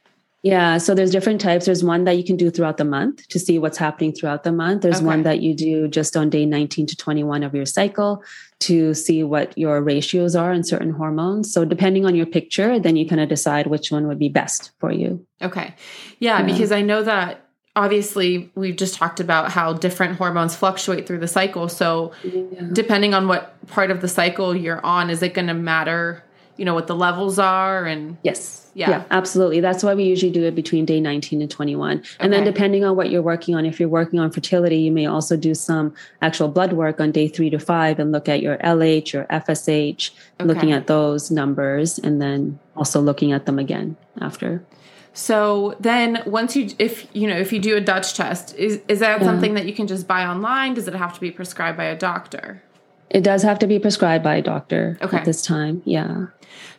Yeah, 0.44 0.76
so 0.76 0.94
there's 0.94 1.10
different 1.10 1.40
types. 1.40 1.64
There's 1.64 1.82
one 1.82 2.04
that 2.04 2.18
you 2.18 2.22
can 2.22 2.36
do 2.36 2.50
throughout 2.50 2.76
the 2.76 2.84
month 2.84 3.26
to 3.28 3.38
see 3.38 3.58
what's 3.58 3.78
happening 3.78 4.12
throughout 4.12 4.44
the 4.44 4.52
month. 4.52 4.82
There's 4.82 4.98
okay. 4.98 5.06
one 5.06 5.22
that 5.22 5.40
you 5.40 5.54
do 5.54 5.88
just 5.88 6.18
on 6.18 6.28
day 6.28 6.44
19 6.44 6.86
to 6.86 6.96
21 6.96 7.42
of 7.42 7.54
your 7.54 7.64
cycle 7.64 8.22
to 8.60 8.92
see 8.92 9.22
what 9.22 9.56
your 9.56 9.82
ratios 9.82 10.36
are 10.36 10.52
in 10.52 10.62
certain 10.62 10.90
hormones. 10.90 11.50
So 11.50 11.64
depending 11.64 12.04
on 12.04 12.14
your 12.14 12.26
picture, 12.26 12.78
then 12.78 12.94
you 12.94 13.08
kind 13.08 13.22
of 13.22 13.30
decide 13.30 13.68
which 13.68 13.90
one 13.90 14.06
would 14.06 14.18
be 14.18 14.28
best 14.28 14.72
for 14.80 14.92
you. 14.92 15.26
Okay. 15.40 15.74
Yeah, 16.18 16.40
yeah. 16.40 16.44
because 16.44 16.72
I 16.72 16.82
know 16.82 17.02
that 17.02 17.43
obviously 17.76 18.50
we've 18.54 18.76
just 18.76 18.94
talked 18.94 19.20
about 19.20 19.50
how 19.50 19.72
different 19.72 20.16
hormones 20.16 20.54
fluctuate 20.54 21.06
through 21.06 21.18
the 21.18 21.28
cycle 21.28 21.68
so 21.68 22.12
yeah. 22.22 22.62
depending 22.72 23.14
on 23.14 23.26
what 23.26 23.54
part 23.66 23.90
of 23.90 24.00
the 24.00 24.08
cycle 24.08 24.54
you're 24.54 24.84
on 24.84 25.10
is 25.10 25.22
it 25.22 25.34
going 25.34 25.48
to 25.48 25.54
matter 25.54 26.22
you 26.56 26.64
know 26.64 26.74
what 26.74 26.86
the 26.86 26.94
levels 26.94 27.38
are 27.38 27.84
and 27.84 28.16
yes 28.22 28.70
yeah. 28.74 28.90
yeah 28.90 29.04
absolutely 29.10 29.60
that's 29.60 29.82
why 29.82 29.92
we 29.92 30.04
usually 30.04 30.30
do 30.30 30.44
it 30.44 30.54
between 30.54 30.84
day 30.84 31.00
19 31.00 31.42
and 31.42 31.50
21 31.50 31.98
okay. 31.98 32.08
and 32.20 32.32
then 32.32 32.44
depending 32.44 32.84
on 32.84 32.94
what 32.94 33.10
you're 33.10 33.22
working 33.22 33.56
on 33.56 33.66
if 33.66 33.80
you're 33.80 33.88
working 33.88 34.20
on 34.20 34.30
fertility 34.30 34.78
you 34.78 34.92
may 34.92 35.06
also 35.06 35.36
do 35.36 35.52
some 35.52 35.92
actual 36.22 36.48
blood 36.48 36.72
work 36.72 37.00
on 37.00 37.10
day 37.10 37.26
3 37.26 37.50
to 37.50 37.58
5 37.58 37.98
and 37.98 38.12
look 38.12 38.28
at 38.28 38.40
your 38.40 38.56
lh 38.58 39.12
your 39.12 39.26
fsh 39.30 40.12
okay. 40.40 40.44
looking 40.44 40.70
at 40.70 40.86
those 40.86 41.30
numbers 41.30 41.98
and 41.98 42.22
then 42.22 42.58
also 42.76 43.00
looking 43.00 43.32
at 43.32 43.46
them 43.46 43.58
again 43.58 43.96
after 44.20 44.64
so 45.14 45.76
then 45.78 46.22
once 46.26 46.56
you 46.56 46.70
if 46.78 47.06
you 47.14 47.28
know 47.28 47.36
if 47.36 47.52
you 47.52 47.60
do 47.60 47.76
a 47.76 47.80
Dutch 47.80 48.14
test, 48.14 48.54
is 48.56 48.80
is 48.88 48.98
that 48.98 49.20
yeah. 49.20 49.26
something 49.26 49.54
that 49.54 49.64
you 49.64 49.72
can 49.72 49.86
just 49.86 50.06
buy 50.06 50.26
online? 50.26 50.74
Does 50.74 50.88
it 50.88 50.94
have 50.94 51.14
to 51.14 51.20
be 51.20 51.30
prescribed 51.30 51.78
by 51.78 51.84
a 51.84 51.96
doctor? 51.96 52.62
It 53.10 53.22
does 53.22 53.44
have 53.44 53.60
to 53.60 53.68
be 53.68 53.78
prescribed 53.78 54.24
by 54.24 54.34
a 54.34 54.42
doctor 54.42 54.98
Okay. 55.00 55.16
at 55.16 55.24
this 55.24 55.40
time. 55.40 55.82
Yeah. 55.84 56.26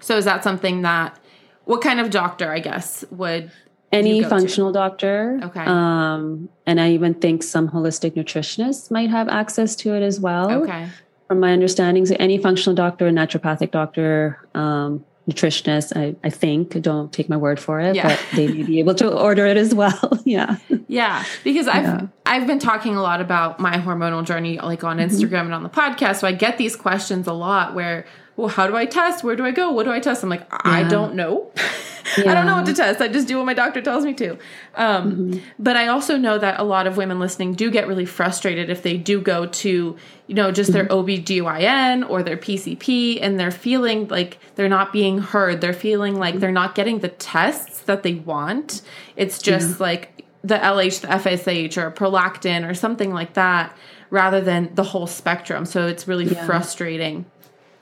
So 0.02 0.18
is 0.18 0.26
that 0.26 0.44
something 0.44 0.82
that 0.82 1.18
what 1.64 1.82
kind 1.82 2.02
of 2.02 2.10
doctor, 2.10 2.52
I 2.52 2.60
guess, 2.60 3.06
would 3.10 3.52
Any 3.94 4.20
go 4.20 4.24
to? 4.24 4.30
functional 4.30 4.72
doctor. 4.74 5.40
Okay. 5.42 5.64
Um, 5.66 6.50
and 6.66 6.82
I 6.82 6.92
even 6.92 7.14
think 7.14 7.42
some 7.42 7.70
holistic 7.70 8.16
nutritionists 8.16 8.92
might 8.92 9.10
have 9.10 9.30
access 9.30 9.78
to 9.78 9.96
it 9.96 10.04
as 10.04 10.20
well. 10.20 10.52
Okay. 10.64 10.90
From 11.30 11.40
my 11.40 11.54
understanding, 11.54 12.06
so 12.06 12.16
any 12.20 12.38
functional 12.38 12.76
doctor, 12.76 13.10
naturopathic 13.10 13.72
doctor, 13.72 14.46
um, 14.54 15.06
nutritionist, 15.30 15.96
I, 15.96 16.16
I 16.24 16.30
think, 16.30 16.80
don't 16.82 17.12
take 17.12 17.30
my 17.30 17.38
word 17.38 17.60
for 17.60 17.80
it, 17.80 17.96
Yeah. 17.96 18.08
but 18.10 18.24
they 18.36 18.48
may 18.48 18.64
be 18.64 18.80
able 18.80 18.96
to 18.96 19.12
order 19.28 19.46
it 19.46 19.58
as 19.58 19.74
well. 19.74 20.20
yeah. 20.26 20.58
Yeah, 20.88 21.24
because 21.44 21.68
I've 21.68 21.84
Yeah. 21.84 22.08
I've 22.28 22.48
been 22.48 22.60
talking 22.60 22.96
a 22.96 23.02
lot 23.02 23.22
about 23.22 23.60
my 23.60 23.78
hormonal 23.78 24.24
journey 24.26 24.60
like 24.60 24.84
on 24.84 24.98
Mm-hmm. 24.98 25.16
Instagram 25.16 25.42
and 25.46 25.54
on 25.54 25.64
the 25.64 25.70
podcast. 25.70 26.18
So 26.18 26.28
I 26.28 26.32
get 26.32 26.58
these 26.58 26.76
questions 26.76 27.28
a 27.28 27.34
lot 27.34 27.74
where, 27.76 28.06
well, 28.38 28.48
how 28.50 28.68
do 28.68 28.76
I 28.76 28.86
test? 28.86 29.24
Where 29.24 29.36
do 29.36 29.46
I 29.46 29.52
go? 29.52 29.72
What 29.72 29.84
do 29.86 29.92
I 29.92 30.00
test? 30.00 30.24
I'm 30.24 30.30
like, 30.30 30.46
I 30.52 30.82
Yeah. 30.82 30.90
don't 30.90 31.16
know. 31.16 31.52
I 32.18 32.34
don't 32.36 32.46
know 32.46 32.56
what 32.58 32.68
to 32.68 32.74
test. 32.74 33.02
I 33.02 33.08
just 33.08 33.28
do 33.28 33.38
what 33.38 33.46
my 33.48 33.54
doctor 33.56 33.82
tells 33.82 34.06
me 34.06 34.14
to. 34.16 34.38
Um, 34.76 35.12
Mm-hmm. 35.12 35.40
But 35.58 35.76
I 35.76 35.88
also 35.88 36.18
know 36.18 36.38
that 36.38 36.60
a 36.60 36.64
lot 36.64 36.86
of 36.88 36.98
women 36.98 37.20
listening 37.20 37.54
do 37.56 37.72
get 37.72 37.88
really 37.88 38.06
frustrated 38.06 38.70
if 38.70 38.84
they 38.84 38.96
do 38.98 39.20
go 39.20 39.48
to, 39.48 39.98
you 40.28 40.36
know, 40.36 40.52
just 40.52 40.72
their 40.72 40.86
Mm-hmm. 40.86 41.44
OBGYN 41.44 42.10
or 42.10 42.22
their 42.24 42.38
PCP 42.38 43.20
and 43.22 43.40
they're 43.40 43.52
feeling 43.52 44.08
like 44.08 44.38
they're 44.56 44.70
not 44.70 44.94
being 44.94 45.18
heard. 45.18 45.62
They're 45.62 45.74
feeling 45.74 46.16
like 46.20 46.40
they're 46.40 46.52
not 46.52 46.76
getting 46.76 47.00
the 47.00 47.10
tests 47.10 47.82
that 47.82 48.04
they 48.04 48.14
want. 48.14 48.82
It's 49.16 49.42
just 49.42 49.80
like 49.80 50.24
the 50.44 50.56
LH, 50.58 51.02
the 51.02 51.08
FSH, 51.08 51.78
or 51.82 51.90
prolactin 51.92 52.70
or 52.70 52.74
something 52.76 53.12
like 53.12 53.34
that 53.34 53.76
rather 54.12 54.40
than 54.42 54.70
the 54.76 54.84
whole 54.84 55.08
spectrum. 55.08 55.66
So 55.66 55.88
it's 55.88 56.08
really 56.08 56.26
Yeah. 56.26 56.46
frustrating. 56.46 57.26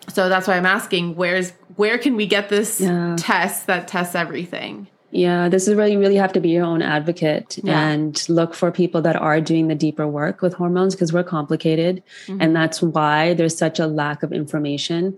So 0.10 0.30
that's 0.30 0.48
why 0.48 0.58
I'm 0.58 0.66
asking 0.66 1.16
where's 1.16 1.52
where 1.76 1.98
can 1.98 2.16
we 2.16 2.28
get 2.28 2.50
this 2.50 2.80
Yeah. 2.82 3.16
test 3.18 3.68
that 3.68 3.88
tests 3.88 4.16
everything? 4.16 4.88
Yeah, 5.12 5.48
this 5.48 5.68
is 5.68 5.76
where 5.76 5.88
you 5.88 6.00
really 6.00 6.16
have 6.16 6.34
to 6.34 6.40
be 6.40 6.50
your 6.50 6.66
own 6.66 6.82
advocate 6.82 7.60
Yeah. 7.64 7.80
and 7.88 8.24
look 8.30 8.56
for 8.56 8.72
people 8.72 9.00
that 9.04 9.16
are 9.16 9.40
doing 9.40 9.68
the 9.68 9.76
deeper 9.76 10.08
work 10.08 10.42
with 10.42 10.56
hormones 10.56 10.96
because 10.96 11.14
we're 11.14 11.24
complicated. 11.24 12.02
Mm-hmm. 12.26 12.42
And 12.42 12.56
that's 12.56 12.82
why 12.82 13.36
there's 13.36 13.56
such 13.56 13.80
a 13.80 13.86
lack 13.86 14.24
of 14.24 14.34
information. 14.34 15.16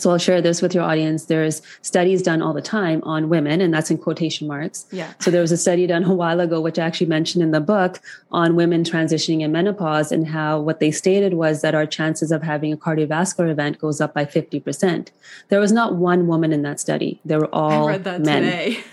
So 0.00 0.10
I'll 0.10 0.18
share 0.18 0.40
this 0.40 0.62
with 0.62 0.74
your 0.74 0.84
audience. 0.84 1.26
There's 1.26 1.62
studies 1.82 2.22
done 2.22 2.42
all 2.42 2.52
the 2.52 2.62
time 2.62 3.02
on 3.04 3.28
women, 3.28 3.60
and 3.60 3.72
that's 3.72 3.90
in 3.90 3.98
quotation 3.98 4.48
marks. 4.48 4.86
Yeah. 4.90 5.12
So 5.20 5.30
there 5.30 5.40
was 5.40 5.52
a 5.52 5.56
study 5.56 5.86
done 5.86 6.04
a 6.04 6.14
while 6.14 6.40
ago, 6.40 6.60
which 6.60 6.78
I 6.78 6.86
actually 6.86 7.08
mentioned 7.08 7.42
in 7.42 7.50
the 7.50 7.60
book, 7.60 8.00
on 8.30 8.56
women 8.56 8.84
transitioning 8.84 9.40
in 9.40 9.52
menopause 9.52 10.12
and 10.12 10.28
how 10.28 10.60
what 10.60 10.80
they 10.80 10.90
stated 10.90 11.34
was 11.34 11.62
that 11.62 11.74
our 11.74 11.86
chances 11.86 12.32
of 12.32 12.42
having 12.42 12.72
a 12.72 12.76
cardiovascular 12.76 13.50
event 13.50 13.78
goes 13.78 14.00
up 14.00 14.14
by 14.14 14.24
50%. 14.24 15.08
There 15.48 15.60
was 15.60 15.72
not 15.72 15.96
one 15.96 16.26
woman 16.26 16.52
in 16.52 16.62
that 16.62 16.80
study. 16.80 17.20
They 17.24 17.36
were 17.36 17.52
all 17.54 17.88
I 17.88 17.92
read 17.92 18.04
that 18.04 18.22
men. 18.22 18.42
today. 18.42 18.80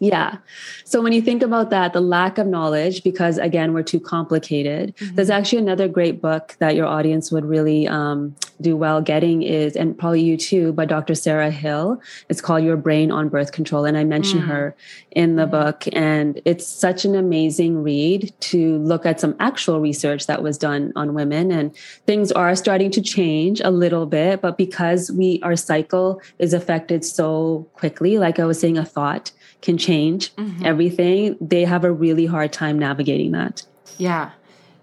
Yeah. 0.00 0.38
So 0.84 1.02
when 1.02 1.12
you 1.12 1.20
think 1.20 1.42
about 1.42 1.68
that, 1.70 1.92
the 1.92 2.00
lack 2.00 2.38
of 2.38 2.46
knowledge, 2.46 3.04
because 3.04 3.36
again, 3.36 3.74
we're 3.74 3.82
too 3.82 4.00
complicated, 4.00 4.96
mm-hmm. 4.96 5.14
there's 5.14 5.28
actually 5.28 5.58
another 5.58 5.88
great 5.88 6.22
book 6.22 6.56
that 6.58 6.74
your 6.74 6.86
audience 6.86 7.30
would 7.30 7.44
really 7.44 7.86
um, 7.86 8.34
do 8.62 8.78
well 8.78 9.02
getting 9.02 9.42
is, 9.42 9.76
and 9.76 9.98
probably 9.98 10.22
you 10.22 10.38
too, 10.38 10.72
by 10.72 10.86
Dr. 10.86 11.14
Sarah 11.14 11.50
Hill. 11.50 12.00
It's 12.30 12.40
called 12.40 12.64
Your 12.64 12.78
Brain 12.78 13.12
on 13.12 13.28
Birth 13.28 13.52
Control. 13.52 13.84
And 13.84 13.98
I 13.98 14.04
mention 14.04 14.40
mm. 14.40 14.46
her 14.46 14.74
in 15.10 15.36
the 15.36 15.42
mm-hmm. 15.42 15.50
book. 15.50 15.84
And 15.92 16.40
it's 16.46 16.66
such 16.66 17.04
an 17.04 17.14
amazing 17.14 17.82
read 17.82 18.32
to 18.40 18.78
look 18.78 19.04
at 19.04 19.20
some 19.20 19.36
actual 19.38 19.80
research 19.80 20.26
that 20.28 20.42
was 20.42 20.56
done 20.56 20.94
on 20.96 21.12
women. 21.12 21.52
And 21.52 21.76
things 22.06 22.32
are 22.32 22.56
starting 22.56 22.90
to 22.92 23.02
change 23.02 23.60
a 23.60 23.70
little 23.70 24.06
bit, 24.06 24.40
but 24.40 24.56
because 24.56 25.10
we, 25.10 25.40
our 25.42 25.56
cycle 25.56 26.22
is 26.38 26.54
affected 26.54 27.04
so 27.04 27.68
quickly, 27.74 28.18
like 28.18 28.38
I 28.38 28.46
was 28.46 28.58
saying, 28.58 28.78
a 28.78 28.84
thought 28.84 29.30
can 29.62 29.76
change 29.78 30.32
everything. 30.64 31.36
They 31.40 31.64
have 31.64 31.84
a 31.84 31.92
really 31.92 32.26
hard 32.26 32.52
time 32.52 32.78
navigating 32.78 33.32
that. 33.32 33.64
Yeah. 33.98 34.30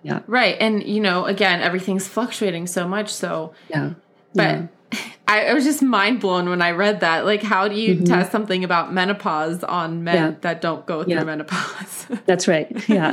Yeah. 0.03 0.21
Right. 0.27 0.55
And 0.59 0.83
you 0.83 0.99
know, 1.01 1.25
again, 1.25 1.61
everything's 1.61 2.07
fluctuating 2.07 2.67
so 2.67 2.87
much 2.87 3.09
so 3.13 3.53
Yeah. 3.69 3.93
but 4.33 4.43
Yeah. 4.43 4.67
I, 5.29 5.47
I 5.47 5.53
was 5.53 5.65
just 5.65 5.81
mind 5.81 6.21
blown 6.21 6.47
when 6.49 6.61
I 6.61 6.71
read 6.71 7.01
that. 7.01 7.25
Like, 7.25 7.43
how 7.43 7.67
do 7.67 7.75
you 7.75 8.05
test 8.05 8.31
something 8.31 8.63
about 8.63 8.93
menopause 8.93 9.61
on 9.63 10.03
men 10.05 10.15
Mm-hmm. 10.15 10.25
Yeah. 10.33 10.39
that 10.41 10.61
don't 10.61 10.85
go 10.85 11.03
through 11.03 11.13
Yeah. 11.15 11.23
menopause? 11.25 12.07
That's 12.25 12.47
right. 12.47 12.67
Yeah. 12.87 13.11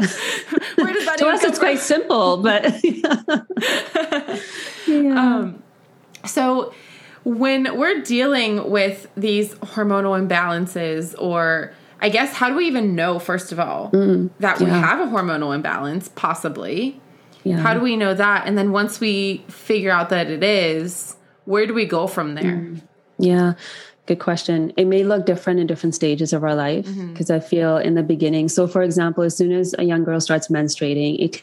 Where 0.76 0.92
does 0.92 1.06
that 1.06 1.16
to 1.18 1.26
us, 1.26 1.42
it's 1.42 1.58
quite 1.58 1.80
simple, 1.80 2.36
but 2.36 2.62
yeah. 4.86 5.18
Um, 5.20 5.62
So, 6.26 6.72
when 7.24 7.76
we're 7.76 8.00
dealing 8.02 8.70
with 8.70 9.08
these 9.16 9.54
hormonal 9.56 10.18
imbalances, 10.20 11.14
or 11.18 11.72
I 12.00 12.08
guess, 12.08 12.34
how 12.34 12.48
do 12.48 12.56
we 12.56 12.66
even 12.66 12.94
know, 12.94 13.18
first 13.18 13.50
of 13.50 13.58
all, 13.58 13.90
mm, 13.90 14.30
that 14.40 14.60
we 14.60 14.66
have 14.66 15.00
a 15.00 15.10
hormonal 15.10 15.54
imbalance, 15.54 16.08
possibly? 16.14 17.00
yeah. 17.44 17.58
How 17.58 17.74
do 17.74 17.80
we 17.80 17.96
know 17.96 18.14
that? 18.14 18.46
And 18.46 18.56
then 18.58 18.72
once 18.72 19.00
we 19.00 19.44
figure 19.48 19.90
out 19.90 20.08
that 20.08 20.30
it 20.30 20.42
is, 20.42 21.14
where 21.44 21.66
do 21.66 21.74
we 21.74 21.84
go 21.84 22.06
from 22.06 22.34
there? 22.34 22.44
Mm. 22.44 22.82
Yeah, 23.18 23.52
good 24.06 24.18
question. 24.18 24.72
It 24.76 24.86
may 24.86 25.04
look 25.04 25.26
different 25.26 25.60
in 25.60 25.66
different 25.66 25.94
stages 25.94 26.32
of 26.32 26.42
our 26.42 26.54
life 26.54 26.86
mm-hmm. 26.86 27.12
because 27.12 27.30
I 27.30 27.40
feel 27.40 27.76
in 27.76 27.94
the 27.94 28.02
beginning. 28.02 28.48
So, 28.48 28.66
for 28.66 28.82
example, 28.82 29.22
as 29.24 29.36
soon 29.36 29.52
as 29.52 29.74
a 29.78 29.84
young 29.84 30.04
girl 30.04 30.20
starts 30.20 30.48
menstruating, 30.48 31.22
it 31.22 31.42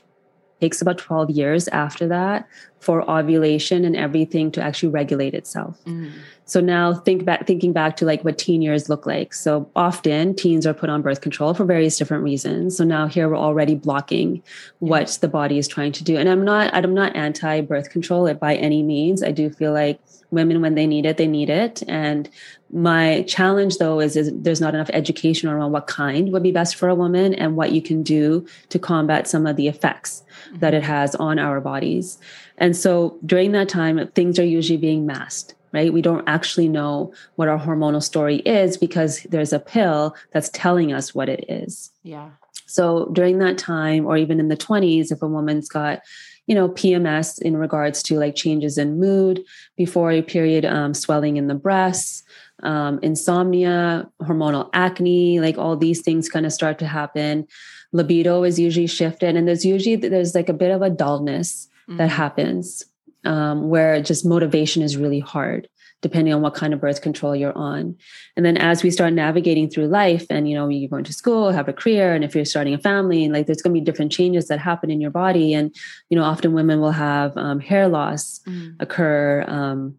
takes 0.62 0.82
about 0.82 0.98
12 0.98 1.32
years 1.32 1.68
after 1.70 2.08
that 2.08 2.48
for 2.80 3.10
ovulation 3.10 3.84
and 3.84 3.96
everything 3.96 4.52
to 4.52 4.62
actually 4.62 4.90
regulate 4.90 5.34
itself. 5.34 5.84
Mm. 5.86 6.12
So 6.46 6.60
now 6.60 6.94
think 6.94 7.26
back 7.26 7.48
thinking 7.48 7.74
back 7.74 7.96
to 7.98 8.06
like 8.06 8.24
what 8.24 8.38
teen 8.38 8.62
years 8.62 8.90
look 8.90 9.06
like. 9.06 9.34
So 9.34 9.70
often 9.76 10.36
teens 10.36 10.68
are 10.68 10.74
put 10.74 10.90
on 10.90 11.02
birth 11.02 11.22
control 11.22 11.54
for 11.54 11.66
various 11.66 11.98
different 11.98 12.24
reasons. 12.24 12.78
So 12.78 12.84
now 12.84 13.08
here 13.08 13.30
we're 13.30 13.38
already 13.38 13.76
blocking 13.76 14.44
what 14.80 15.18
the 15.22 15.28
body 15.28 15.58
is 15.58 15.68
trying 15.68 15.94
to 15.94 16.04
do. 16.04 16.18
And 16.18 16.28
I'm 16.28 16.44
not 16.44 16.74
I'm 16.74 16.94
not 16.94 17.16
anti 17.16 17.62
birth 17.62 17.90
control 17.90 18.32
by 18.34 18.56
any 18.56 18.84
means. 18.84 19.24
I 19.24 19.32
do 19.32 19.50
feel 19.50 19.74
like 19.74 20.00
women 20.32 20.62
when 20.62 20.76
they 20.76 20.88
need 20.88 21.06
it, 21.06 21.18
they 21.18 21.28
need 21.28 21.50
it. 21.50 21.84
And 21.88 22.30
my 22.72 23.24
challenge 23.24 23.78
though 23.78 24.00
is, 24.00 24.16
is 24.16 24.32
there's 24.34 24.62
not 24.62 24.74
enough 24.74 24.90
education 24.94 25.50
around 25.50 25.72
what 25.72 25.88
kind 25.88 26.32
would 26.32 26.44
be 26.44 26.52
best 26.52 26.76
for 26.76 26.90
a 26.90 26.96
woman 26.96 27.34
and 27.36 27.56
what 27.56 27.74
you 27.74 27.82
can 27.82 28.02
do 28.02 28.46
to 28.70 28.80
combat 28.80 29.28
some 29.28 29.46
of 29.46 29.58
the 29.58 29.68
effects 29.68 30.24
that 30.56 30.74
it 30.74 30.84
mm-hmm. 30.84 30.92
has 30.92 31.16
on 31.16 31.38
our 31.38 31.62
bodies. 31.62 32.18
And 32.58 32.76
so 32.76 33.18
during 33.26 33.52
that 33.52 33.70
time, 33.70 34.08
things 34.10 34.40
are 34.40 34.46
usually 34.46 34.78
being 34.78 35.06
masked 35.06 35.56
right? 35.74 35.94
We 35.94 36.02
don't 36.02 36.28
actually 36.28 36.68
know 36.68 37.14
what 37.36 37.48
our 37.48 37.58
hormonal 37.58 38.04
story 38.04 38.38
is 38.38 38.78
because 38.78 39.24
there's 39.24 39.54
a 39.54 39.60
pill 39.60 40.16
that's 40.32 40.50
telling 40.50 40.92
us 40.92 41.16
what 41.16 41.30
it 41.30 41.46
is. 41.48 41.92
Yeah. 42.04 42.32
So 42.66 43.10
during 43.14 43.40
that 43.40 43.58
time, 43.58 44.06
or 44.06 44.18
even 44.18 44.40
in 44.40 44.48
the 44.48 44.58
20s, 44.58 45.12
if 45.12 45.22
a 45.22 45.28
woman's 45.28 45.70
got, 45.70 46.02
you 46.48 46.56
know, 46.56 46.70
PMS 46.70 47.42
in 47.42 47.56
regards 47.58 48.04
to 48.04 48.18
like 48.18 48.36
changes 48.36 48.78
in 48.78 49.00
mood, 49.00 49.44
before 49.78 50.12
a 50.12 50.22
period, 50.22 50.66
um, 50.66 50.94
swelling 50.94 51.38
in 51.38 51.48
the 51.48 51.56
breasts, 51.56 52.24
um, 52.64 53.00
insomnia, 53.02 54.10
hormonal 54.22 54.70
acne, 54.74 55.40
like 55.40 55.58
all 55.58 55.78
these 55.78 56.02
things 56.02 56.30
kind 56.30 56.46
of 56.46 56.54
start 56.54 56.80
to 56.80 56.88
happen. 56.88 57.48
Libido 57.94 58.44
is 58.44 58.60
usually 58.60 58.88
shifted, 58.88 59.36
and 59.36 59.48
there's 59.48 59.66
usually 59.66 59.96
there's 59.96 60.36
like 60.36 60.50
a 60.50 60.54
bit 60.54 60.72
of 60.72 60.82
a 60.82 60.90
dullness 60.90 61.68
that 61.98 62.10
happens 62.10 62.84
um, 63.26 63.70
where 63.70 64.02
just 64.02 64.26
motivation 64.26 64.82
is 64.82 64.96
really 64.96 65.20
hard 65.20 65.68
depending 66.02 66.34
on 66.34 66.42
what 66.42 66.54
kind 66.54 66.74
of 66.74 66.82
birth 66.82 67.02
control 67.02 67.36
you're 67.36 67.58
on. 67.58 67.96
And 68.36 68.46
then 68.46 68.58
as 68.58 68.84
we 68.84 68.92
start 68.92 69.14
navigating 69.14 69.70
through 69.70 69.88
life 69.88 70.26
and 70.30 70.50
you 70.50 70.56
know 70.56 70.68
you're 70.68 70.90
going 70.90 71.04
to 71.06 71.14
school 71.14 71.52
have 71.52 71.68
a 71.68 71.74
career 71.74 72.14
and 72.14 72.24
if 72.24 72.36
you're 72.36 72.46
starting 72.46 72.74
a 72.74 72.80
family 72.80 73.24
and 73.24 73.34
like 73.34 73.46
there's 73.46 73.62
going 73.62 73.74
to 73.74 73.80
be 73.80 73.86
different 73.86 74.12
changes 74.12 74.48
that 74.48 74.60
happen 74.60 74.90
in 74.90 75.00
your 75.00 75.12
body. 75.12 75.54
And 75.54 75.74
you 76.10 76.18
know 76.18 76.24
often 76.24 76.54
women 76.54 76.82
will 76.82 76.92
have 76.92 77.36
um, 77.38 77.60
hair 77.60 77.88
loss 77.88 78.42
occur 78.80 79.46
um, 79.48 79.96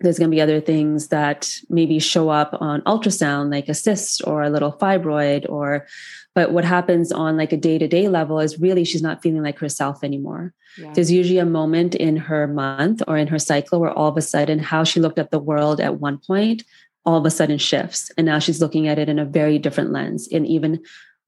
there's 0.00 0.18
going 0.18 0.30
to 0.30 0.34
be 0.34 0.40
other 0.40 0.60
things 0.60 1.08
that 1.08 1.50
maybe 1.68 1.98
show 1.98 2.28
up 2.28 2.56
on 2.60 2.82
ultrasound 2.82 3.50
like 3.50 3.68
a 3.68 3.74
cyst 3.74 4.22
or 4.26 4.42
a 4.42 4.50
little 4.50 4.72
fibroid 4.72 5.48
or 5.48 5.86
but 6.34 6.52
what 6.52 6.64
happens 6.64 7.10
on 7.10 7.36
like 7.36 7.52
a 7.52 7.56
day-to-day 7.56 8.08
level 8.08 8.38
is 8.38 8.60
really 8.60 8.84
she's 8.84 9.02
not 9.02 9.22
feeling 9.22 9.42
like 9.42 9.58
herself 9.58 10.04
anymore. 10.04 10.54
Yeah. 10.76 10.92
there's 10.92 11.10
usually 11.10 11.38
a 11.38 11.46
moment 11.46 11.96
in 11.96 12.16
her 12.16 12.46
month 12.46 13.02
or 13.08 13.16
in 13.16 13.26
her 13.28 13.38
cycle 13.38 13.80
where 13.80 13.90
all 13.90 14.08
of 14.08 14.16
a 14.16 14.22
sudden 14.22 14.60
how 14.60 14.84
she 14.84 15.00
looked 15.00 15.18
at 15.18 15.32
the 15.32 15.40
world 15.40 15.80
at 15.80 15.98
one 15.98 16.18
point 16.18 16.62
all 17.04 17.16
of 17.16 17.24
a 17.24 17.30
sudden 17.30 17.58
shifts. 17.58 18.10
And 18.16 18.26
now 18.26 18.38
she's 18.38 18.60
looking 18.60 18.86
at 18.86 18.98
it 18.98 19.08
in 19.08 19.18
a 19.18 19.24
very 19.24 19.58
different 19.58 19.92
lens. 19.92 20.28
And 20.30 20.46
even 20.46 20.80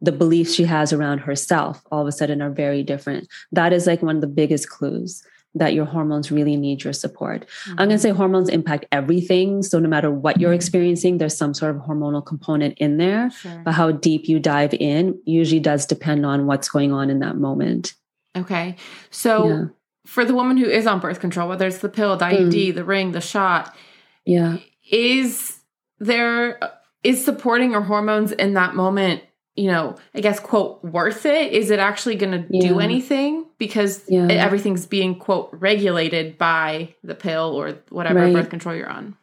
the 0.02 0.12
beliefs 0.12 0.54
she 0.54 0.64
has 0.64 0.92
around 0.92 1.18
herself 1.18 1.82
all 1.90 2.02
of 2.02 2.06
a 2.06 2.12
sudden 2.12 2.42
are 2.42 2.50
very 2.50 2.82
different. 2.82 3.28
That 3.50 3.72
is 3.72 3.86
like 3.86 4.02
one 4.02 4.16
of 4.16 4.20
the 4.20 4.28
biggest 4.28 4.68
clues 4.68 5.24
that 5.54 5.74
your 5.74 5.84
hormones 5.84 6.30
really 6.30 6.56
need 6.56 6.84
your 6.84 6.92
support. 6.92 7.46
I'm 7.70 7.76
going 7.76 7.90
to 7.90 7.98
say 7.98 8.10
hormones 8.10 8.48
impact 8.48 8.86
everything. 8.92 9.62
So, 9.62 9.78
no 9.78 9.88
matter 9.88 10.10
what 10.10 10.40
you're 10.40 10.52
experiencing, 10.52 11.18
there's 11.18 11.36
some 11.36 11.54
sort 11.54 11.74
of 11.74 11.82
hormonal 11.82 12.24
component 12.24 12.78
in 12.78 12.98
there. 12.98 13.30
Sure. 13.30 13.62
But 13.64 13.72
how 13.72 13.90
deep 13.90 14.28
you 14.28 14.38
dive 14.38 14.74
in 14.74 15.20
usually 15.24 15.60
does 15.60 15.86
depend 15.86 16.24
on 16.24 16.46
what's 16.46 16.68
going 16.68 16.92
on 16.92 17.10
in 17.10 17.18
that 17.20 17.36
moment. 17.36 17.94
Okay. 18.36 18.76
So 19.10 19.48
Yeah. 19.48 19.64
for 20.06 20.24
the 20.24 20.34
woman 20.34 20.56
who 20.56 20.66
is 20.66 20.86
on 20.86 21.00
birth 21.00 21.20
control, 21.20 21.48
whether 21.48 21.66
it's 21.66 21.78
the 21.78 21.88
pill, 21.88 22.16
the 22.16 22.26
IUD, 22.26 22.70
mm. 22.70 22.74
the 22.74 22.84
ring, 22.84 23.12
the 23.12 23.20
shot, 23.20 23.74
yeah, 24.24 24.58
is 24.90 25.58
there 25.98 26.60
is 27.02 27.24
supporting 27.24 27.72
her 27.72 27.82
hormones 27.82 28.30
in 28.32 28.54
that 28.54 28.74
moment 28.74 29.22
you 29.56 29.70
know, 29.70 29.96
I 30.14 30.20
guess, 30.20 30.40
quote, 30.40 30.82
worth 30.84 31.26
it? 31.26 31.52
Is 31.52 31.70
it 31.70 31.78
actually 31.78 32.16
going 32.16 32.32
to 32.32 32.46
yeah. 32.50 32.68
do 32.68 32.80
anything? 32.80 33.46
Because 33.58 34.02
yeah. 34.08 34.26
everything's 34.28 34.86
being, 34.86 35.16
quote, 35.16 35.50
regulated 35.52 36.38
by 36.38 36.94
the 37.02 37.14
pill 37.14 37.54
or 37.54 37.72
whatever 37.90 38.20
right. 38.20 38.32
birth 38.32 38.50
control 38.50 38.74
you're 38.74 38.88
on. 38.88 39.16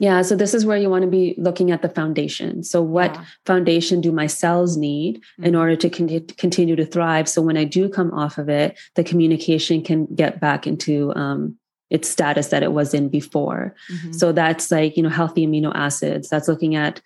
Yeah, 0.00 0.22
so 0.22 0.34
this 0.34 0.54
is 0.54 0.66
where 0.66 0.76
you 0.76 0.90
want 0.90 1.02
to 1.02 1.10
be 1.10 1.34
looking 1.38 1.70
at 1.70 1.82
the 1.82 1.88
foundation. 1.88 2.64
So, 2.64 2.82
what 2.82 3.14
yeah. 3.14 3.24
foundation 3.46 4.00
do 4.00 4.10
my 4.10 4.26
cells 4.26 4.76
need 4.76 5.18
mm-hmm. 5.18 5.44
in 5.44 5.54
order 5.54 5.76
to 5.76 5.88
con- 5.88 6.26
continue 6.36 6.74
to 6.74 6.84
thrive? 6.84 7.28
So, 7.28 7.40
when 7.40 7.56
I 7.56 7.64
do 7.64 7.88
come 7.88 8.12
off 8.12 8.36
of 8.36 8.48
it, 8.48 8.76
the 8.96 9.04
communication 9.04 9.82
can 9.82 10.06
get 10.06 10.40
back 10.40 10.66
into 10.66 11.14
um, 11.14 11.56
its 11.90 12.08
status 12.08 12.48
that 12.48 12.64
it 12.64 12.72
was 12.72 12.92
in 12.92 13.08
before. 13.08 13.76
Mm-hmm. 13.92 14.12
So, 14.12 14.32
that's 14.32 14.72
like, 14.72 14.96
you 14.96 15.02
know, 15.04 15.08
healthy 15.10 15.46
amino 15.46 15.70
acids. 15.74 16.28
That's 16.28 16.48
looking 16.48 16.74
at 16.74 17.00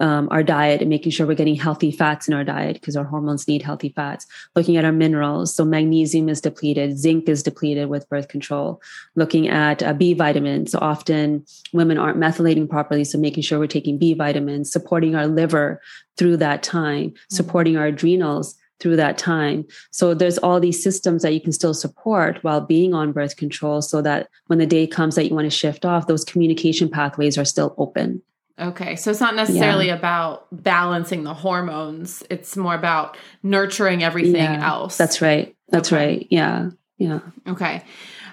um, 0.00 0.28
our 0.30 0.42
diet 0.42 0.80
and 0.80 0.90
making 0.90 1.12
sure 1.12 1.26
we're 1.26 1.34
getting 1.34 1.54
healthy 1.54 1.90
fats 1.90 2.28
in 2.28 2.34
our 2.34 2.44
diet 2.44 2.74
because 2.74 2.96
our 2.96 3.04
hormones 3.04 3.46
need 3.46 3.62
healthy 3.62 3.90
fats. 3.90 4.26
Looking 4.54 4.76
at 4.76 4.84
our 4.84 4.92
minerals, 4.92 5.54
so 5.54 5.64
magnesium 5.64 6.28
is 6.28 6.40
depleted, 6.40 6.98
zinc 6.98 7.28
is 7.28 7.42
depleted 7.42 7.88
with 7.88 8.08
birth 8.08 8.28
control. 8.28 8.80
Looking 9.14 9.48
at 9.48 9.82
uh, 9.82 9.92
B 9.92 10.14
vitamins, 10.14 10.72
so 10.72 10.78
often 10.80 11.44
women 11.72 11.98
aren't 11.98 12.18
methylating 12.18 12.68
properly, 12.68 13.04
so 13.04 13.18
making 13.18 13.42
sure 13.42 13.58
we're 13.58 13.66
taking 13.66 13.98
B 13.98 14.14
vitamins, 14.14 14.72
supporting 14.72 15.14
our 15.14 15.26
liver 15.26 15.80
through 16.16 16.36
that 16.38 16.62
time, 16.62 17.10
mm-hmm. 17.10 17.34
supporting 17.34 17.76
our 17.76 17.86
adrenals 17.86 18.56
through 18.80 18.96
that 18.96 19.16
time. 19.16 19.64
So 19.92 20.14
there's 20.14 20.38
all 20.38 20.60
these 20.60 20.82
systems 20.82 21.22
that 21.22 21.32
you 21.32 21.40
can 21.40 21.52
still 21.52 21.74
support 21.74 22.42
while 22.42 22.60
being 22.60 22.92
on 22.92 23.12
birth 23.12 23.36
control 23.36 23.80
so 23.80 24.02
that 24.02 24.28
when 24.48 24.58
the 24.58 24.66
day 24.66 24.86
comes 24.86 25.14
that 25.14 25.28
you 25.28 25.34
want 25.34 25.46
to 25.46 25.50
shift 25.50 25.84
off, 25.84 26.06
those 26.06 26.24
communication 26.24 26.88
pathways 26.88 27.38
are 27.38 27.44
still 27.44 27.74
open. 27.78 28.20
Okay. 28.58 28.96
So 28.96 29.10
it's 29.10 29.20
not 29.20 29.34
necessarily 29.34 29.88
yeah. 29.88 29.96
about 29.96 30.46
balancing 30.52 31.24
the 31.24 31.34
hormones. 31.34 32.22
It's 32.30 32.56
more 32.56 32.74
about 32.74 33.16
nurturing 33.42 34.04
everything 34.04 34.36
yeah, 34.36 34.66
else. 34.66 34.96
That's 34.96 35.20
right. 35.20 35.56
That's 35.68 35.92
okay. 35.92 36.06
right. 36.06 36.26
Yeah. 36.30 36.70
Yeah. 36.98 37.20
Okay. 37.48 37.82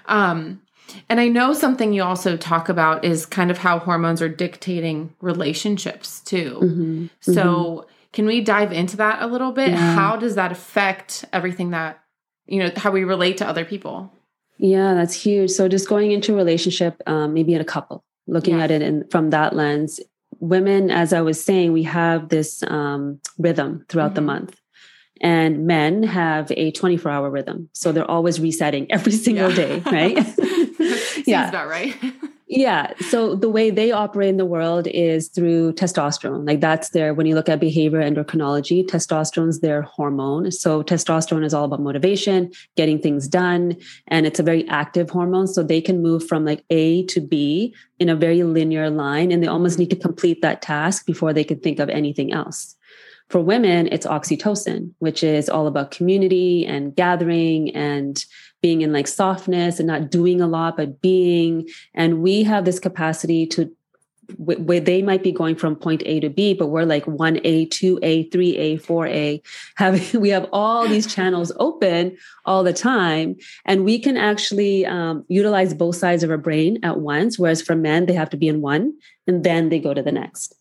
Um 0.06 0.60
and 1.08 1.18
I 1.18 1.28
know 1.28 1.54
something 1.54 1.92
you 1.92 2.02
also 2.02 2.36
talk 2.36 2.68
about 2.68 3.04
is 3.04 3.24
kind 3.26 3.50
of 3.50 3.58
how 3.58 3.78
hormones 3.78 4.20
are 4.20 4.28
dictating 4.28 5.14
relationships 5.20 6.20
too. 6.20 6.58
Mm-hmm. 6.62 7.06
So 7.20 7.32
mm-hmm. 7.32 7.90
can 8.12 8.26
we 8.26 8.42
dive 8.42 8.72
into 8.72 8.96
that 8.98 9.22
a 9.22 9.26
little 9.26 9.52
bit? 9.52 9.70
Yeah. 9.70 9.94
How 9.94 10.16
does 10.16 10.36
that 10.36 10.52
affect 10.52 11.24
everything 11.32 11.70
that 11.70 11.98
you 12.46 12.58
know, 12.58 12.70
how 12.76 12.90
we 12.90 13.04
relate 13.04 13.38
to 13.38 13.48
other 13.48 13.64
people? 13.64 14.12
Yeah, 14.58 14.94
that's 14.94 15.14
huge. 15.14 15.50
So 15.50 15.68
just 15.68 15.88
going 15.88 16.12
into 16.12 16.34
a 16.34 16.36
relationship, 16.36 17.00
um, 17.06 17.32
maybe 17.32 17.54
in 17.54 17.60
a 17.60 17.64
couple, 17.64 18.04
looking 18.26 18.58
yeah. 18.58 18.64
at 18.64 18.70
it 18.70 18.82
in, 18.82 19.08
from 19.08 19.30
that 19.30 19.54
lens 19.54 20.00
women, 20.42 20.90
as 20.90 21.12
I 21.12 21.20
was 21.20 21.42
saying, 21.42 21.72
we 21.72 21.84
have 21.84 22.28
this 22.28 22.62
um, 22.64 23.20
rhythm 23.38 23.86
throughout 23.88 24.08
mm-hmm. 24.08 24.14
the 24.16 24.20
month. 24.22 24.60
And 25.20 25.68
men 25.68 26.02
have 26.02 26.50
a 26.50 26.72
24 26.72 27.10
hour 27.10 27.30
rhythm. 27.30 27.70
So 27.72 27.92
they're 27.92 28.10
always 28.10 28.40
resetting 28.40 28.90
every 28.90 29.12
single 29.26 29.50
yeah. 29.50 29.56
day, 29.56 29.82
right? 29.86 30.34
yeah. 31.26 31.48
about 31.48 31.68
right. 31.68 31.96
Yeah. 32.54 32.92
So 33.08 33.34
the 33.34 33.48
way 33.48 33.70
they 33.70 33.92
operate 33.92 34.28
in 34.28 34.36
the 34.36 34.44
world 34.44 34.86
is 34.86 35.28
through 35.28 35.72
testosterone. 35.72 36.46
Like 36.46 36.60
that's 36.60 36.90
their, 36.90 37.14
when 37.14 37.24
you 37.24 37.34
look 37.34 37.48
at 37.48 37.60
behavior 37.60 38.02
endocrinology, 38.02 38.86
testosterone 38.86 39.48
is 39.48 39.60
their 39.60 39.80
hormone. 39.80 40.50
So 40.52 40.82
testosterone 40.82 41.46
is 41.46 41.54
all 41.54 41.64
about 41.64 41.80
motivation, 41.80 42.52
getting 42.76 43.00
things 43.00 43.26
done. 43.26 43.78
And 44.08 44.26
it's 44.26 44.38
a 44.38 44.42
very 44.42 44.68
active 44.68 45.08
hormone. 45.08 45.46
So 45.46 45.62
they 45.62 45.80
can 45.80 46.02
move 46.02 46.28
from 46.28 46.44
like 46.44 46.62
A 46.68 47.06
to 47.06 47.22
B 47.22 47.74
in 47.98 48.10
a 48.10 48.14
very 48.14 48.42
linear 48.42 48.90
line. 48.90 49.32
And 49.32 49.42
they 49.42 49.48
almost 49.48 49.78
need 49.78 49.88
to 49.88 49.96
complete 49.96 50.42
that 50.42 50.60
task 50.60 51.06
before 51.06 51.32
they 51.32 51.44
can 51.44 51.58
think 51.58 51.78
of 51.78 51.88
anything 51.88 52.34
else. 52.34 52.76
For 53.30 53.40
women, 53.40 53.88
it's 53.90 54.06
oxytocin, 54.06 54.92
which 54.98 55.24
is 55.24 55.48
all 55.48 55.66
about 55.66 55.90
community 55.90 56.66
and 56.66 56.94
gathering 56.94 57.74
and 57.74 58.22
being 58.62 58.80
in 58.80 58.92
like 58.92 59.08
softness 59.08 59.78
and 59.78 59.86
not 59.86 60.10
doing 60.10 60.40
a 60.40 60.46
lot, 60.46 60.76
but 60.76 61.00
being. 61.02 61.68
And 61.94 62.22
we 62.22 62.44
have 62.44 62.64
this 62.64 62.78
capacity 62.78 63.46
to 63.48 63.70
where 64.38 64.80
they 64.80 65.02
might 65.02 65.22
be 65.22 65.32
going 65.32 65.56
from 65.56 65.76
point 65.76 66.02
A 66.06 66.20
to 66.20 66.30
B, 66.30 66.54
but 66.54 66.68
we're 66.68 66.84
like 66.84 67.04
1A, 67.04 67.68
2A, 67.68 68.30
3A, 68.30 68.82
4A. 68.82 69.42
Having 69.76 70.20
we 70.20 70.30
have 70.30 70.48
all 70.52 70.86
these 70.86 71.12
channels 71.12 71.52
open 71.58 72.16
all 72.44 72.62
the 72.62 72.72
time, 72.72 73.36
and 73.64 73.84
we 73.84 73.98
can 73.98 74.16
actually 74.16 74.86
um, 74.86 75.24
utilize 75.28 75.74
both 75.74 75.96
sides 75.96 76.22
of 76.22 76.30
our 76.30 76.38
brain 76.38 76.78
at 76.82 77.00
once. 77.00 77.38
Whereas 77.38 77.62
for 77.62 77.74
men, 77.74 78.06
they 78.06 78.14
have 78.14 78.30
to 78.30 78.36
be 78.36 78.48
in 78.48 78.60
one, 78.60 78.94
and 79.26 79.44
then 79.44 79.68
they 79.68 79.78
go 79.78 79.92
to 79.92 80.02
the 80.02 80.12
next. 80.12 80.54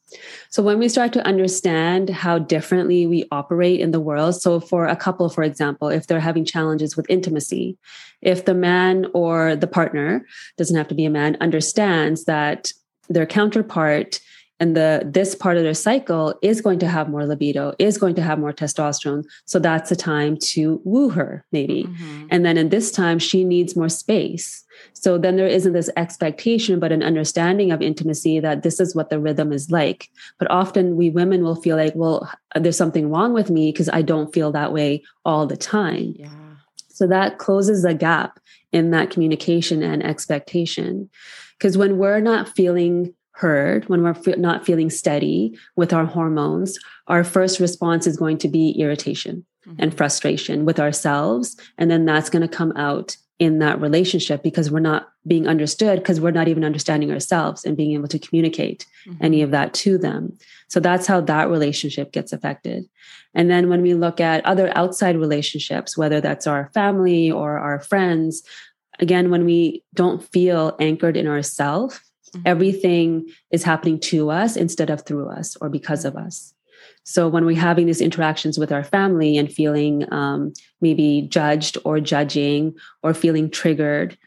So 0.50 0.62
when 0.62 0.80
we 0.80 0.90
start 0.90 1.14
to 1.14 1.26
understand 1.26 2.10
how 2.10 2.40
differently 2.40 3.08
we 3.08 3.26
operate 3.32 3.80
in 3.80 3.92
the 3.92 4.00
world, 4.00 4.42
so 4.42 4.60
for 4.60 4.86
a 4.86 4.96
couple, 4.96 5.30
for 5.30 5.44
example, 5.44 5.88
if 5.88 6.08
they're 6.08 6.20
having 6.20 6.44
challenges 6.46 6.98
with 6.98 7.10
intimacy, 7.10 7.78
if 8.22 8.46
the 8.46 8.54
man 8.54 9.08
or 9.14 9.56
the 9.56 9.68
partner 9.68 10.26
doesn't 10.58 10.76
have 10.76 10.90
to 10.90 10.96
be 10.96 11.06
a 11.06 11.10
man 11.10 11.38
understands 11.40 12.26
that 12.26 12.72
their 13.14 13.26
counterpart 13.26 14.20
and 14.62 14.78
the 14.78 15.02
this 15.04 15.34
part 15.34 15.58
of 15.58 15.64
their 15.64 15.74
cycle 15.74 16.36
is 16.44 16.62
going 16.62 16.78
to 16.80 16.88
have 16.88 17.10
more 17.10 17.26
libido 17.26 17.74
is 17.80 17.98
going 17.98 18.14
to 18.16 18.22
have 18.22 18.38
more 18.38 18.54
testosterone. 18.54 19.26
So 19.46 19.58
that's 19.58 19.90
the 19.90 19.96
time 19.96 20.38
to 20.54 20.80
woo 20.86 21.10
her 21.10 21.44
maybe. 21.52 21.84
Mm-hmm. 21.84 22.28
and 22.30 22.46
then 22.46 22.58
in 22.58 22.70
this 22.70 22.92
time 22.92 23.18
she 23.20 23.44
needs 23.44 23.76
more 23.76 23.90
space. 23.90 24.64
So 24.94 25.18
then 25.18 25.36
there 25.36 25.48
isn't 25.48 25.74
this 25.74 25.90
expectation 25.98 26.80
but 26.80 26.92
an 26.92 27.02
understanding 27.02 27.72
of 27.72 27.82
intimacy 27.82 28.40
that 28.40 28.62
this 28.62 28.80
is 28.80 28.96
what 28.96 29.10
the 29.10 29.20
rhythm 29.20 29.52
is 29.52 29.72
like. 29.72 30.10
But 30.38 30.50
often 30.52 30.96
we 30.96 31.10
women 31.10 31.44
will 31.44 31.60
feel 31.60 31.76
like 31.76 31.96
well 31.96 32.32
there's 32.56 32.78
something 32.78 33.10
wrong 33.10 33.34
with 33.34 33.50
me 33.50 33.72
because 33.72 33.90
i 33.90 34.02
don't 34.02 34.34
feel 34.34 34.52
that 34.52 34.72
way 34.72 35.04
all 35.26 35.48
the 35.48 35.58
time. 35.58 36.14
Yeah. 36.16 36.30
so 36.88 37.08
that 37.08 37.40
closes 37.40 37.82
the 37.82 37.96
gap 37.96 38.40
in 38.72 38.92
that 38.92 39.10
communication 39.10 39.82
and 39.82 40.06
expectation 40.06 41.10
because 41.62 41.78
when 41.78 42.00
we're 42.00 42.20
not 42.20 42.50
feeling 42.50 43.14
heard, 43.34 43.88
when 43.88 44.02
we're 44.02 44.16
not 44.38 44.66
feeling 44.66 44.90
steady 44.90 45.56
with 45.76 45.94
our 45.94 46.06
hormones, 46.06 46.80
our 47.06 47.24
first 47.24 47.60
response 47.60 48.08
is 48.08 48.18
going 48.18 48.40
to 48.40 48.48
be 48.48 48.72
irritation 48.72 49.46
mm-hmm. 49.68 49.76
and 49.78 49.96
frustration 49.96 50.66
with 50.66 50.80
ourselves. 50.80 51.56
And 51.78 51.92
then 51.92 52.06
that's 52.06 52.32
going 52.32 52.42
to 52.42 52.48
come 52.48 52.72
out 52.76 53.16
in 53.38 53.60
that 53.60 53.80
relationship 53.80 54.42
because 54.42 54.72
we're 54.72 54.80
not 54.80 55.10
being 55.28 55.48
understood 55.48 56.00
because 56.00 56.20
we're 56.20 56.32
not 56.32 56.48
even 56.48 56.64
understanding 56.64 57.12
ourselves 57.12 57.64
and 57.64 57.78
being 57.78 57.92
able 57.94 58.08
to 58.08 58.20
communicate 58.20 58.88
mm-hmm. 59.08 59.24
any 59.24 59.44
of 59.44 59.52
that 59.52 59.72
to 59.76 60.00
them. 60.00 60.36
So 60.68 60.80
that's 60.80 61.06
how 61.06 61.22
that 61.22 61.50
relationship 61.50 62.12
gets 62.12 62.34
affected. 62.34 62.86
And 63.36 63.50
then 63.50 63.70
when 63.70 63.82
we 63.82 63.94
look 63.94 64.20
at 64.20 64.46
other 64.46 64.76
outside 64.76 65.16
relationships, 65.16 65.96
whether 65.96 66.22
that's 66.22 66.48
our 66.48 66.72
family 66.74 67.32
or 67.32 67.58
our 67.60 67.80
friends, 67.80 68.44
again, 69.02 69.30
when 69.30 69.46
we 69.46 69.84
don't 69.94 70.24
feel 70.24 70.76
anchored 70.80 71.18
in 71.18 71.28
ourself, 71.28 72.02
mm-hmm. 72.34 72.44
everything 72.46 73.28
is 73.52 73.64
happening 73.64 74.00
to 74.00 74.30
us 74.30 74.56
instead 74.56 74.90
of 74.90 75.06
through 75.06 75.30
us 75.30 75.58
or 75.60 75.70
because 75.70 76.06
of 76.06 76.16
us. 76.16 76.54
So 77.04 77.28
when 77.28 77.46
we're 77.46 77.60
having 77.60 77.88
these 77.88 78.02
interactions 78.02 78.58
with 78.60 78.72
our 78.72 78.84
family 78.84 79.38
and 79.38 79.52
feeling 79.52 80.12
um, 80.14 80.54
maybe 80.82 81.28
judged 81.30 81.78
or 81.84 82.00
judging 82.00 82.76
or 83.02 83.14
feeling 83.14 83.50
triggered, 83.50 84.18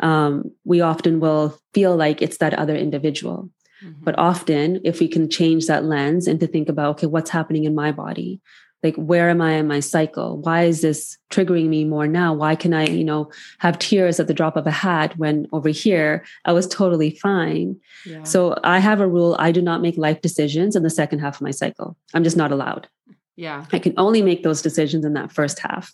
um, 0.00 0.50
we 0.64 0.80
often 0.80 1.20
will 1.20 1.58
feel 1.74 1.94
like 1.94 2.22
it's 2.22 2.38
that 2.38 2.54
other 2.54 2.74
individual. 2.74 3.50
Mm-hmm. 3.84 4.04
But 4.04 4.18
often, 4.18 4.80
if 4.84 5.00
we 5.00 5.08
can 5.08 5.28
change 5.28 5.66
that 5.66 5.84
lens 5.84 6.26
and 6.26 6.40
to 6.40 6.46
think 6.46 6.68
about, 6.68 6.92
okay, 6.92 7.06
what's 7.06 7.30
happening 7.30 7.64
in 7.64 7.74
my 7.74 7.92
body? 7.92 8.40
Like 8.82 8.96
where 8.96 9.30
am 9.30 9.40
i 9.40 9.52
in 9.52 9.66
my 9.66 9.80
cycle? 9.80 10.38
Why 10.38 10.62
is 10.64 10.82
this 10.82 11.18
triggering 11.30 11.68
me 11.68 11.84
more 11.84 12.06
now? 12.06 12.34
Why 12.34 12.54
can 12.54 12.74
i 12.74 12.86
you 12.86 13.04
know 13.04 13.30
have 13.58 13.78
tears 13.78 14.20
at 14.20 14.26
the 14.26 14.34
drop 14.34 14.56
of 14.56 14.66
a 14.66 14.70
hat 14.70 15.16
when 15.16 15.46
over 15.52 15.68
here 15.68 16.24
i 16.44 16.52
was 16.52 16.66
totally 16.66 17.10
fine? 17.10 17.76
Yeah. 18.06 18.24
so 18.24 18.56
i 18.64 18.78
have 18.78 19.00
a 19.00 19.08
rule 19.08 19.36
i 19.38 19.52
do 19.52 19.62
not 19.62 19.82
make 19.82 19.96
life 19.96 20.20
decisions 20.20 20.76
in 20.76 20.82
the 20.82 20.90
second 20.90 21.20
half 21.20 21.36
of 21.36 21.42
my 21.42 21.50
cycle. 21.50 21.96
I'm 22.14 22.24
just 22.24 22.36
not 22.36 22.52
allowed. 22.52 22.88
Yeah. 23.36 23.64
I 23.72 23.78
can 23.78 23.94
only 23.96 24.22
make 24.22 24.42
those 24.42 24.62
decisions 24.62 25.04
in 25.04 25.14
that 25.14 25.32
first 25.32 25.58
half 25.58 25.92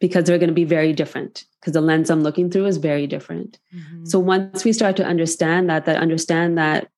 because 0.00 0.24
they're 0.24 0.38
going 0.38 0.48
to 0.48 0.54
be 0.54 0.64
very 0.64 0.92
different 0.92 1.44
because 1.60 1.72
the 1.72 1.80
lens 1.80 2.10
i'm 2.10 2.22
looking 2.22 2.50
through 2.50 2.66
is 2.66 2.76
very 2.76 3.06
different. 3.06 3.58
Mm-hmm. 3.74 4.04
so 4.04 4.18
once 4.18 4.64
we 4.64 4.72
start 4.72 4.96
to 4.96 5.04
understand 5.04 5.68
that 5.70 5.84
that 5.86 5.96
understand 5.96 6.56
that 6.58 6.88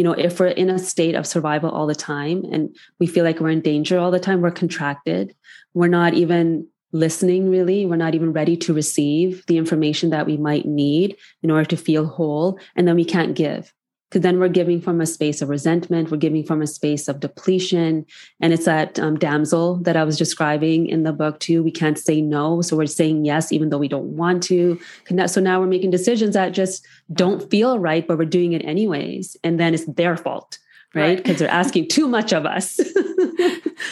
you 0.00 0.04
know, 0.04 0.12
if 0.12 0.40
we're 0.40 0.46
in 0.46 0.70
a 0.70 0.78
state 0.78 1.14
of 1.14 1.26
survival 1.26 1.68
all 1.68 1.86
the 1.86 1.94
time 1.94 2.42
and 2.50 2.74
we 2.98 3.06
feel 3.06 3.22
like 3.22 3.38
we're 3.38 3.50
in 3.50 3.60
danger 3.60 3.98
all 3.98 4.10
the 4.10 4.18
time, 4.18 4.40
we're 4.40 4.50
contracted. 4.50 5.36
We're 5.74 5.88
not 5.88 6.14
even 6.14 6.66
listening 6.90 7.50
really. 7.50 7.84
We're 7.84 7.96
not 7.96 8.14
even 8.14 8.32
ready 8.32 8.56
to 8.56 8.72
receive 8.72 9.44
the 9.44 9.58
information 9.58 10.08
that 10.08 10.24
we 10.24 10.38
might 10.38 10.64
need 10.64 11.18
in 11.42 11.50
order 11.50 11.66
to 11.66 11.76
feel 11.76 12.06
whole. 12.06 12.58
And 12.74 12.88
then 12.88 12.96
we 12.96 13.04
can't 13.04 13.36
give 13.36 13.74
because 14.10 14.22
then 14.22 14.40
we're 14.40 14.48
giving 14.48 14.80
from 14.80 15.00
a 15.00 15.06
space 15.06 15.40
of 15.40 15.48
resentment 15.48 16.10
we're 16.10 16.16
giving 16.16 16.44
from 16.44 16.60
a 16.60 16.66
space 16.66 17.06
of 17.06 17.20
depletion. 17.20 18.04
And 18.40 18.52
it's 18.52 18.64
that 18.64 18.98
um, 18.98 19.18
damsel 19.18 19.76
that 19.76 19.96
i 19.96 20.04
was 20.04 20.18
describing 20.18 20.86
in 20.86 21.04
the 21.04 21.12
book 21.12 21.38
too 21.40 21.62
we 21.62 21.70
can't 21.70 21.98
say 21.98 22.20
no. 22.20 22.60
So 22.62 22.76
we're 22.76 22.86
saying 22.86 23.24
yes 23.24 23.52
even 23.52 23.70
though 23.70 23.78
we 23.78 23.88
don't 23.88 24.16
want 24.16 24.42
to. 24.44 24.80
So 25.26 25.40
now 25.40 25.60
we're 25.60 25.66
making 25.66 25.90
decisions 25.90 26.34
that 26.34 26.52
just 26.52 26.84
don't 27.12 27.48
feel 27.50 27.78
right 27.78 28.06
but 28.06 28.18
we're 28.18 28.24
doing 28.24 28.52
it 28.52 28.64
anyways. 28.64 29.36
And 29.44 29.58
then 29.60 29.74
it's 29.74 29.86
their 29.86 30.16
fault 30.16 30.58
right? 30.92 31.18
Because 31.18 31.34
right. 31.34 31.38
they're 31.38 31.48
asking 31.48 31.86
too 31.86 32.08
much 32.08 32.32
of 32.32 32.44
us. 32.44 32.80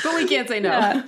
But 0.04 0.14
we 0.16 0.26
can't 0.26 0.46
say 0.48 0.60
no. 0.60 0.68
Yeah. 0.70 1.02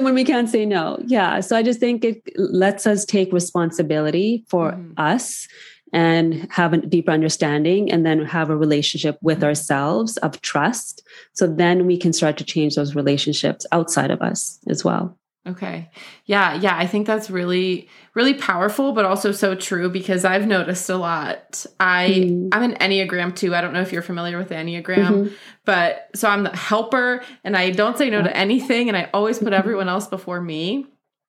when 0.00 0.14
we 0.14 0.22
can't 0.24 0.48
say 0.48 0.64
no 0.64 1.02
yeah. 1.06 1.40
So 1.40 1.56
i 1.56 1.62
just 1.62 1.80
think 1.80 2.04
it 2.04 2.22
lets 2.36 2.86
us 2.86 3.04
take 3.04 3.32
responsibility 3.32 4.44
for 4.48 4.72
mm-hmm. 4.72 4.92
us 4.96 5.48
and 5.92 6.46
have 6.50 6.72
a 6.72 6.78
deeper 6.78 7.10
understanding 7.10 7.90
and 7.90 8.06
then 8.06 8.24
have 8.24 8.50
a 8.50 8.56
relationship 8.56 9.18
with 9.22 9.38
mm-hmm. 9.38 9.46
ourselves 9.46 10.16
of 10.18 10.40
trust. 10.40 11.02
So 11.32 11.46
then 11.46 11.86
we 11.86 11.96
can 11.96 12.12
start 12.12 12.36
to 12.38 12.44
change 12.44 12.76
those 12.76 12.94
relationships 12.94 13.66
outside 13.72 14.10
of 14.10 14.22
us 14.22 14.58
as 14.68 14.84
well. 14.84 15.16
Okay. 15.46 15.90
Yeah. 16.26 16.54
Yeah. 16.54 16.76
I 16.76 16.86
think 16.86 17.06
that's 17.06 17.30
really, 17.30 17.88
really 18.14 18.34
powerful, 18.34 18.92
but 18.92 19.06
also 19.06 19.32
so 19.32 19.54
true 19.54 19.88
because 19.88 20.24
I've 20.24 20.46
noticed 20.46 20.90
a 20.90 20.96
lot. 20.96 21.64
I, 21.80 22.26
mm. 22.28 22.50
I'm 22.52 22.62
an 22.62 22.74
Enneagram 22.74 23.34
too. 23.34 23.54
I 23.54 23.62
don't 23.62 23.72
know 23.72 23.80
if 23.80 23.90
you're 23.90 24.02
familiar 24.02 24.36
with 24.36 24.50
the 24.50 24.56
Enneagram, 24.56 25.08
mm-hmm. 25.08 25.34
but 25.64 26.10
so 26.14 26.28
I'm 26.28 26.42
the 26.42 26.54
helper 26.54 27.22
and 27.42 27.56
I 27.56 27.70
don't 27.70 27.96
say 27.96 28.10
no 28.10 28.22
to 28.22 28.36
anything 28.36 28.88
and 28.88 28.96
I 28.96 29.08
always 29.14 29.38
put 29.38 29.46
mm-hmm. 29.46 29.54
everyone 29.54 29.88
else 29.88 30.06
before 30.06 30.42
me. 30.42 30.86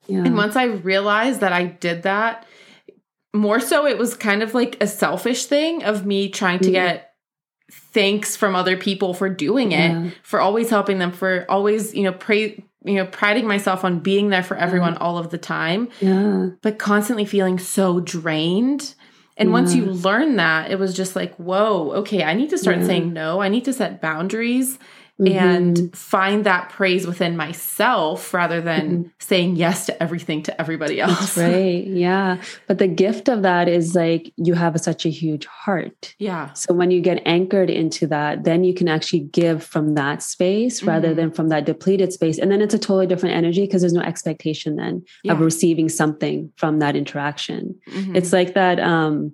Yeah. 0.08 0.26
And 0.26 0.36
once 0.36 0.58
I 0.58 0.66
realized 0.66 1.40
that 1.40 1.54
I 1.54 1.66
did 1.66 2.04
that, 2.04 2.46
more 3.34 3.60
so 3.60 3.86
it 3.86 3.98
was 3.98 4.16
kind 4.16 4.44
of 4.44 4.54
like 4.54 4.82
a 4.82 4.88
selfish 4.88 5.46
thing 5.46 5.84
of 5.84 6.06
me 6.06 6.30
trying 6.30 6.60
to 6.60 6.70
mm. 6.70 6.74
get 6.74 7.14
thanks 7.72 8.36
from 8.36 8.56
other 8.56 8.76
people 8.76 9.14
for 9.14 9.30
doing 9.30 9.72
it 9.72 9.92
yeah. 9.92 10.10
for 10.24 10.42
always 10.42 10.70
helping 10.70 11.00
them 11.00 11.12
for 11.12 11.46
always 11.48 11.94
you 11.94 12.04
know 12.04 12.12
pray 12.12 12.64
you 12.84 12.96
know 12.96 13.06
priding 13.06 13.48
myself 13.48 13.86
on 13.86 14.00
being 14.00 14.30
there 14.30 14.44
for 14.44 14.58
everyone 14.58 14.94
yeah. 14.94 15.00
all 15.00 15.18
of 15.18 15.30
the 15.30 15.38
time 15.38 15.88
yeah 16.02 16.50
but 16.62 16.78
constantly 16.78 17.24
feeling 17.24 17.58
so 17.58 18.02
drained 18.02 18.96
and 19.38 19.52
once 19.52 19.74
you 19.74 19.86
learn 19.86 20.36
that 20.36 20.70
it 20.70 20.78
was 20.78 20.94
just 20.94 21.16
like 21.16 21.34
whoa 21.36 21.92
okay 21.94 22.24
i 22.24 22.34
need 22.34 22.50
to 22.50 22.58
start 22.58 22.84
saying 22.84 23.14
no 23.14 23.42
i 23.42 23.48
need 23.48 23.64
to 23.64 23.74
set 23.74 24.02
boundaries 24.02 24.78
mm-hmm. 25.22 25.38
and 25.38 25.96
find 25.96 26.46
that 26.46 26.70
praise 26.70 27.06
within 27.06 27.38
myself 27.38 28.34
rather 28.34 28.62
than 28.62 28.90
mm-hmm. 28.90 29.10
saying 29.20 29.56
yes 29.56 29.86
to 29.86 30.04
everything 30.04 30.44
to 30.44 30.62
everybody 30.62 31.00
else. 31.00 31.36
That's 31.36 31.38
right. 31.54 31.86
Yeah. 31.86 32.42
But 32.68 32.80
the 32.80 32.88
gift 32.88 33.30
of 33.30 33.44
that 33.44 33.68
is 33.68 33.96
like 33.96 34.34
you 34.38 34.54
have 34.54 34.80
such 34.80 35.06
a 35.06 35.10
huge 35.10 35.46
heart. 35.46 36.16
Yeah. 36.18 36.54
So 36.54 36.74
when 36.74 36.92
you 36.92 37.02
get 37.02 37.22
anchored 37.26 37.70
into 37.70 38.08
that, 38.08 38.44
then 38.44 38.64
you 38.64 38.74
can 38.74 38.88
actually 38.88 39.22
give 39.22 39.64
from 39.64 39.96
that 39.96 40.24
space 40.24 40.84
rather 40.84 41.10
mm-hmm. 41.10 41.18
than 41.18 41.32
from 41.32 41.50
that 41.50 41.66
depleted 41.66 42.12
space. 42.14 42.38
And 42.38 42.52
then 42.52 42.62
it's 42.62 42.74
a 42.74 42.80
totally 42.80 43.08
different 43.08 43.36
energy 43.36 43.62
because 43.66 43.82
there's 43.82 43.94
no 43.94 44.02
expectation 44.02 44.76
then 44.76 45.04
yeah. 45.24 45.34
of 45.34 45.40
receiving 45.40 45.90
something 45.90 46.52
from 46.56 46.80
that 46.80 46.96
interaction. 46.96 47.80
Mm-hmm. 47.90 48.16
It's 48.16 48.34
like 48.34 48.54
that 48.56 48.80
um 48.80 49.34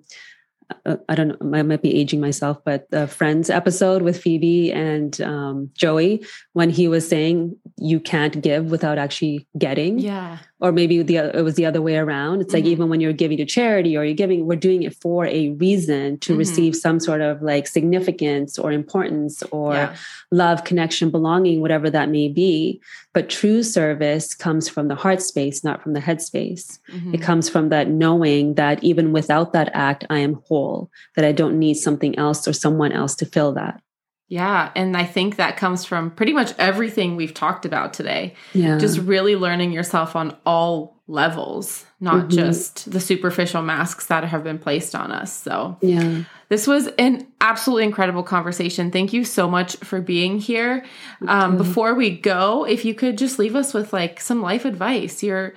I 1.08 1.14
don't 1.14 1.40
know, 1.40 1.58
I 1.58 1.62
might 1.62 1.82
be 1.82 1.94
aging 1.94 2.20
myself, 2.20 2.58
but 2.64 2.90
the 2.90 3.06
Friends 3.06 3.48
episode 3.48 4.02
with 4.02 4.20
Phoebe 4.20 4.70
and 4.72 5.18
um, 5.20 5.70
Joey, 5.74 6.24
when 6.52 6.70
he 6.70 6.88
was 6.88 7.08
saying 7.08 7.56
you 7.78 8.00
can't 8.00 8.42
give 8.42 8.70
without 8.70 8.98
actually 8.98 9.46
getting. 9.56 9.98
Yeah. 9.98 10.38
Or 10.60 10.72
maybe 10.72 11.02
the 11.02 11.16
it 11.16 11.42
was 11.42 11.54
the 11.54 11.66
other 11.66 11.80
way 11.80 11.96
around. 11.96 12.40
It's 12.40 12.52
mm-hmm. 12.52 12.64
like 12.64 12.72
even 12.72 12.88
when 12.88 13.00
you're 13.00 13.12
giving 13.12 13.36
to 13.38 13.44
charity 13.44 13.96
or 13.96 14.04
you're 14.04 14.14
giving, 14.14 14.46
we're 14.46 14.56
doing 14.56 14.82
it 14.82 14.94
for 15.00 15.24
a 15.26 15.50
reason 15.50 16.18
to 16.18 16.32
mm-hmm. 16.32 16.38
receive 16.38 16.74
some 16.74 16.98
sort 16.98 17.20
of 17.20 17.42
like 17.42 17.68
significance 17.68 18.58
or 18.58 18.72
importance 18.72 19.42
or 19.52 19.74
yeah. 19.74 19.96
love, 20.32 20.64
connection, 20.64 21.10
belonging, 21.10 21.60
whatever 21.60 21.88
that 21.90 22.08
may 22.08 22.28
be. 22.28 22.80
But 23.14 23.30
true 23.30 23.62
service 23.62 24.34
comes 24.34 24.68
from 24.68 24.88
the 24.88 24.96
heart 24.96 25.22
space, 25.22 25.62
not 25.62 25.82
from 25.82 25.92
the 25.92 26.00
head 26.00 26.20
space. 26.20 26.80
Mm-hmm. 26.90 27.14
It 27.14 27.22
comes 27.22 27.48
from 27.48 27.68
that 27.68 27.88
knowing 27.88 28.54
that 28.54 28.82
even 28.82 29.12
without 29.12 29.52
that 29.52 29.70
act, 29.74 30.04
I 30.10 30.18
am 30.18 30.42
whole, 30.48 30.90
that 31.14 31.24
I 31.24 31.32
don't 31.32 31.58
need 31.58 31.74
something 31.74 32.18
else 32.18 32.48
or 32.48 32.52
someone 32.52 32.92
else 32.92 33.14
to 33.16 33.26
fill 33.26 33.52
that. 33.52 33.80
Yeah. 34.28 34.70
And 34.74 34.96
I 34.96 35.04
think 35.04 35.36
that 35.36 35.56
comes 35.56 35.84
from 35.84 36.10
pretty 36.10 36.32
much 36.32 36.52
everything 36.58 37.16
we've 37.16 37.32
talked 37.32 37.64
about 37.64 37.94
today. 37.94 38.34
Yeah. 38.52 38.78
Just 38.78 38.98
really 38.98 39.36
learning 39.36 39.72
yourself 39.72 40.14
on 40.14 40.36
all 40.44 41.00
levels, 41.08 41.86
not 42.00 42.26
mm-hmm. 42.26 42.36
just 42.36 42.90
the 42.90 43.00
superficial 43.00 43.62
masks 43.62 44.06
that 44.06 44.24
have 44.24 44.44
been 44.44 44.58
placed 44.58 44.94
on 44.94 45.10
us. 45.10 45.32
So, 45.32 45.78
yeah. 45.80 46.24
This 46.48 46.66
was 46.66 46.86
an 46.98 47.26
absolutely 47.42 47.84
incredible 47.84 48.22
conversation. 48.22 48.90
Thank 48.90 49.12
you 49.12 49.24
so 49.24 49.50
much 49.50 49.76
for 49.76 50.00
being 50.00 50.38
here. 50.38 50.84
Um, 51.26 51.58
before 51.58 51.94
we 51.94 52.10
go, 52.10 52.64
if 52.64 52.86
you 52.86 52.94
could 52.94 53.18
just 53.18 53.38
leave 53.38 53.54
us 53.54 53.74
with 53.74 53.92
like 53.92 54.18
some 54.18 54.40
life 54.40 54.64
advice, 54.64 55.22
your 55.22 55.54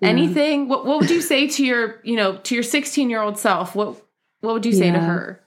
yeah. 0.00 0.08
anything, 0.08 0.68
what, 0.68 0.86
what 0.86 1.00
would 1.00 1.10
you 1.10 1.20
say 1.20 1.48
to 1.48 1.64
your, 1.64 2.00
you 2.02 2.16
know, 2.16 2.38
to 2.38 2.54
your 2.54 2.64
16 2.64 3.10
year 3.10 3.20
old 3.20 3.38
self? 3.38 3.74
What, 3.74 4.02
what 4.40 4.54
would 4.54 4.64
you 4.64 4.72
say 4.72 4.86
yeah. 4.86 4.94
to 4.94 5.00
her? 5.00 5.41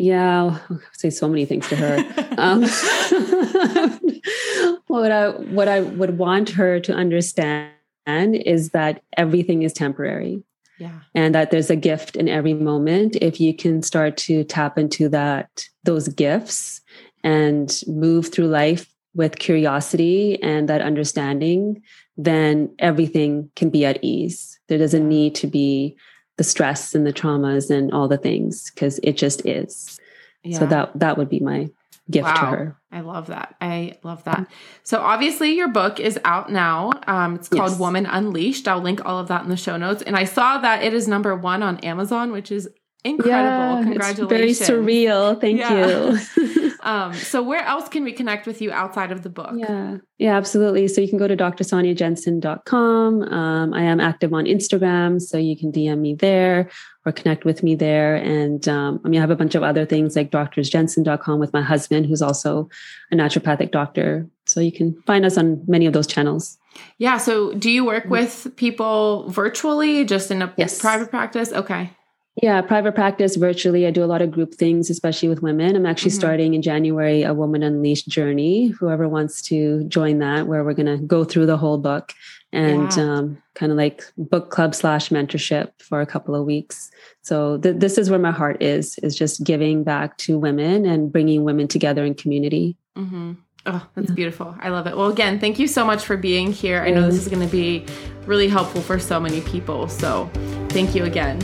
Yeah, 0.00 0.58
I'll 0.70 0.80
say 0.92 1.10
so 1.10 1.28
many 1.28 1.44
things 1.44 1.68
to 1.68 1.76
her. 1.76 1.98
um, 2.38 2.62
what 4.86 5.12
I 5.12 5.28
what 5.28 5.68
I 5.68 5.82
would 5.82 6.16
want 6.16 6.48
her 6.50 6.80
to 6.80 6.94
understand 6.94 7.70
is 8.06 8.70
that 8.70 9.02
everything 9.18 9.62
is 9.62 9.74
temporary. 9.74 10.42
Yeah. 10.78 11.00
And 11.14 11.34
that 11.34 11.50
there's 11.50 11.68
a 11.68 11.76
gift 11.76 12.16
in 12.16 12.30
every 12.30 12.54
moment. 12.54 13.16
If 13.20 13.42
you 13.42 13.54
can 13.54 13.82
start 13.82 14.16
to 14.18 14.42
tap 14.42 14.78
into 14.78 15.10
that, 15.10 15.66
those 15.84 16.08
gifts 16.08 16.80
and 17.22 17.82
move 17.86 18.32
through 18.32 18.48
life 18.48 18.90
with 19.14 19.38
curiosity 19.38 20.42
and 20.42 20.66
that 20.70 20.80
understanding, 20.80 21.82
then 22.16 22.74
everything 22.78 23.50
can 23.54 23.68
be 23.68 23.84
at 23.84 24.02
ease. 24.02 24.58
There 24.68 24.78
doesn't 24.78 25.06
need 25.06 25.34
to 25.34 25.46
be 25.46 25.98
the 26.40 26.44
stress 26.44 26.94
and 26.94 27.06
the 27.06 27.12
traumas 27.12 27.68
and 27.68 27.92
all 27.92 28.08
the 28.08 28.16
things 28.16 28.70
because 28.70 28.98
it 29.02 29.12
just 29.12 29.44
is. 29.44 30.00
Yeah. 30.42 30.58
So 30.58 30.66
that 30.68 30.98
that 30.98 31.18
would 31.18 31.28
be 31.28 31.38
my 31.38 31.68
gift 32.10 32.24
wow. 32.24 32.32
to 32.32 32.46
her. 32.46 32.76
I 32.90 33.00
love 33.00 33.26
that. 33.26 33.56
I 33.60 33.98
love 34.02 34.24
that. 34.24 34.46
So 34.82 35.02
obviously 35.02 35.54
your 35.54 35.68
book 35.68 36.00
is 36.00 36.18
out 36.24 36.50
now. 36.50 36.92
Um, 37.06 37.34
it's 37.34 37.48
called 37.48 37.72
yes. 37.72 37.78
Woman 37.78 38.06
Unleashed. 38.06 38.66
I'll 38.66 38.80
link 38.80 39.04
all 39.04 39.18
of 39.18 39.28
that 39.28 39.42
in 39.42 39.50
the 39.50 39.56
show 39.58 39.76
notes. 39.76 40.00
And 40.00 40.16
I 40.16 40.24
saw 40.24 40.56
that 40.56 40.82
it 40.82 40.94
is 40.94 41.06
number 41.06 41.36
one 41.36 41.62
on 41.62 41.76
Amazon, 41.80 42.32
which 42.32 42.50
is 42.50 42.70
incredible. 43.04 43.78
Yeah, 43.78 43.82
Congratulations. 43.82 44.28
very 44.28 44.50
surreal. 44.52 45.40
Thank 45.40 45.60
yeah. 45.60 46.16
you. 46.36 46.70
Um, 46.82 47.12
so 47.12 47.42
where 47.42 47.62
else 47.62 47.88
can 47.88 48.04
we 48.04 48.12
connect 48.12 48.46
with 48.46 48.62
you 48.62 48.72
outside 48.72 49.12
of 49.12 49.22
the 49.22 49.28
book? 49.28 49.52
Yeah, 49.54 49.98
yeah, 50.18 50.36
absolutely. 50.36 50.88
So 50.88 51.00
you 51.00 51.08
can 51.08 51.18
go 51.18 51.28
to 51.28 51.36
drsoniajensen.com. 51.36 53.22
Um, 53.22 53.74
I 53.74 53.82
am 53.82 54.00
active 54.00 54.32
on 54.32 54.44
Instagram, 54.46 55.20
so 55.20 55.36
you 55.36 55.56
can 55.56 55.72
DM 55.72 55.98
me 55.98 56.14
there 56.14 56.70
or 57.04 57.12
connect 57.12 57.44
with 57.44 57.62
me 57.62 57.74
there. 57.74 58.16
And 58.16 58.66
um, 58.68 59.00
I 59.04 59.08
mean, 59.08 59.20
I 59.20 59.22
have 59.22 59.30
a 59.30 59.36
bunch 59.36 59.54
of 59.54 59.62
other 59.62 59.84
things 59.84 60.16
like 60.16 60.30
drsjensen.com 60.30 61.38
with 61.38 61.52
my 61.52 61.62
husband, 61.62 62.06
who's 62.06 62.22
also 62.22 62.68
a 63.12 63.16
naturopathic 63.16 63.70
doctor. 63.70 64.26
So 64.46 64.60
you 64.60 64.72
can 64.72 65.00
find 65.02 65.24
us 65.24 65.36
on 65.36 65.62
many 65.66 65.86
of 65.86 65.92
those 65.92 66.06
channels. 66.06 66.58
Yeah. 66.98 67.18
So 67.18 67.52
do 67.54 67.70
you 67.70 67.84
work 67.84 68.04
mm-hmm. 68.04 68.12
with 68.12 68.56
people 68.56 69.28
virtually, 69.28 70.04
just 70.04 70.30
in 70.30 70.42
a 70.42 70.52
yes. 70.56 70.80
private 70.80 71.10
practice? 71.10 71.52
Okay. 71.52 71.90
Yeah, 72.36 72.62
private 72.62 72.94
practice 72.94 73.36
virtually. 73.36 73.86
I 73.86 73.90
do 73.90 74.04
a 74.04 74.06
lot 74.06 74.22
of 74.22 74.30
group 74.30 74.54
things, 74.54 74.88
especially 74.88 75.28
with 75.28 75.42
women. 75.42 75.74
I'm 75.74 75.84
actually 75.84 76.12
mm-hmm. 76.12 76.20
starting 76.20 76.54
in 76.54 76.62
January 76.62 77.22
a 77.22 77.34
Woman 77.34 77.62
Unleashed 77.62 78.08
journey. 78.08 78.68
Whoever 78.68 79.08
wants 79.08 79.42
to 79.42 79.84
join 79.84 80.20
that, 80.20 80.46
where 80.46 80.64
we're 80.64 80.74
going 80.74 80.98
to 80.98 81.04
go 81.04 81.24
through 81.24 81.46
the 81.46 81.56
whole 81.56 81.76
book 81.76 82.14
and 82.52 82.96
yeah. 82.96 83.02
um, 83.02 83.42
kind 83.54 83.72
of 83.72 83.78
like 83.78 84.04
book 84.16 84.50
club 84.50 84.74
slash 84.74 85.10
mentorship 85.10 85.70
for 85.78 86.00
a 86.00 86.06
couple 86.06 86.34
of 86.34 86.46
weeks. 86.46 86.90
So 87.22 87.58
th- 87.58 87.76
this 87.76 87.98
is 87.98 88.10
where 88.10 88.18
my 88.18 88.32
heart 88.32 88.62
is: 88.62 88.98
is 88.98 89.16
just 89.16 89.44
giving 89.44 89.82
back 89.84 90.16
to 90.18 90.38
women 90.38 90.86
and 90.86 91.12
bringing 91.12 91.44
women 91.44 91.68
together 91.68 92.04
in 92.04 92.14
community. 92.14 92.76
Mm-hmm. 92.96 93.32
Oh, 93.66 93.86
that's 93.94 94.08
yeah. 94.08 94.14
beautiful. 94.14 94.56
I 94.58 94.70
love 94.70 94.86
it. 94.86 94.96
Well, 94.96 95.08
again, 95.08 95.38
thank 95.38 95.58
you 95.58 95.66
so 95.66 95.84
much 95.84 96.04
for 96.04 96.16
being 96.16 96.50
here. 96.52 96.80
I 96.80 96.90
know 96.90 97.02
this 97.02 97.20
is 97.20 97.28
going 97.28 97.46
to 97.46 97.52
be 97.52 97.84
really 98.24 98.48
helpful 98.48 98.80
for 98.80 98.98
so 98.98 99.20
many 99.20 99.42
people. 99.42 99.86
So, 99.88 100.30
thank 100.70 100.94
you 100.94 101.04
again. 101.04 101.38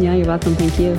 Yeah, 0.00 0.14
you're 0.14 0.28
welcome. 0.28 0.56
Thank 0.56 0.78
you. 0.80 0.96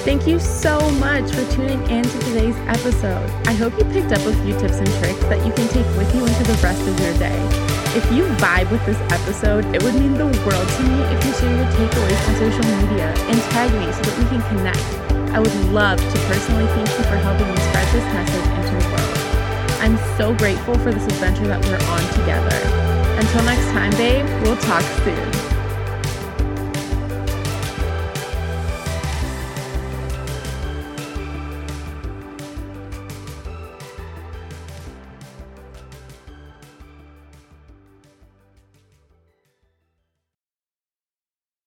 Thank 0.00 0.26
you 0.26 0.40
so 0.40 0.80
much 0.92 1.30
for 1.30 1.44
tuning 1.52 1.82
in 1.90 2.02
to 2.02 2.18
today's 2.20 2.56
episode. 2.64 3.28
I 3.44 3.52
hope 3.52 3.76
you 3.76 3.84
picked 3.92 4.12
up 4.12 4.24
a 4.24 4.32
few 4.40 4.58
tips 4.58 4.80
and 4.80 4.88
tricks 4.96 5.20
that 5.28 5.44
you 5.44 5.52
can 5.52 5.68
take 5.68 5.84
with 5.98 6.08
you 6.14 6.24
into 6.24 6.42
the 6.44 6.56
rest 6.64 6.80
of 6.80 6.98
your 6.98 7.12
day. 7.18 7.36
If 7.92 8.10
you 8.10 8.24
vibe 8.40 8.70
with 8.70 8.80
this 8.86 8.96
episode, 9.12 9.66
it 9.76 9.82
would 9.82 9.94
mean 9.94 10.14
the 10.14 10.24
world 10.24 10.68
to 10.72 10.82
me 10.88 11.04
if 11.12 11.20
you 11.26 11.32
share 11.36 11.52
your 11.52 11.68
takeaways 11.76 12.16
on 12.24 12.34
social 12.40 12.64
media 12.80 13.12
and 13.28 13.36
tag 13.52 13.68
me 13.76 13.92
so 13.92 14.00
that 14.08 14.16
we 14.16 14.24
can 14.24 14.40
connect. 14.56 15.36
I 15.36 15.38
would 15.38 15.54
love 15.68 15.98
to 16.00 16.18
personally 16.32 16.66
thank 16.68 16.88
you 16.96 17.04
for 17.04 17.20
helping 17.20 17.44
me 17.44 17.60
spread 17.60 17.86
this 17.92 18.08
message 18.16 18.48
into 18.56 18.72
the 18.72 18.88
world. 18.88 19.16
I'm 19.84 20.16
so 20.16 20.34
grateful 20.34 20.78
for 20.78 20.92
this 20.92 21.04
adventure 21.04 21.46
that 21.46 21.60
we're 21.66 21.76
on 21.92 22.00
together. 22.14 22.95
Until 23.18 23.42
next 23.44 23.64
time, 23.72 23.90
babe, 23.92 24.26
we'll 24.42 24.56
talk 24.58 24.82
soon. 25.04 25.55